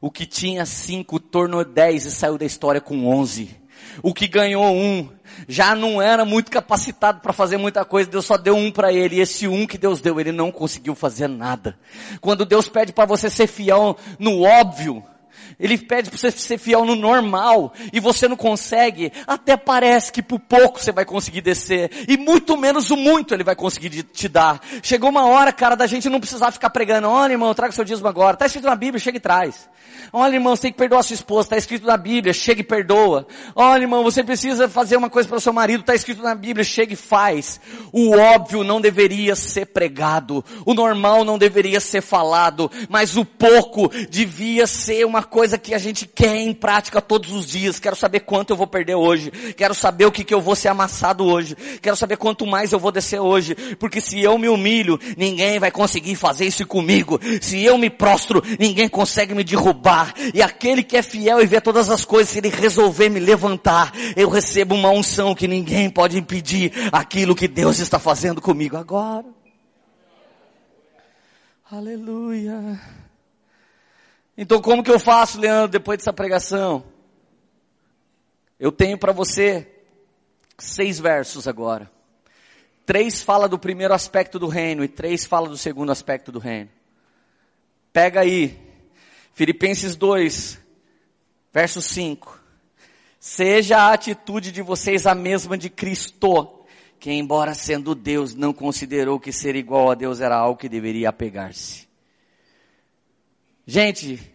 O 0.00 0.10
que 0.10 0.26
tinha 0.26 0.66
cinco 0.66 1.18
tornou 1.18 1.64
dez 1.64 2.04
e 2.04 2.10
saiu 2.10 2.36
da 2.36 2.44
história 2.44 2.80
com 2.80 3.06
onze. 3.06 3.56
O 4.02 4.12
que 4.12 4.26
ganhou 4.26 4.66
um 4.66 5.08
já 5.48 5.74
não 5.74 6.02
era 6.02 6.24
muito 6.24 6.50
capacitado 6.50 7.20
para 7.20 7.32
fazer 7.32 7.56
muita 7.56 7.84
coisa, 7.84 8.10
Deus 8.10 8.24
só 8.24 8.36
deu 8.36 8.56
um 8.56 8.70
para 8.70 8.92
ele, 8.92 9.16
e 9.16 9.20
esse 9.20 9.46
um 9.46 9.66
que 9.66 9.78
Deus 9.78 10.00
deu, 10.00 10.20
ele 10.20 10.32
não 10.32 10.50
conseguiu 10.50 10.94
fazer 10.94 11.28
nada. 11.28 11.78
Quando 12.20 12.44
Deus 12.44 12.68
pede 12.68 12.92
para 12.92 13.06
você 13.06 13.30
ser 13.30 13.46
fiel 13.46 13.96
no 14.18 14.42
óbvio, 14.42 15.02
ele 15.58 15.78
pede 15.78 16.10
para 16.10 16.18
você 16.18 16.30
ser 16.30 16.58
fiel 16.58 16.84
no 16.84 16.94
normal 16.94 17.72
e 17.92 18.00
você 18.00 18.28
não 18.28 18.36
consegue. 18.36 19.12
Até 19.26 19.56
parece 19.56 20.12
que 20.12 20.22
por 20.22 20.40
pouco 20.40 20.80
você 20.80 20.92
vai 20.92 21.04
conseguir 21.04 21.40
descer 21.40 21.90
e 22.08 22.16
muito 22.16 22.56
menos 22.56 22.90
o 22.90 22.96
muito 22.96 23.34
ele 23.34 23.44
vai 23.44 23.56
conseguir 23.56 24.02
te 24.02 24.28
dar. 24.28 24.60
Chegou 24.82 25.10
uma 25.10 25.26
hora, 25.26 25.52
cara, 25.52 25.74
da 25.74 25.86
gente 25.86 26.08
não 26.08 26.20
precisar 26.20 26.50
ficar 26.50 26.70
pregando. 26.70 27.08
Olha, 27.08 27.32
irmão, 27.32 27.54
traga 27.54 27.72
seu 27.72 27.84
dízimo 27.84 28.08
agora. 28.08 28.34
Está 28.34 28.46
escrito 28.46 28.66
na 28.66 28.76
Bíblia, 28.76 29.00
chega 29.00 29.18
e 29.18 29.20
traz. 29.20 29.68
Olha, 30.12 30.34
irmão, 30.34 30.54
você 30.54 30.62
tem 30.62 30.72
que 30.72 30.78
perdoar 30.78 31.02
sua 31.02 31.14
esposa. 31.14 31.46
Está 31.46 31.56
escrito 31.56 31.86
na 31.86 31.96
Bíblia, 31.96 32.32
chega 32.32 32.60
e 32.60 32.64
perdoa. 32.64 33.26
Olha, 33.54 33.82
irmão, 33.82 34.02
você 34.02 34.22
precisa 34.22 34.68
fazer 34.68 34.96
uma 34.96 35.10
coisa 35.10 35.28
para 35.28 35.38
o 35.38 35.40
seu 35.40 35.52
marido. 35.52 35.80
Está 35.80 35.94
escrito 35.94 36.22
na 36.22 36.34
Bíblia, 36.34 36.64
chega 36.64 36.92
e 36.92 36.96
faz. 36.96 37.60
O 37.92 38.16
óbvio 38.16 38.62
não 38.62 38.80
deveria 38.80 39.34
ser 39.34 39.66
pregado. 39.66 40.44
O 40.64 40.72
normal 40.72 41.24
não 41.24 41.36
deveria 41.36 41.80
ser 41.80 42.00
falado. 42.00 42.70
Mas 42.88 43.16
o 43.16 43.24
pouco 43.24 43.90
devia 44.08 44.66
ser 44.66 45.04
uma 45.04 45.22
coisa 45.22 45.43
coisa 45.44 45.58
que 45.58 45.74
a 45.74 45.78
gente 45.78 46.06
quer 46.06 46.36
em 46.36 46.54
prática 46.54 47.02
todos 47.02 47.30
os 47.30 47.46
dias. 47.46 47.78
Quero 47.78 47.94
saber 47.94 48.20
quanto 48.20 48.48
eu 48.48 48.56
vou 48.56 48.66
perder 48.66 48.94
hoje. 48.94 49.30
Quero 49.54 49.74
saber 49.74 50.06
o 50.06 50.10
que, 50.10 50.24
que 50.24 50.32
eu 50.32 50.40
vou 50.40 50.56
ser 50.56 50.68
amassado 50.68 51.22
hoje. 51.22 51.54
Quero 51.82 51.94
saber 51.96 52.16
quanto 52.16 52.46
mais 52.46 52.72
eu 52.72 52.78
vou 52.78 52.90
descer 52.90 53.20
hoje. 53.20 53.54
Porque 53.78 54.00
se 54.00 54.18
eu 54.22 54.38
me 54.38 54.48
humilho, 54.48 54.98
ninguém 55.18 55.58
vai 55.58 55.70
conseguir 55.70 56.16
fazer 56.16 56.46
isso 56.46 56.66
comigo. 56.66 57.20
Se 57.42 57.62
eu 57.62 57.76
me 57.76 57.90
prostro, 57.90 58.42
ninguém 58.58 58.88
consegue 58.88 59.34
me 59.34 59.44
derrubar. 59.44 60.14
E 60.32 60.40
aquele 60.40 60.82
que 60.82 60.96
é 60.96 61.02
fiel 61.02 61.42
e 61.42 61.46
vê 61.46 61.60
todas 61.60 61.90
as 61.90 62.06
coisas, 62.06 62.30
se 62.30 62.38
ele 62.38 62.48
resolver 62.48 63.10
me 63.10 63.20
levantar, 63.20 63.92
eu 64.16 64.30
recebo 64.30 64.74
uma 64.74 64.88
unção 64.88 65.34
que 65.34 65.46
ninguém 65.46 65.90
pode 65.90 66.16
impedir 66.16 66.72
aquilo 66.90 67.34
que 67.34 67.46
Deus 67.46 67.80
está 67.80 67.98
fazendo 67.98 68.40
comigo 68.40 68.78
agora. 68.78 69.26
Aleluia. 71.70 72.80
Então 74.36 74.60
como 74.60 74.82
que 74.82 74.90
eu 74.90 74.98
faço, 74.98 75.40
Leandro, 75.40 75.68
depois 75.68 75.98
dessa 75.98 76.12
pregação? 76.12 76.84
Eu 78.58 78.72
tenho 78.72 78.98
para 78.98 79.12
você 79.12 79.68
seis 80.58 80.98
versos 80.98 81.46
agora. 81.46 81.90
Três 82.86 83.22
fala 83.22 83.48
do 83.48 83.58
primeiro 83.58 83.94
aspecto 83.94 84.38
do 84.38 84.46
reino 84.46 84.84
e 84.84 84.88
três 84.88 85.24
fala 85.24 85.48
do 85.48 85.56
segundo 85.56 85.90
aspecto 85.90 86.30
do 86.30 86.38
reino. 86.38 86.70
Pega 87.92 88.20
aí, 88.20 88.60
Filipenses 89.32 89.96
2, 89.96 90.58
verso 91.52 91.80
5. 91.80 92.40
Seja 93.18 93.78
a 93.78 93.92
atitude 93.92 94.52
de 94.52 94.60
vocês 94.60 95.06
a 95.06 95.14
mesma 95.14 95.56
de 95.56 95.70
Cristo, 95.70 96.66
que 97.00 97.10
embora 97.10 97.54
sendo 97.54 97.94
Deus, 97.94 98.34
não 98.34 98.52
considerou 98.52 99.18
que 99.18 99.32
ser 99.32 99.56
igual 99.56 99.90
a 99.90 99.94
Deus 99.94 100.20
era 100.20 100.36
algo 100.36 100.58
que 100.58 100.68
deveria 100.68 101.08
apegar-se. 101.08 101.88
Gente, 103.66 104.34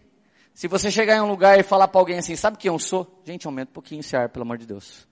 se 0.52 0.68
você 0.68 0.90
chegar 0.90 1.16
em 1.16 1.20
um 1.20 1.28
lugar 1.28 1.58
e 1.58 1.62
falar 1.62 1.88
para 1.88 2.00
alguém 2.00 2.18
assim, 2.18 2.36
sabe 2.36 2.58
quem 2.58 2.68
eu 2.68 2.78
sou? 2.78 3.22
Gente, 3.24 3.46
aumenta 3.46 3.70
um 3.70 3.74
pouquinho 3.74 4.00
esse 4.00 4.16
ar, 4.16 4.28
pelo 4.28 4.44
amor 4.44 4.58
de 4.58 4.66
Deus. 4.66 5.08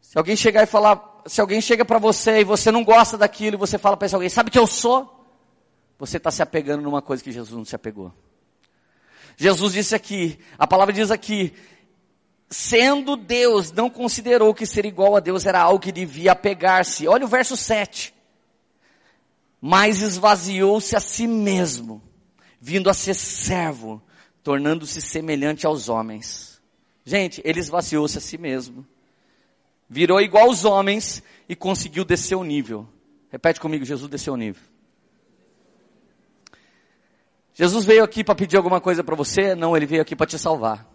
Se 0.00 0.18
alguém 0.18 0.36
chegar 0.36 0.62
e 0.62 0.66
falar, 0.66 1.22
se 1.26 1.40
alguém 1.40 1.60
chega 1.60 1.84
para 1.84 1.98
você 1.98 2.40
e 2.40 2.44
você 2.44 2.70
não 2.70 2.84
gosta 2.84 3.16
daquilo 3.16 3.56
e 3.56 3.58
você 3.58 3.78
fala 3.78 3.96
para 3.96 4.06
esse 4.06 4.14
alguém, 4.14 4.28
sabe 4.28 4.50
que 4.50 4.58
eu 4.58 4.66
sou? 4.66 5.16
Você 5.98 6.16
está 6.16 6.30
se 6.30 6.42
apegando 6.42 6.82
numa 6.82 7.02
coisa 7.02 7.22
que 7.22 7.32
Jesus 7.32 7.56
não 7.56 7.64
se 7.64 7.76
apegou. 7.76 8.12
Jesus 9.36 9.72
disse 9.72 9.94
aqui, 9.94 10.38
a 10.58 10.66
palavra 10.66 10.92
diz 10.92 11.10
aqui, 11.10 11.54
sendo 12.48 13.16
Deus, 13.16 13.70
não 13.72 13.88
considerou 13.88 14.52
que 14.52 14.66
ser 14.66 14.84
igual 14.84 15.16
a 15.16 15.20
Deus 15.20 15.46
era 15.46 15.60
algo 15.60 15.78
que 15.78 15.92
devia 15.92 16.32
apegar-se. 16.32 17.06
Olha 17.06 17.24
o 17.24 17.28
verso 17.28 17.56
7. 17.56 18.14
Mas 19.60 20.02
esvaziou-se 20.02 20.96
a 20.96 21.00
si 21.00 21.26
mesmo, 21.26 22.02
vindo 22.60 22.90
a 22.90 22.94
ser 22.94 23.14
servo, 23.14 24.02
tornando-se 24.42 25.00
semelhante 25.00 25.66
aos 25.66 25.88
homens. 25.88 26.60
Gente, 27.04 27.40
ele 27.44 27.58
esvaziou-se 27.58 28.18
a 28.18 28.20
si 28.20 28.36
mesmo 28.36 28.86
virou 29.90 30.20
igual 30.20 30.44
aos 30.46 30.64
homens 30.64 31.20
e 31.48 31.56
conseguiu 31.56 32.04
descer 32.04 32.36
o 32.36 32.44
nível. 32.44 32.88
Repete 33.28 33.58
comigo, 33.60 33.84
Jesus 33.84 34.08
desceu 34.08 34.34
o 34.34 34.36
nível. 34.36 34.62
Jesus 37.52 37.84
veio 37.84 38.04
aqui 38.04 38.22
para 38.22 38.36
pedir 38.36 38.56
alguma 38.56 38.80
coisa 38.80 39.02
para 39.02 39.16
você? 39.16 39.56
Não, 39.56 39.76
ele 39.76 39.84
veio 39.84 40.00
aqui 40.00 40.14
para 40.14 40.26
te 40.26 40.38
salvar. 40.38 40.88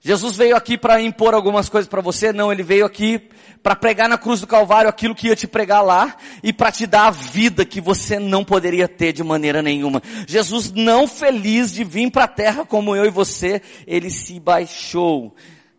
Jesus 0.00 0.36
veio 0.36 0.56
aqui 0.56 0.78
para 0.78 1.00
impor 1.00 1.34
algumas 1.34 1.68
coisas 1.68 1.88
para 1.88 2.00
você? 2.00 2.32
Não, 2.32 2.52
ele 2.52 2.62
veio 2.62 2.86
aqui 2.86 3.28
para 3.62 3.74
pregar 3.74 4.08
na 4.08 4.16
cruz 4.16 4.40
do 4.40 4.46
Calvário 4.46 4.88
aquilo 4.88 5.14
que 5.14 5.26
ia 5.26 5.34
te 5.34 5.46
pregar 5.46 5.82
lá 5.82 6.16
e 6.42 6.52
para 6.52 6.70
te 6.70 6.86
dar 6.86 7.08
a 7.08 7.10
vida 7.10 7.64
que 7.64 7.80
você 7.80 8.18
não 8.18 8.44
poderia 8.44 8.86
ter 8.86 9.12
de 9.12 9.24
maneira 9.24 9.60
nenhuma. 9.60 10.00
Jesus 10.26 10.70
não 10.72 11.08
feliz 11.08 11.72
de 11.72 11.82
vir 11.82 12.10
para 12.10 12.24
a 12.24 12.28
terra 12.28 12.64
como 12.64 12.94
eu 12.94 13.04
e 13.04 13.10
você, 13.10 13.60
ele 13.86 14.08
se 14.08 14.38
baixou 14.38 15.34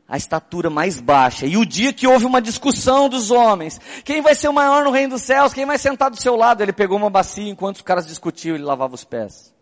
a 0.08 0.18
estatura 0.18 0.70
mais 0.70 1.00
baixa. 1.00 1.46
E 1.46 1.58
o 1.58 1.66
dia 1.66 1.94
que 1.94 2.08
houve 2.08 2.26
uma 2.26 2.42
discussão 2.42 3.10
dos 3.10 3.30
homens, 3.30 3.80
quem 4.04 4.22
vai 4.22 4.36
ser 4.36 4.48
o 4.48 4.54
maior 4.54 4.84
no 4.84 4.92
reino 4.92 5.14
dos 5.14 5.22
céus, 5.22 5.54
quem 5.54 5.66
vai 5.66 5.78
sentar 5.78 6.10
do 6.10 6.22
seu 6.22 6.36
lado, 6.36 6.62
ele 6.62 6.74
pegou 6.74 6.98
uma 6.98 7.10
bacia 7.10 7.50
enquanto 7.50 7.78
os 7.78 7.82
caras 7.82 8.08
discutiam, 8.08 8.56
ele 8.56 8.64
lavava 8.64 8.96
os 8.96 9.04
pés. 9.04 9.54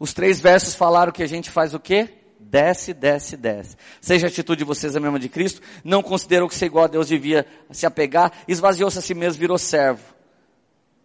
Os 0.00 0.12
três 0.12 0.40
versos 0.40 0.74
falaram 0.74 1.12
que 1.12 1.22
a 1.22 1.28
gente 1.28 1.48
faz 1.48 1.74
o 1.74 1.78
quê? 1.78 2.08
Desce, 2.40 2.92
desce, 2.92 3.36
desce. 3.36 3.76
Seja 4.00 4.26
a 4.26 4.28
atitude 4.28 4.58
de 4.58 4.64
vocês 4.64 4.96
a 4.96 5.00
mesma 5.00 5.20
de 5.20 5.28
Cristo, 5.28 5.60
não 5.84 6.02
considerou 6.02 6.48
que 6.48 6.54
ser 6.56 6.66
igual 6.66 6.86
a 6.86 6.88
Deus 6.88 7.06
devia 7.06 7.46
se 7.70 7.86
apegar, 7.86 8.32
esvaziou-se 8.48 8.98
a 8.98 9.02
si 9.02 9.14
mesmo, 9.14 9.38
virou 9.38 9.58
servo. 9.58 10.02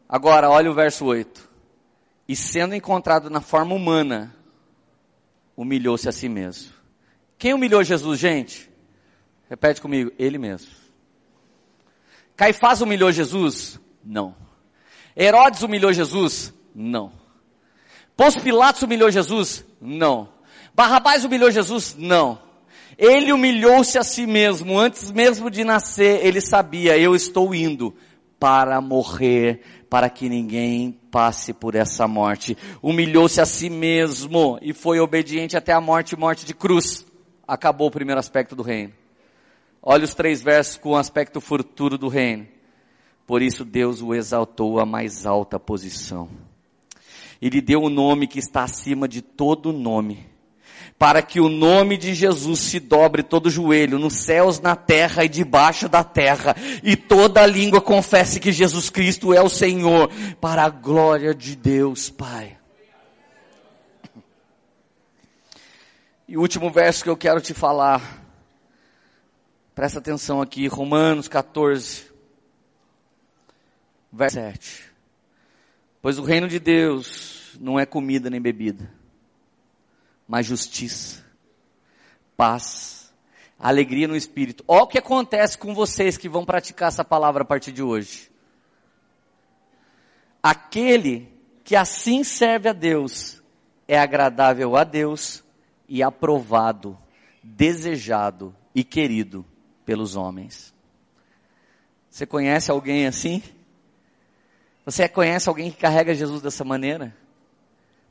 Agora, 0.10 0.50
olha 0.50 0.72
o 0.72 0.74
verso 0.74 1.06
8. 1.06 1.48
E 2.28 2.36
sendo 2.36 2.74
encontrado 2.74 3.30
na 3.30 3.42
forma 3.42 3.76
humana, 3.76 4.36
humilhou-se 5.56 6.10
a 6.10 6.12
si 6.12 6.28
mesmo 6.28 6.76
quem 7.38 7.54
humilhou 7.54 7.84
Jesus, 7.84 8.20
gente? 8.20 8.70
Repete 9.50 9.82
comigo, 9.82 10.12
ele 10.18 10.38
mesmo. 10.38 10.72
Caifás 12.36 12.82
humilhou 12.82 13.12
Jesus? 13.12 13.80
Não. 14.04 14.36
Herodes 15.16 15.62
humilhou 15.62 15.94
Jesus? 15.94 16.54
Não. 16.74 17.12
Pôncio 18.16 18.42
Pilatos 18.42 18.82
humilhou 18.82 19.12
Jesus? 19.12 19.66
Não. 19.82 20.30
Barrabás 20.74 21.24
humilhou 21.26 21.52
Jesus? 21.52 21.96
Não. 21.98 22.40
Ele 22.98 23.34
humilhou-se 23.34 23.98
a 23.98 24.04
si 24.04 24.26
mesmo, 24.26 24.80
antes 24.80 25.12
mesmo 25.12 25.50
de 25.50 25.64
nascer, 25.64 26.26
ele 26.26 26.40
sabia, 26.40 26.98
eu 26.98 27.14
estou 27.14 27.54
indo 27.54 27.94
para 28.40 28.80
morrer, 28.80 29.62
para 29.90 30.10
que 30.10 30.30
ninguém 30.30 30.98
passe 31.12 31.52
por 31.52 31.76
essa 31.76 32.08
morte. 32.08 32.58
Humilhou-se 32.82 33.42
a 33.42 33.46
si 33.46 33.70
mesmo 33.70 34.58
e 34.62 34.72
foi 34.72 35.00
obediente 35.00 35.58
até 35.58 35.74
a 35.74 35.82
morte, 35.82 36.16
morte 36.16 36.46
de 36.46 36.54
cruz 36.54 37.06
acabou 37.48 37.88
o 37.88 37.92
primeiro 37.92 38.20
aspecto 38.20 38.56
do 38.56 38.64
reino. 38.64 38.94
Olha 39.82 40.04
os 40.04 40.16
três 40.16 40.42
versos 40.42 40.78
com 40.78 40.90
o 40.90 40.98
aspecto 40.98 41.40
futuro 41.40 41.98
do 41.98 42.08
reino. 42.08 42.48
Por 43.28 43.42
isso 43.42 43.64
Deus 43.64 44.02
o 44.02 44.14
exaltou 44.14 44.80
à 44.80 44.86
mais 44.86 45.26
alta 45.26 45.60
posição. 45.60 46.30
E 47.42 47.50
lhe 47.50 47.62
deu 47.62 47.82
o 47.82 47.88
um 47.88 47.90
nome 47.90 48.28
que 48.28 48.40
está 48.40 48.64
acima 48.64 49.08
de 49.08 49.22
todo 49.22 49.74
nome. 49.74 50.26
Para 50.98 51.22
que 51.22 51.40
o 51.40 51.50
nome 51.50 51.98
de 51.98 52.14
Jesus 52.14 52.60
se 52.60 52.80
dobre 52.80 53.22
todo 53.22 53.50
joelho, 53.50 54.00
nos 54.00 54.14
céus, 54.14 54.62
na 54.62 54.76
terra 54.76 55.26
e 55.26 55.30
debaixo 55.30 55.90
da 55.90 56.04
terra, 56.04 56.56
e 56.82 56.96
toda 56.96 57.46
língua 57.46 57.82
confesse 57.82 58.40
que 58.40 58.52
Jesus 58.52 58.90
Cristo 58.90 59.34
é 59.34 59.42
o 59.42 59.50
Senhor, 59.50 60.10
para 60.40 60.64
a 60.64 60.70
glória 60.70 61.36
de 61.36 61.56
Deus 61.56 62.10
Pai. 62.10 62.58
E 66.28 66.38
o 66.38 66.42
último 66.42 66.72
verso 66.72 67.04
que 67.04 67.10
eu 67.10 67.18
quero 67.18 67.40
te 67.40 67.54
falar, 67.54 68.02
presta 69.76 70.00
atenção 70.00 70.42
aqui, 70.42 70.66
Romanos 70.68 71.28
14, 71.28 72.12
verso 74.12 74.36
7. 74.36 74.95
Pois 76.06 76.20
o 76.20 76.24
reino 76.24 76.48
de 76.48 76.60
Deus 76.60 77.58
não 77.60 77.80
é 77.80 77.84
comida 77.84 78.30
nem 78.30 78.40
bebida, 78.40 78.94
mas 80.28 80.46
justiça, 80.46 81.26
paz, 82.38 83.12
alegria 83.58 84.08
no 84.08 84.16
espírito. 84.16 84.64
Olha 84.68 84.84
o 84.84 84.88
que 84.88 85.00
acontece 85.00 85.58
com 85.58 85.74
vocês 85.74 86.16
que 86.16 86.30
vão 86.30 86.46
praticar 86.46 86.90
essa 86.90 87.04
palavra 87.04 87.42
a 87.42 87.46
partir 87.46 87.72
de 87.72 87.82
hoje. 87.82 88.30
Aquele 90.44 91.28
que 91.64 91.76
assim 91.76 92.24
serve 92.24 92.70
a 92.70 92.74
Deus 92.74 93.42
é 93.88 93.98
agradável 93.98 94.76
a 94.76 94.84
Deus 94.84 95.44
e 95.90 96.04
aprovado, 96.04 96.96
desejado 97.42 98.56
e 98.76 98.84
querido 98.84 99.44
pelos 99.84 100.16
homens. 100.16 100.72
Você 102.12 102.28
conhece 102.28 102.70
alguém 102.70 103.08
assim? 103.08 103.42
Você 104.86 105.10
conhece 105.10 105.50
alguém 105.50 105.72
que 105.72 105.78
carrega 105.78 106.14
Jesus 106.14 106.42
dessa 106.44 106.64
maneira? 106.64 107.16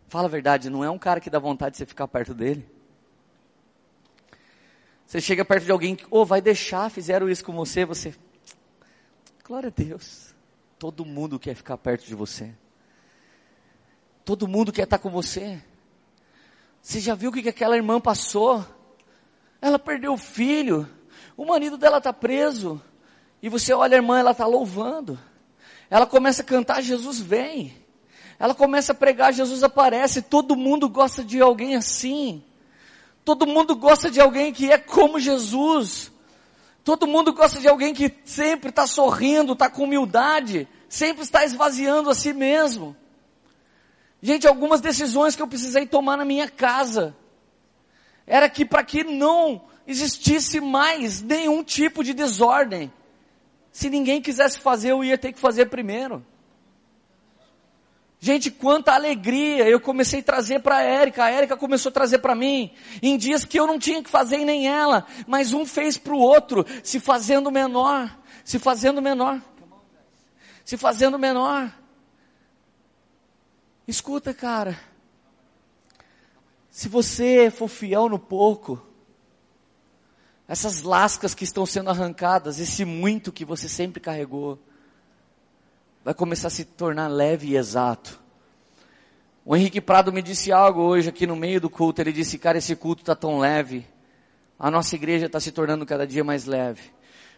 Fala 0.08 0.26
a 0.26 0.30
verdade, 0.30 0.68
não 0.68 0.82
é 0.82 0.90
um 0.90 0.98
cara 0.98 1.20
que 1.20 1.30
dá 1.30 1.38
vontade 1.38 1.72
de 1.72 1.78
você 1.78 1.86
ficar 1.86 2.08
perto 2.08 2.34
dele. 2.34 2.68
Você 5.06 5.20
chega 5.20 5.44
perto 5.44 5.64
de 5.64 5.70
alguém 5.70 5.94
que, 5.94 6.04
oh, 6.10 6.24
vai 6.24 6.40
deixar, 6.40 6.90
fizeram 6.90 7.28
isso 7.28 7.44
com 7.44 7.52
você, 7.52 7.84
você, 7.84 8.14
glória 9.44 9.68
a 9.68 9.70
Deus. 9.70 10.34
Todo 10.76 11.04
mundo 11.04 11.38
quer 11.38 11.54
ficar 11.54 11.78
perto 11.78 12.04
de 12.04 12.14
você. 12.14 12.52
Todo 14.24 14.48
mundo 14.48 14.72
quer 14.72 14.82
estar 14.82 14.98
com 14.98 15.10
você. 15.10 15.62
Você 16.82 16.98
já 16.98 17.14
viu 17.14 17.30
o 17.30 17.32
que 17.32 17.48
aquela 17.48 17.76
irmã 17.76 18.00
passou? 18.00 18.66
Ela 19.60 19.78
perdeu 19.78 20.14
o 20.14 20.18
filho, 20.18 20.88
o 21.36 21.44
marido 21.44 21.78
dela 21.78 21.98
está 21.98 22.12
preso, 22.12 22.82
e 23.40 23.48
você 23.48 23.72
olha 23.72 23.96
a 23.96 23.98
irmã, 23.98 24.18
ela 24.18 24.32
está 24.32 24.46
louvando. 24.46 25.18
Ela 25.94 26.06
começa 26.06 26.42
a 26.42 26.44
cantar, 26.44 26.82
Jesus 26.82 27.20
vem. 27.20 27.72
Ela 28.36 28.52
começa 28.52 28.90
a 28.90 28.94
pregar, 28.96 29.32
Jesus 29.32 29.62
aparece. 29.62 30.22
Todo 30.22 30.56
mundo 30.56 30.88
gosta 30.88 31.22
de 31.22 31.40
alguém 31.40 31.76
assim. 31.76 32.42
Todo 33.24 33.46
mundo 33.46 33.76
gosta 33.76 34.10
de 34.10 34.20
alguém 34.20 34.52
que 34.52 34.72
é 34.72 34.76
como 34.76 35.20
Jesus. 35.20 36.10
Todo 36.82 37.06
mundo 37.06 37.32
gosta 37.32 37.60
de 37.60 37.68
alguém 37.68 37.94
que 37.94 38.12
sempre 38.24 38.70
está 38.70 38.88
sorrindo, 38.88 39.52
está 39.52 39.70
com 39.70 39.84
humildade, 39.84 40.66
sempre 40.88 41.22
está 41.22 41.44
esvaziando 41.44 42.10
a 42.10 42.14
si 42.16 42.32
mesmo. 42.32 42.96
Gente, 44.20 44.48
algumas 44.48 44.80
decisões 44.80 45.36
que 45.36 45.42
eu 45.42 45.46
precisei 45.46 45.86
tomar 45.86 46.16
na 46.16 46.24
minha 46.24 46.48
casa 46.48 47.14
era 48.26 48.48
que 48.48 48.64
para 48.64 48.82
que 48.82 49.04
não 49.04 49.62
existisse 49.86 50.60
mais 50.60 51.22
nenhum 51.22 51.62
tipo 51.62 52.02
de 52.02 52.12
desordem. 52.12 52.92
Se 53.74 53.90
ninguém 53.90 54.22
quisesse 54.22 54.60
fazer, 54.60 54.92
eu 54.92 55.02
ia 55.02 55.18
ter 55.18 55.32
que 55.32 55.38
fazer 55.40 55.66
primeiro. 55.66 56.24
Gente, 58.20 58.48
quanta 58.48 58.92
alegria 58.92 59.68
eu 59.68 59.80
comecei 59.80 60.20
a 60.20 60.22
trazer 60.22 60.60
para 60.60 60.76
a 60.76 60.82
Érica, 60.82 61.24
a 61.24 61.30
Érica 61.30 61.56
começou 61.56 61.90
a 61.90 61.92
trazer 61.92 62.18
para 62.18 62.36
mim, 62.36 62.72
em 63.02 63.18
dias 63.18 63.44
que 63.44 63.58
eu 63.58 63.66
não 63.66 63.76
tinha 63.76 64.00
que 64.00 64.08
fazer 64.08 64.38
e 64.38 64.44
nem 64.44 64.68
ela, 64.68 65.04
mas 65.26 65.52
um 65.52 65.66
fez 65.66 65.98
para 65.98 66.14
o 66.14 66.20
outro, 66.20 66.64
se 66.84 67.00
fazendo 67.00 67.50
menor, 67.50 68.16
se 68.44 68.60
fazendo 68.60 69.02
menor, 69.02 69.42
se 70.64 70.76
fazendo 70.76 71.18
menor. 71.18 71.76
Escuta, 73.88 74.32
cara. 74.32 74.78
Se 76.70 76.88
você 76.88 77.50
for 77.50 77.68
fiel 77.68 78.08
no 78.08 78.20
pouco, 78.20 78.80
essas 80.46 80.82
lascas 80.82 81.34
que 81.34 81.44
estão 81.44 81.64
sendo 81.64 81.90
arrancadas, 81.90 82.58
esse 82.58 82.84
muito 82.84 83.32
que 83.32 83.44
você 83.44 83.68
sempre 83.68 84.00
carregou, 84.00 84.58
vai 86.04 86.12
começar 86.12 86.48
a 86.48 86.50
se 86.50 86.64
tornar 86.64 87.08
leve 87.08 87.48
e 87.48 87.56
exato. 87.56 88.20
O 89.44 89.56
Henrique 89.56 89.80
Prado 89.80 90.12
me 90.12 90.22
disse 90.22 90.52
algo 90.52 90.80
hoje 90.80 91.08
aqui 91.08 91.26
no 91.26 91.36
meio 91.36 91.60
do 91.60 91.68
culto. 91.68 92.00
Ele 92.00 92.12
disse, 92.12 92.38
cara, 92.38 92.58
esse 92.58 92.74
culto 92.74 93.02
está 93.02 93.14
tão 93.14 93.38
leve. 93.38 93.86
A 94.58 94.70
nossa 94.70 94.94
igreja 94.94 95.26
está 95.26 95.38
se 95.38 95.52
tornando 95.52 95.84
cada 95.84 96.06
dia 96.06 96.24
mais 96.24 96.46
leve. 96.46 96.82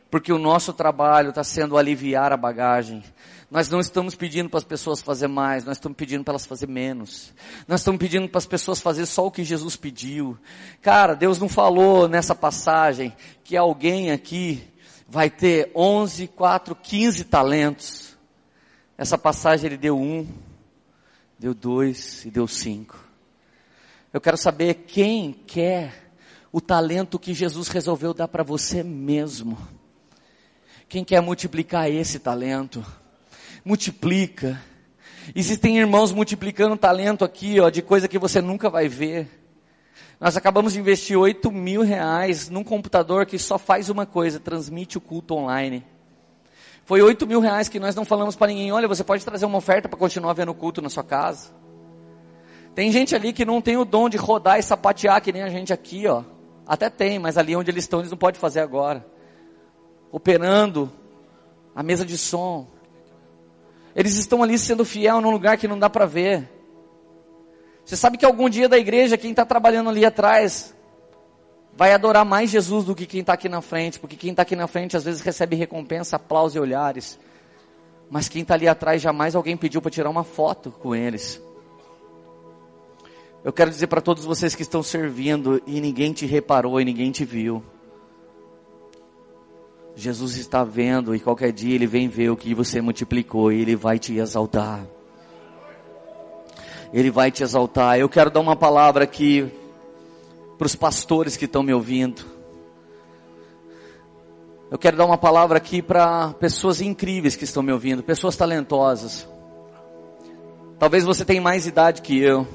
Porque 0.08 0.32
o 0.32 0.38
nosso 0.38 0.72
trabalho 0.72 1.30
está 1.30 1.42
sendo 1.42 1.76
aliviar 1.76 2.32
a 2.32 2.36
bagagem. 2.36 3.02
Nós 3.50 3.68
não 3.68 3.78
estamos 3.78 4.14
pedindo 4.14 4.48
para 4.48 4.58
as 4.58 4.64
pessoas 4.64 5.00
fazer 5.00 5.28
mais, 5.28 5.64
nós 5.64 5.76
estamos 5.76 5.96
pedindo 5.96 6.24
para 6.24 6.32
elas 6.32 6.46
fazer 6.46 6.66
menos. 6.66 7.32
Nós 7.68 7.80
estamos 7.80 7.98
pedindo 7.98 8.28
para 8.28 8.38
as 8.38 8.46
pessoas 8.46 8.80
fazer 8.80 9.06
só 9.06 9.26
o 9.26 9.30
que 9.30 9.44
Jesus 9.44 9.76
pediu. 9.76 10.36
Cara, 10.82 11.14
Deus 11.14 11.38
não 11.38 11.48
falou 11.48 12.08
nessa 12.08 12.34
passagem 12.34 13.14
que 13.44 13.56
alguém 13.56 14.10
aqui 14.10 14.66
vai 15.08 15.30
ter 15.30 15.70
11, 15.74 16.26
4, 16.28 16.74
15 16.74 17.24
talentos. 17.24 18.16
Essa 18.98 19.16
passagem 19.16 19.66
ele 19.66 19.76
deu 19.76 19.96
um 19.96 20.26
deu 21.38 21.54
dois 21.54 22.24
e 22.24 22.30
deu 22.30 22.46
cinco. 22.48 22.98
Eu 24.12 24.20
quero 24.20 24.36
saber 24.36 24.74
quem 24.86 25.32
quer 25.32 26.10
o 26.50 26.60
talento 26.60 27.18
que 27.18 27.34
Jesus 27.34 27.68
resolveu 27.68 28.14
dar 28.14 28.28
para 28.28 28.42
você 28.42 28.82
mesmo. 28.82 29.58
Quem 30.88 31.04
quer 31.04 31.20
multiplicar 31.20 31.90
esse 31.90 32.18
talento? 32.18 32.84
Multiplica. 33.66 34.62
Existem 35.34 35.76
irmãos 35.76 36.12
multiplicando 36.12 36.76
talento 36.76 37.24
aqui, 37.24 37.58
ó, 37.58 37.68
de 37.68 37.82
coisa 37.82 38.06
que 38.06 38.16
você 38.16 38.40
nunca 38.40 38.70
vai 38.70 38.86
ver. 38.86 39.28
Nós 40.20 40.36
acabamos 40.36 40.74
de 40.74 40.78
investir 40.78 41.18
oito 41.18 41.50
mil 41.50 41.82
reais 41.82 42.48
num 42.48 42.62
computador 42.62 43.26
que 43.26 43.40
só 43.40 43.58
faz 43.58 43.90
uma 43.90 44.06
coisa, 44.06 44.38
transmite 44.38 44.96
o 44.96 45.00
culto 45.00 45.34
online. 45.34 45.84
Foi 46.84 47.02
oito 47.02 47.26
mil 47.26 47.40
reais 47.40 47.68
que 47.68 47.80
nós 47.80 47.96
não 47.96 48.04
falamos 48.04 48.36
para 48.36 48.46
ninguém. 48.46 48.70
Olha, 48.70 48.86
você 48.86 49.02
pode 49.02 49.24
trazer 49.24 49.46
uma 49.46 49.58
oferta 49.58 49.88
para 49.88 49.98
continuar 49.98 50.32
vendo 50.34 50.52
o 50.52 50.54
culto 50.54 50.80
na 50.80 50.88
sua 50.88 51.02
casa. 51.02 51.50
Tem 52.72 52.92
gente 52.92 53.16
ali 53.16 53.32
que 53.32 53.44
não 53.44 53.60
tem 53.60 53.76
o 53.76 53.84
dom 53.84 54.08
de 54.08 54.16
rodar 54.16 54.60
e 54.60 54.62
sapatear 54.62 55.20
que 55.20 55.32
nem 55.32 55.42
a 55.42 55.48
gente 55.48 55.72
aqui, 55.72 56.06
ó. 56.06 56.22
Até 56.64 56.88
tem, 56.88 57.18
mas 57.18 57.36
ali 57.36 57.56
onde 57.56 57.68
eles 57.72 57.82
estão 57.82 57.98
eles 57.98 58.12
não 58.12 58.16
podem 58.16 58.40
fazer 58.40 58.60
agora. 58.60 59.04
Operando 60.12 60.88
a 61.74 61.82
mesa 61.82 62.06
de 62.06 62.16
som. 62.16 62.75
Eles 63.96 64.16
estão 64.16 64.42
ali 64.42 64.58
sendo 64.58 64.84
fiel 64.84 65.22
num 65.22 65.30
lugar 65.30 65.56
que 65.56 65.66
não 65.66 65.78
dá 65.78 65.88
para 65.88 66.04
ver. 66.04 66.46
Você 67.82 67.96
sabe 67.96 68.18
que 68.18 68.26
algum 68.26 68.46
dia 68.46 68.68
da 68.68 68.76
igreja, 68.76 69.16
quem 69.16 69.30
está 69.30 69.46
trabalhando 69.46 69.88
ali 69.88 70.04
atrás, 70.04 70.76
vai 71.74 71.94
adorar 71.94 72.22
mais 72.22 72.50
Jesus 72.50 72.84
do 72.84 72.94
que 72.94 73.06
quem 73.06 73.20
está 73.20 73.32
aqui 73.32 73.48
na 73.48 73.62
frente, 73.62 73.98
porque 73.98 74.14
quem 74.14 74.32
está 74.32 74.42
aqui 74.42 74.54
na 74.54 74.66
frente 74.66 74.98
às 74.98 75.04
vezes 75.04 75.22
recebe 75.22 75.56
recompensa, 75.56 76.16
aplausos 76.16 76.56
e 76.56 76.60
olhares. 76.60 77.18
Mas 78.10 78.28
quem 78.28 78.42
está 78.42 78.52
ali 78.52 78.68
atrás 78.68 79.00
jamais 79.00 79.34
alguém 79.34 79.56
pediu 79.56 79.80
para 79.80 79.90
tirar 79.90 80.10
uma 80.10 80.24
foto 80.24 80.70
com 80.70 80.94
eles. 80.94 81.40
Eu 83.42 83.52
quero 83.52 83.70
dizer 83.70 83.86
para 83.86 84.02
todos 84.02 84.26
vocês 84.26 84.54
que 84.54 84.62
estão 84.62 84.82
servindo 84.82 85.62
e 85.66 85.80
ninguém 85.80 86.12
te 86.12 86.26
reparou 86.26 86.78
e 86.78 86.84
ninguém 86.84 87.10
te 87.10 87.24
viu. 87.24 87.62
Jesus 89.98 90.36
está 90.36 90.62
vendo 90.62 91.14
e 91.14 91.20
qualquer 91.20 91.50
dia 91.50 91.74
ele 91.74 91.86
vem 91.86 92.06
ver 92.06 92.28
o 92.28 92.36
que 92.36 92.54
você 92.54 92.82
multiplicou 92.82 93.50
e 93.50 93.62
ele 93.62 93.74
vai 93.74 93.98
te 93.98 94.14
exaltar. 94.18 94.86
Ele 96.92 97.10
vai 97.10 97.30
te 97.30 97.42
exaltar. 97.42 97.98
Eu 97.98 98.06
quero 98.06 98.30
dar 98.30 98.40
uma 98.40 98.54
palavra 98.54 99.04
aqui 99.04 99.50
para 100.58 100.66
os 100.66 100.76
pastores 100.76 101.34
que 101.34 101.46
estão 101.46 101.62
me 101.62 101.72
ouvindo. 101.72 102.22
Eu 104.70 104.76
quero 104.76 104.98
dar 104.98 105.06
uma 105.06 105.16
palavra 105.16 105.56
aqui 105.56 105.80
para 105.80 106.34
pessoas 106.34 106.82
incríveis 106.82 107.34
que 107.34 107.44
estão 107.44 107.62
me 107.62 107.72
ouvindo, 107.72 108.02
pessoas 108.02 108.36
talentosas. 108.36 109.26
Talvez 110.78 111.04
você 111.04 111.24
tenha 111.24 111.40
mais 111.40 111.66
idade 111.66 112.02
que 112.02 112.18
eu, 112.18 112.46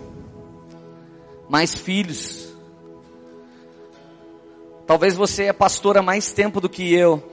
mais 1.49 1.73
filhos. 1.73 2.50
Talvez 4.91 5.15
você 5.15 5.45
é 5.45 5.53
pastor 5.53 5.97
há 5.97 6.01
mais 6.01 6.33
tempo 6.33 6.59
do 6.59 6.67
que 6.67 6.93
eu. 6.93 7.23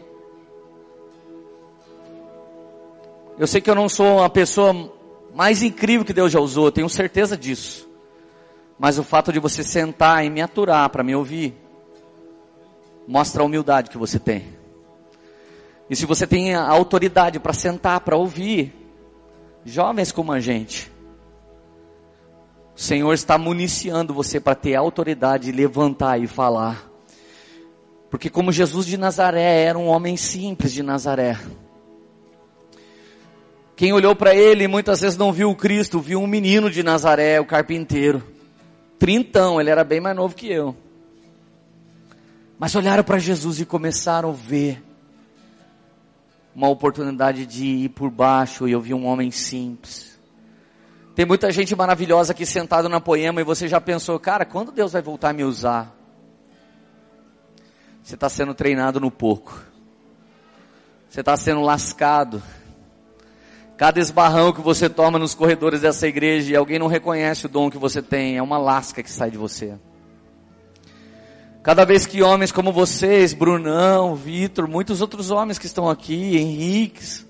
Eu 3.36 3.48
sei 3.48 3.60
que 3.60 3.68
eu 3.68 3.74
não 3.74 3.88
sou 3.88 4.22
a 4.22 4.30
pessoa 4.30 4.92
mais 5.34 5.60
incrível 5.60 6.06
que 6.06 6.12
Deus 6.12 6.30
já 6.30 6.38
usou, 6.38 6.70
tenho 6.70 6.88
certeza 6.88 7.36
disso. 7.36 7.88
Mas 8.78 8.96
o 8.96 9.02
fato 9.02 9.32
de 9.32 9.40
você 9.40 9.64
sentar 9.64 10.24
e 10.24 10.30
me 10.30 10.40
aturar 10.40 10.88
para 10.90 11.02
me 11.02 11.16
ouvir, 11.16 11.52
mostra 13.08 13.42
a 13.42 13.44
humildade 13.44 13.90
que 13.90 13.98
você 13.98 14.20
tem. 14.20 14.56
E 15.90 15.96
se 15.96 16.06
você 16.06 16.28
tem 16.28 16.54
a 16.54 16.64
autoridade 16.64 17.40
para 17.40 17.52
sentar, 17.52 17.98
para 18.02 18.16
ouvir, 18.16 18.72
jovens 19.64 20.12
como 20.12 20.30
a 20.30 20.38
gente, 20.38 20.92
o 22.76 22.80
Senhor 22.80 23.12
está 23.14 23.36
municiando 23.36 24.14
você 24.14 24.38
para 24.38 24.54
ter 24.54 24.76
autoridade 24.76 25.46
de 25.46 25.50
levantar 25.50 26.22
e 26.22 26.28
falar. 26.28 26.87
Porque 28.10 28.30
como 28.30 28.52
Jesus 28.52 28.86
de 28.86 28.96
Nazaré 28.96 29.62
era 29.62 29.78
um 29.78 29.86
homem 29.86 30.16
simples 30.16 30.72
de 30.72 30.82
Nazaré. 30.82 31.38
Quem 33.76 33.92
olhou 33.92 34.16
para 34.16 34.34
ele 34.34 34.66
muitas 34.66 35.00
vezes 35.00 35.16
não 35.16 35.32
viu 35.32 35.50
o 35.50 35.56
Cristo, 35.56 36.00
viu 36.00 36.20
um 36.20 36.26
menino 36.26 36.70
de 36.70 36.82
Nazaré, 36.82 37.40
o 37.40 37.44
carpinteiro 37.44 38.38
trintão, 38.98 39.60
ele 39.60 39.70
era 39.70 39.84
bem 39.84 40.00
mais 40.00 40.16
novo 40.16 40.34
que 40.34 40.50
eu. 40.50 40.76
Mas 42.58 42.74
olharam 42.74 43.04
para 43.04 43.18
Jesus 43.18 43.60
e 43.60 43.64
começaram 43.64 44.30
a 44.30 44.32
ver 44.32 44.82
uma 46.54 46.68
oportunidade 46.68 47.46
de 47.46 47.64
ir 47.64 47.88
por 47.90 48.10
baixo 48.10 48.66
e 48.66 48.72
eu 48.72 48.80
vi 48.80 48.92
um 48.92 49.06
homem 49.06 49.30
simples. 49.30 50.18
Tem 51.14 51.24
muita 51.24 51.50
gente 51.52 51.74
maravilhosa 51.76 52.32
aqui 52.32 52.44
sentado 52.44 52.88
na 52.88 53.00
poema 53.00 53.40
e 53.40 53.44
você 53.44 53.68
já 53.68 53.80
pensou, 53.80 54.18
cara, 54.18 54.44
quando 54.44 54.72
Deus 54.72 54.92
vai 54.92 55.02
voltar 55.02 55.30
a 55.30 55.32
me 55.32 55.44
usar? 55.44 55.96
Você 58.08 58.14
está 58.14 58.30
sendo 58.30 58.54
treinado 58.54 58.98
no 58.98 59.10
pouco. 59.10 59.60
Você 61.10 61.20
está 61.20 61.36
sendo 61.36 61.60
lascado. 61.60 62.42
Cada 63.76 64.00
esbarrão 64.00 64.50
que 64.50 64.62
você 64.62 64.88
toma 64.88 65.18
nos 65.18 65.34
corredores 65.34 65.82
dessa 65.82 66.08
igreja 66.08 66.50
e 66.50 66.56
alguém 66.56 66.78
não 66.78 66.86
reconhece 66.86 67.44
o 67.44 67.50
dom 67.50 67.70
que 67.70 67.76
você 67.76 68.00
tem, 68.00 68.38
é 68.38 68.42
uma 68.42 68.56
lasca 68.56 69.02
que 69.02 69.10
sai 69.10 69.30
de 69.30 69.36
você. 69.36 69.74
Cada 71.62 71.84
vez 71.84 72.06
que 72.06 72.22
homens 72.22 72.50
como 72.50 72.72
vocês, 72.72 73.34
Brunão, 73.34 74.14
Vitor, 74.14 74.66
muitos 74.66 75.02
outros 75.02 75.30
homens 75.30 75.58
que 75.58 75.66
estão 75.66 75.86
aqui, 75.86 76.38
Henriques, 76.38 77.26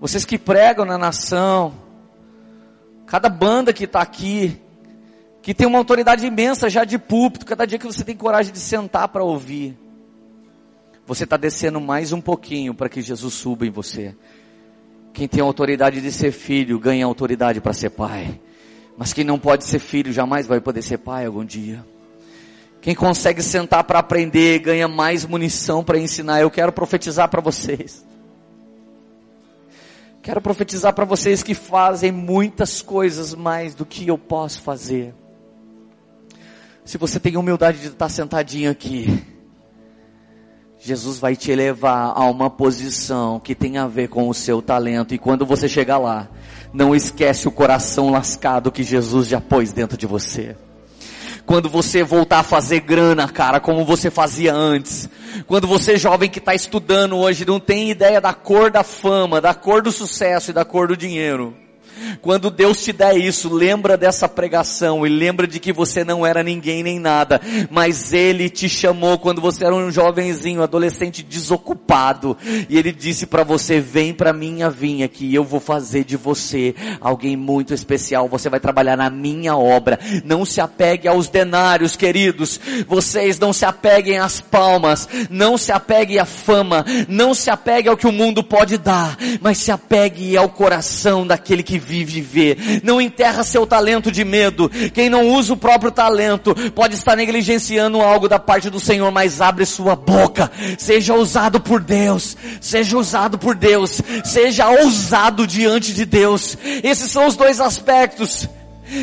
vocês 0.00 0.24
que 0.24 0.38
pregam 0.38 0.86
na 0.86 0.96
nação, 0.96 1.74
cada 3.04 3.28
banda 3.28 3.70
que 3.70 3.84
está 3.84 4.00
aqui, 4.00 4.58
que 5.42 5.52
tem 5.52 5.66
uma 5.66 5.78
autoridade 5.78 6.24
imensa 6.24 6.70
já 6.70 6.84
de 6.84 6.96
púlpito, 6.98 7.44
cada 7.44 7.66
dia 7.66 7.78
que 7.78 7.86
você 7.86 8.04
tem 8.04 8.16
coragem 8.16 8.52
de 8.52 8.60
sentar 8.60 9.08
para 9.08 9.24
ouvir, 9.24 9.76
você 11.04 11.24
está 11.24 11.36
descendo 11.36 11.80
mais 11.80 12.12
um 12.12 12.20
pouquinho 12.20 12.72
para 12.72 12.88
que 12.88 13.02
Jesus 13.02 13.34
suba 13.34 13.66
em 13.66 13.70
você. 13.70 14.14
Quem 15.12 15.26
tem 15.26 15.42
autoridade 15.42 16.00
de 16.00 16.12
ser 16.12 16.30
filho 16.30 16.78
ganha 16.78 17.04
autoridade 17.04 17.60
para 17.60 17.72
ser 17.72 17.90
pai. 17.90 18.40
Mas 18.96 19.12
quem 19.12 19.24
não 19.24 19.38
pode 19.38 19.64
ser 19.64 19.80
filho 19.80 20.12
jamais 20.12 20.46
vai 20.46 20.60
poder 20.60 20.80
ser 20.80 20.98
pai 20.98 21.26
algum 21.26 21.44
dia. 21.44 21.84
Quem 22.80 22.94
consegue 22.94 23.42
sentar 23.42 23.84
para 23.84 23.98
aprender 23.98 24.60
ganha 24.60 24.86
mais 24.86 25.26
munição 25.26 25.82
para 25.82 25.98
ensinar. 25.98 26.40
Eu 26.40 26.50
quero 26.50 26.72
profetizar 26.72 27.28
para 27.28 27.40
vocês. 27.40 28.06
Quero 30.22 30.40
profetizar 30.40 30.94
para 30.94 31.04
vocês 31.04 31.42
que 31.42 31.52
fazem 31.52 32.12
muitas 32.12 32.80
coisas 32.80 33.34
mais 33.34 33.74
do 33.74 33.84
que 33.84 34.06
eu 34.06 34.16
posso 34.16 34.62
fazer. 34.62 35.12
Se 36.84 36.98
você 36.98 37.20
tem 37.20 37.36
humildade 37.36 37.78
de 37.78 37.86
estar 37.88 38.08
sentadinho 38.08 38.70
aqui, 38.70 39.22
Jesus 40.80 41.20
vai 41.20 41.36
te 41.36 41.52
elevar 41.52 42.12
a 42.16 42.24
uma 42.24 42.50
posição 42.50 43.38
que 43.38 43.54
tem 43.54 43.78
a 43.78 43.86
ver 43.86 44.08
com 44.08 44.28
o 44.28 44.34
seu 44.34 44.60
talento. 44.60 45.14
E 45.14 45.18
quando 45.18 45.46
você 45.46 45.68
chegar 45.68 45.98
lá, 45.98 46.28
não 46.72 46.92
esquece 46.92 47.46
o 47.46 47.52
coração 47.52 48.10
lascado 48.10 48.72
que 48.72 48.82
Jesus 48.82 49.28
já 49.28 49.40
pôs 49.40 49.72
dentro 49.72 49.96
de 49.96 50.06
você. 50.06 50.56
Quando 51.46 51.68
você 51.68 52.02
voltar 52.02 52.40
a 52.40 52.44
fazer 52.44 52.80
grana, 52.80 53.28
cara, 53.28 53.60
como 53.60 53.84
você 53.84 54.10
fazia 54.10 54.52
antes. 54.52 55.08
Quando 55.46 55.68
você 55.68 55.96
jovem 55.96 56.28
que 56.28 56.40
está 56.40 56.52
estudando 56.52 57.16
hoje 57.16 57.44
não 57.46 57.60
tem 57.60 57.90
ideia 57.90 58.20
da 58.20 58.34
cor 58.34 58.70
da 58.70 58.82
fama, 58.82 59.40
da 59.40 59.54
cor 59.54 59.82
do 59.82 59.92
sucesso 59.92 60.50
e 60.50 60.54
da 60.54 60.64
cor 60.64 60.88
do 60.88 60.96
dinheiro. 60.96 61.56
Quando 62.20 62.50
Deus 62.50 62.82
te 62.82 62.92
der 62.92 63.16
isso, 63.16 63.52
lembra 63.52 63.96
dessa 63.96 64.28
pregação 64.28 65.06
e 65.06 65.08
lembra 65.08 65.46
de 65.46 65.58
que 65.58 65.72
você 65.72 66.04
não 66.04 66.26
era 66.26 66.42
ninguém 66.42 66.82
nem 66.82 66.98
nada, 66.98 67.40
mas 67.70 68.12
Ele 68.12 68.48
te 68.48 68.68
chamou 68.68 69.18
quando 69.18 69.40
você 69.40 69.64
era 69.64 69.74
um 69.74 69.90
jovenzinho, 69.90 70.62
adolescente 70.62 71.22
desocupado, 71.22 72.36
e 72.68 72.76
Ele 72.76 72.92
disse 72.92 73.26
para 73.26 73.44
você, 73.44 73.80
vem 73.80 74.12
para 74.12 74.32
minha 74.32 74.70
vinha 74.70 75.08
que 75.08 75.34
eu 75.34 75.44
vou 75.44 75.60
fazer 75.60 76.04
de 76.04 76.16
você 76.16 76.74
alguém 77.00 77.36
muito 77.36 77.74
especial, 77.74 78.28
você 78.28 78.48
vai 78.48 78.60
trabalhar 78.60 78.96
na 78.96 79.10
minha 79.10 79.56
obra. 79.56 79.98
Não 80.24 80.44
se 80.44 80.60
apegue 80.60 81.08
aos 81.08 81.28
denários, 81.28 81.96
queridos, 81.96 82.60
vocês 82.86 83.38
não 83.38 83.52
se 83.52 83.64
apeguem 83.64 84.18
às 84.18 84.40
palmas, 84.40 85.08
não 85.30 85.56
se 85.56 85.72
apegue 85.72 86.18
à 86.18 86.24
fama, 86.24 86.84
não 87.08 87.34
se 87.34 87.50
apegue 87.50 87.88
ao 87.88 87.96
que 87.96 88.06
o 88.06 88.12
mundo 88.12 88.42
pode 88.42 88.78
dar, 88.78 89.16
mas 89.40 89.58
se 89.58 89.70
apegue 89.70 90.36
ao 90.36 90.48
coração 90.48 91.26
daquele 91.26 91.62
que 91.62 91.78
vive 91.86 92.20
vê. 92.20 92.56
Não 92.82 93.00
enterra 93.00 93.42
seu 93.44 93.66
talento 93.66 94.10
de 94.10 94.24
medo. 94.24 94.70
Quem 94.92 95.10
não 95.10 95.28
usa 95.30 95.52
o 95.52 95.56
próprio 95.56 95.90
talento 95.90 96.54
pode 96.74 96.94
estar 96.94 97.16
negligenciando 97.16 98.00
algo 98.00 98.28
da 98.28 98.38
parte 98.38 98.70
do 98.70 98.80
Senhor, 98.80 99.10
mas 99.10 99.40
abre 99.40 99.66
sua 99.66 99.94
boca. 99.94 100.50
Seja 100.78 101.14
usado 101.14 101.60
por 101.60 101.80
Deus. 101.80 102.36
Seja 102.60 102.96
usado 102.96 103.38
por 103.38 103.54
Deus. 103.54 104.00
Seja 104.24 104.68
ousado 104.70 105.46
diante 105.46 105.92
de 105.92 106.04
Deus. 106.04 106.56
Esses 106.82 107.10
são 107.10 107.26
os 107.26 107.36
dois 107.36 107.60
aspectos. 107.60 108.48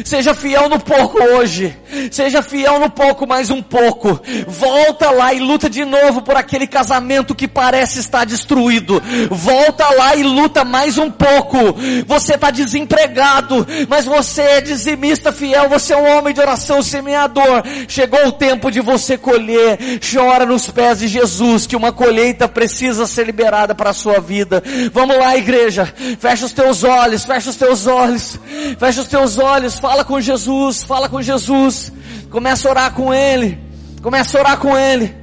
Seja 0.04 0.34
fiel 0.34 0.70
no 0.70 0.80
pouco 0.80 1.22
hoje. 1.24 1.76
Seja 2.12 2.42
fiel 2.42 2.80
no 2.80 2.90
pouco 2.90 3.26
mais 3.26 3.50
um 3.50 3.62
pouco. 3.62 4.20
Volta 4.48 5.10
lá 5.10 5.34
e 5.34 5.40
luta 5.40 5.70
de 5.70 5.84
novo 5.86 6.22
por 6.22 6.36
aquele 6.36 6.68
casamento 6.68 7.34
que 7.34 7.48
parece 7.48 8.00
estar 8.00 8.26
destruído. 8.26 9.02
Volta 9.32 9.90
lá 9.96 10.16
e 10.16 10.24
luta 10.24 10.64
mais 10.64 10.98
um 10.98 11.10
pouco. 11.10 11.58
Você 12.06 12.36
está 12.36 12.52
desempregado, 12.52 13.66
mas 13.88 14.06
você 14.06 14.42
é 14.42 14.62
dizimista 14.62 15.32
fiel. 15.32 15.70
Você 15.70 15.94
é 15.94 15.98
um 15.98 16.18
homem 16.18 16.34
de 16.34 16.42
oração 16.42 16.82
semeador. 16.82 17.64
Chegou 17.88 18.28
o 18.28 18.32
tempo 18.32 18.70
de 18.70 18.82
você 18.82 19.18
colher. 19.18 19.80
Chora 20.00 20.46
nos 20.46 20.70
pés 20.70 21.00
de 21.00 21.08
Jesus 21.08 21.66
que 21.66 21.76
uma 21.76 21.92
colheita 21.92 22.48
precisa 22.48 23.08
ser 23.08 23.26
liberada 23.26 23.74
para 23.74 23.90
a 23.90 23.94
sua 23.94 24.20
vida. 24.20 24.62
Vamos 24.94 25.18
lá, 25.18 25.36
igreja. 25.36 25.92
Fecha 26.20 26.46
os 26.46 26.52
teus 26.52 26.84
olhos. 26.84 27.26
Fecha 27.26 27.50
os 27.50 27.56
teus 27.56 27.88
olhos. 27.88 28.40
Fecha 28.78 29.02
os 29.02 29.08
teus 29.08 29.38
olhos 29.38 29.69
fala 29.78 30.06
com 30.06 30.22
Jesus, 30.22 30.84
fala 30.84 31.10
com 31.10 31.22
Jesus. 31.22 31.92
Começa 32.32 32.68
a 32.68 32.72
orar 32.72 32.94
com 32.94 33.14
Ele. 33.14 33.60
Começa 34.02 34.38
a 34.38 34.42
orar 34.42 34.58
com 34.58 34.78
Ele. 34.78 35.16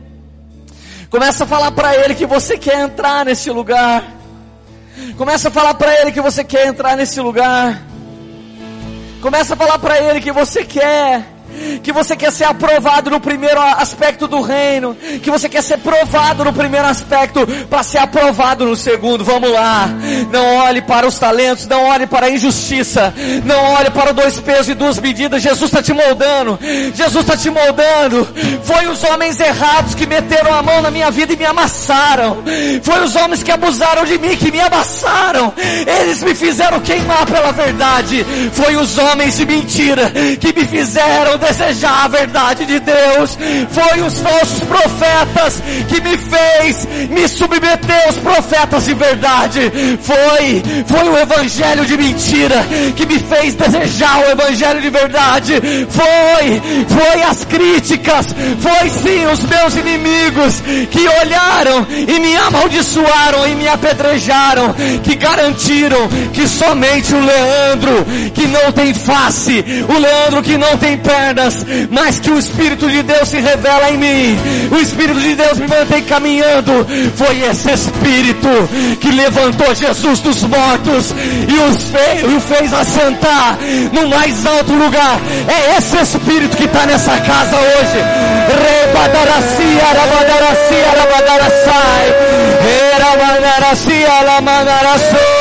Começa 1.11 1.45
a 1.45 1.47
falar 1.47 1.71
para 1.73 1.97
Ele 1.97 2.15
que 2.15 2.27
você 2.27 2.59
quer 2.59 2.81
entrar 2.81 3.25
nesse 3.25 3.51
lugar. 3.51 4.05
Começa 5.17 5.49
a 5.49 5.51
falar 5.51 5.75
para 5.75 6.01
Ele 6.01 6.13
que 6.13 6.21
você 6.21 6.45
quer 6.45 6.67
entrar 6.67 6.97
nesse 6.97 7.21
lugar. 7.21 7.83
Começa 9.23 9.55
a 9.55 9.57
falar 9.57 9.79
para 9.79 9.99
Ele 9.99 10.21
que 10.21 10.33
você 10.33 10.65
quer 10.65 11.36
que 11.83 11.93
você 11.93 12.17
quer 12.17 12.33
ser 12.33 12.45
aprovado 12.45 13.11
no 13.11 13.21
primeiro 13.21 13.61
aspecto 13.61 14.27
do 14.27 14.41
reino, 14.41 14.97
que 15.23 15.31
você 15.31 15.49
quer 15.49 15.63
ser 15.63 15.79
provado 15.79 16.45
no 16.45 16.53
primeiro 16.53 16.87
aspecto 16.87 17.47
para 17.69 17.83
ser 17.83 17.99
aprovado 17.99 18.65
no 18.65 18.77
segundo. 18.77 19.25
Vamos 19.25 19.51
lá. 19.51 19.89
Não 20.31 20.57
olhe 20.57 20.83
para 20.83 21.07
os 21.07 21.19
talentos, 21.19 21.67
não 21.67 21.87
olhe 21.87 22.07
para 22.07 22.27
a 22.27 22.31
injustiça, 22.31 23.13
não 23.45 23.75
olhe 23.75 23.91
para 23.91 24.13
dois 24.13 24.39
pesos 24.39 24.69
e 24.69 24.75
duas 24.75 24.99
medidas. 24.99 25.43
Jesus 25.43 25.71
está 25.71 25.83
te 25.83 25.93
moldando. 25.93 26.59
Jesus 26.95 27.25
está 27.25 27.37
te 27.37 27.51
moldando. 27.51 28.27
Foi 28.63 28.87
os 28.87 29.03
homens 29.05 29.39
errados 29.41 29.95
que 29.95 30.07
meteram 30.07 30.55
a 30.55 30.63
mão 30.63 30.83
na 30.83 30.91
minha 30.91 31.11
vida 31.11 31.33
e 31.33 31.37
me 31.37 31.45
amassaram. 31.45 32.39
Foi 32.83 33.03
os 33.03 33.15
homens 33.17 33.43
que 33.43 33.51
abusaram 33.51 34.05
de 34.05 34.19
mim 34.19 34.37
que 34.37 34.51
me 34.51 34.61
amassaram. 34.61 35.53
Eles 36.01 36.23
me 36.23 36.35
fizeram 36.35 36.81
queimar 36.81 37.27
pela 37.27 37.53
verdade. 37.53 38.25
Foi 38.53 38.77
os 38.77 38.97
homens 38.99 39.37
de 39.37 39.47
mentira 39.47 40.13
que 40.41 40.53
me 40.53 40.67
fizeram 40.67 41.39
desejar 41.57 42.05
a 42.05 42.09
verdade 42.09 42.67
de 42.67 42.79
Deus. 42.81 43.39
Foi 43.71 44.01
os 44.03 44.19
falsos 44.19 44.61
profetas 44.61 45.63
que 45.89 46.01
me 46.01 46.17
fez 46.17 46.87
me 47.11 47.29
submeter 47.29 48.07
aos 48.07 48.17
profetas 48.17 48.85
de 48.85 48.95
verdade. 48.95 49.73
Foi, 50.01 50.63
foi 50.87 51.09
o 51.09 51.19
evangelho 51.19 51.87
de 51.87 51.97
mentira 51.97 52.65
que 52.95 53.07
me 53.07 53.19
fez 53.19 53.55
desejar 53.55 54.19
o 54.19 54.31
evangelho 54.31 54.81
de 54.81 54.91
verdade. 54.91 55.55
Foi, 55.89 56.63
foi 56.89 57.23
as 57.23 57.45
críticas, 57.45 58.27
foi 58.61 58.89
sim 58.91 59.27
os 59.27 59.41
meus 59.41 59.75
inimigos 59.77 60.61
que 60.91 61.09
olharam 61.09 61.87
e 61.91 62.21
me 62.21 62.37
amaldiçoaram 62.37 63.49
e 63.49 63.55
me 63.55 63.69
apedrejaram, 63.69 64.75
que 65.03 65.15
garantiram 65.17 66.09
que 66.33 66.47
somente 66.47 67.15
o 67.15 67.21
Leandro 67.21 68.07
que 68.35 68.47
não 68.47 68.73
tem 68.73 68.93
face, 68.93 69.65
o 69.89 69.99
Leandro 69.99 70.43
que 70.43 70.59
não 70.59 70.77
tem 70.77 70.97
perna, 70.99 71.36
mas 71.91 72.19
que 72.19 72.31
o 72.31 72.39
Espírito 72.39 72.89
de 72.89 73.03
Deus 73.03 73.29
se 73.29 73.39
revela 73.39 73.91
em 73.91 73.99
mim. 73.99 74.39
O 74.71 74.77
Espírito 74.77 75.21
de 75.21 75.35
Deus 75.35 75.59
me 75.59 75.67
mantém 75.69 76.03
caminhando. 76.05 76.87
Foi 77.17 77.41
esse 77.43 77.71
Espírito 77.71 78.49
que 79.01 79.11
levantou 79.11 79.75
Jesus 79.75 80.21
dos 80.21 80.43
mortos 80.43 81.13
e, 81.13 81.57
fez, 81.93 82.25
o 82.25 82.41
fez 82.41 82.73
assentar 82.73 83.59
no 83.93 84.09
mais 84.09 84.47
alto 84.47 84.73
lugar. 84.73 85.19
É 85.49 85.77
esse 85.79 85.97
Espírito 85.97 86.57
que 86.57 86.65
está 86.65 86.87
nessa 86.87 87.17
casa 87.19 87.57
hoje. 87.57 88.01
Rebadaracia, 88.49 89.87
rabadaracia, 89.95 90.87
rabadarasai. 90.97 92.15
Erabadaracia, 92.95 94.23
lamanaraçou. 94.25 95.36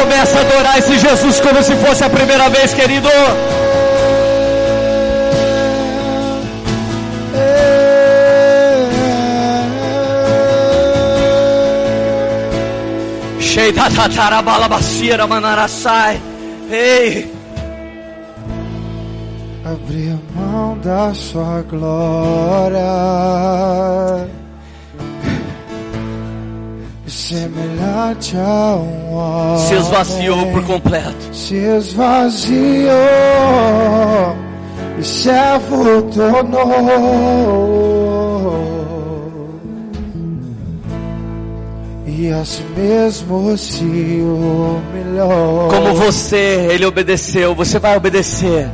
Começa 0.00 0.38
a 0.38 0.40
adorar 0.40 0.78
esse 0.78 0.98
Jesus 0.98 1.40
como 1.40 1.62
se 1.62 1.76
fosse 1.76 2.02
a 2.02 2.08
primeira 2.08 2.48
vez, 2.48 2.72
querido. 2.72 3.08
Ei! 16.70 17.30
Abrir 19.66 20.18
mão 20.34 20.78
da 20.78 21.12
sua 21.12 21.60
glória 21.68 22.80
semelhante 27.30 28.36
a 28.36 28.74
um 28.74 29.14
homem. 29.14 29.58
Se 29.58 29.74
esvaziou 29.74 30.46
por 30.46 30.64
completo. 30.64 31.14
Se 31.32 31.54
esvaziou 31.54 32.58
e 34.98 35.04
servo 35.04 36.02
tornou. 36.02 36.60
E 42.04 42.32
assim 42.32 42.64
mesmo 42.76 43.56
se 43.56 43.84
humilhou. 43.84 45.68
Como 45.68 45.94
você, 45.94 46.66
ele 46.70 46.84
obedeceu, 46.84 47.54
você 47.54 47.78
vai 47.78 47.96
obedecer. 47.96 48.68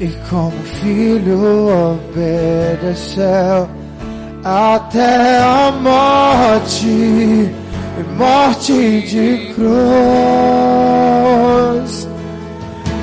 E 0.00 0.08
como 0.28 0.52
filho 0.82 1.94
obedeceu 1.94 3.68
até 4.44 5.38
a 5.38 5.72
morte 5.72 7.54
e 7.98 8.02
morte 8.18 9.00
de 9.02 9.52
cruz. 9.54 9.66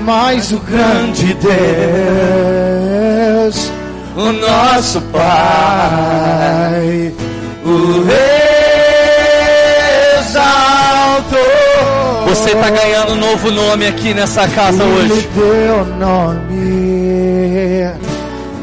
Mas 0.03 0.51
o 0.51 0.59
grande 0.59 1.33
Deus, 3.45 3.71
o 4.15 4.31
nosso 4.33 5.01
Pai, 5.03 7.11
o 7.65 8.05
exaltou. 10.19 11.39
Você 12.27 12.51
está 12.51 12.69
ganhando 12.69 13.13
um 13.13 13.15
novo 13.15 13.49
nome 13.49 13.87
aqui 13.87 14.13
nessa 14.13 14.47
casa 14.49 14.83
Ele 14.83 15.13
hoje. 15.13 15.29
deu 15.35 15.85
nome 15.97 17.93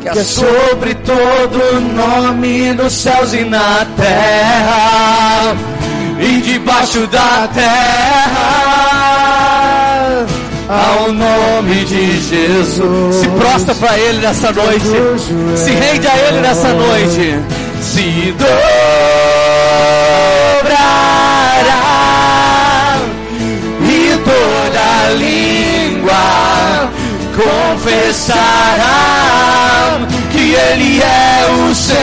Que 0.02 0.08
é 0.18 0.24
sobre 0.24 0.94
todo 0.94 1.80
nome 1.94 2.74
nos 2.74 2.92
céus 2.92 3.32
e 3.32 3.44
na 3.44 3.86
terra 3.96 5.56
e 6.20 6.40
debaixo 6.40 7.06
da 7.06 7.48
terra 7.52 8.70
ao 10.70 11.12
nome 11.12 11.84
de 11.84 12.20
Jesus. 12.20 13.16
Se 13.16 13.28
prostra 13.28 13.74
para 13.74 13.98
Ele 13.98 14.20
nessa 14.20 14.52
noite. 14.52 14.86
Se 15.56 15.72
rende 15.72 16.06
a 16.06 16.16
Ele 16.16 16.40
nessa 16.40 16.68
noite. 16.72 17.40
Se 17.82 18.32
dobrará 18.38 18.60
e 23.82 24.16
toda 24.24 25.10
língua 25.16 26.90
confessará 27.36 28.38
que 30.30 30.54
Ele 30.54 31.02
é 31.02 31.48
o 31.50 31.74
Senhor. 31.74 31.98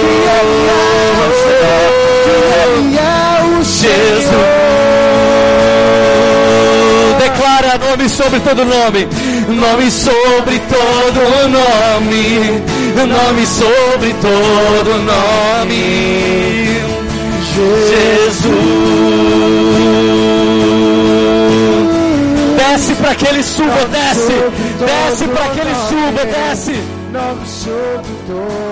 Que 0.00 0.06
Ele 0.06 0.68
é 0.70 0.91
é 2.98 3.44
o 3.44 3.62
Jesus? 3.62 4.32
Declara 7.18 7.78
nome 7.78 8.08
sobre 8.08 8.40
todo 8.40 8.64
nome, 8.64 9.08
nome 9.48 9.90
sobre 9.90 10.60
todo 10.60 11.48
nome, 11.48 12.62
nome 12.96 13.46
sobre 13.46 14.14
todo 14.14 14.98
nome. 14.98 16.82
Jesus. 17.54 18.52
Desce 22.56 22.94
para 22.94 23.14
que 23.14 23.26
ele 23.26 23.42
suba, 23.42 23.84
desce, 23.90 24.32
desce 24.78 25.28
para 25.28 25.48
que 25.48 25.60
ele 25.60 25.74
suba, 25.88 26.24
desce. 26.24 26.72
Nome 27.12 27.46
sobre 27.46 28.12
todo 28.26 28.71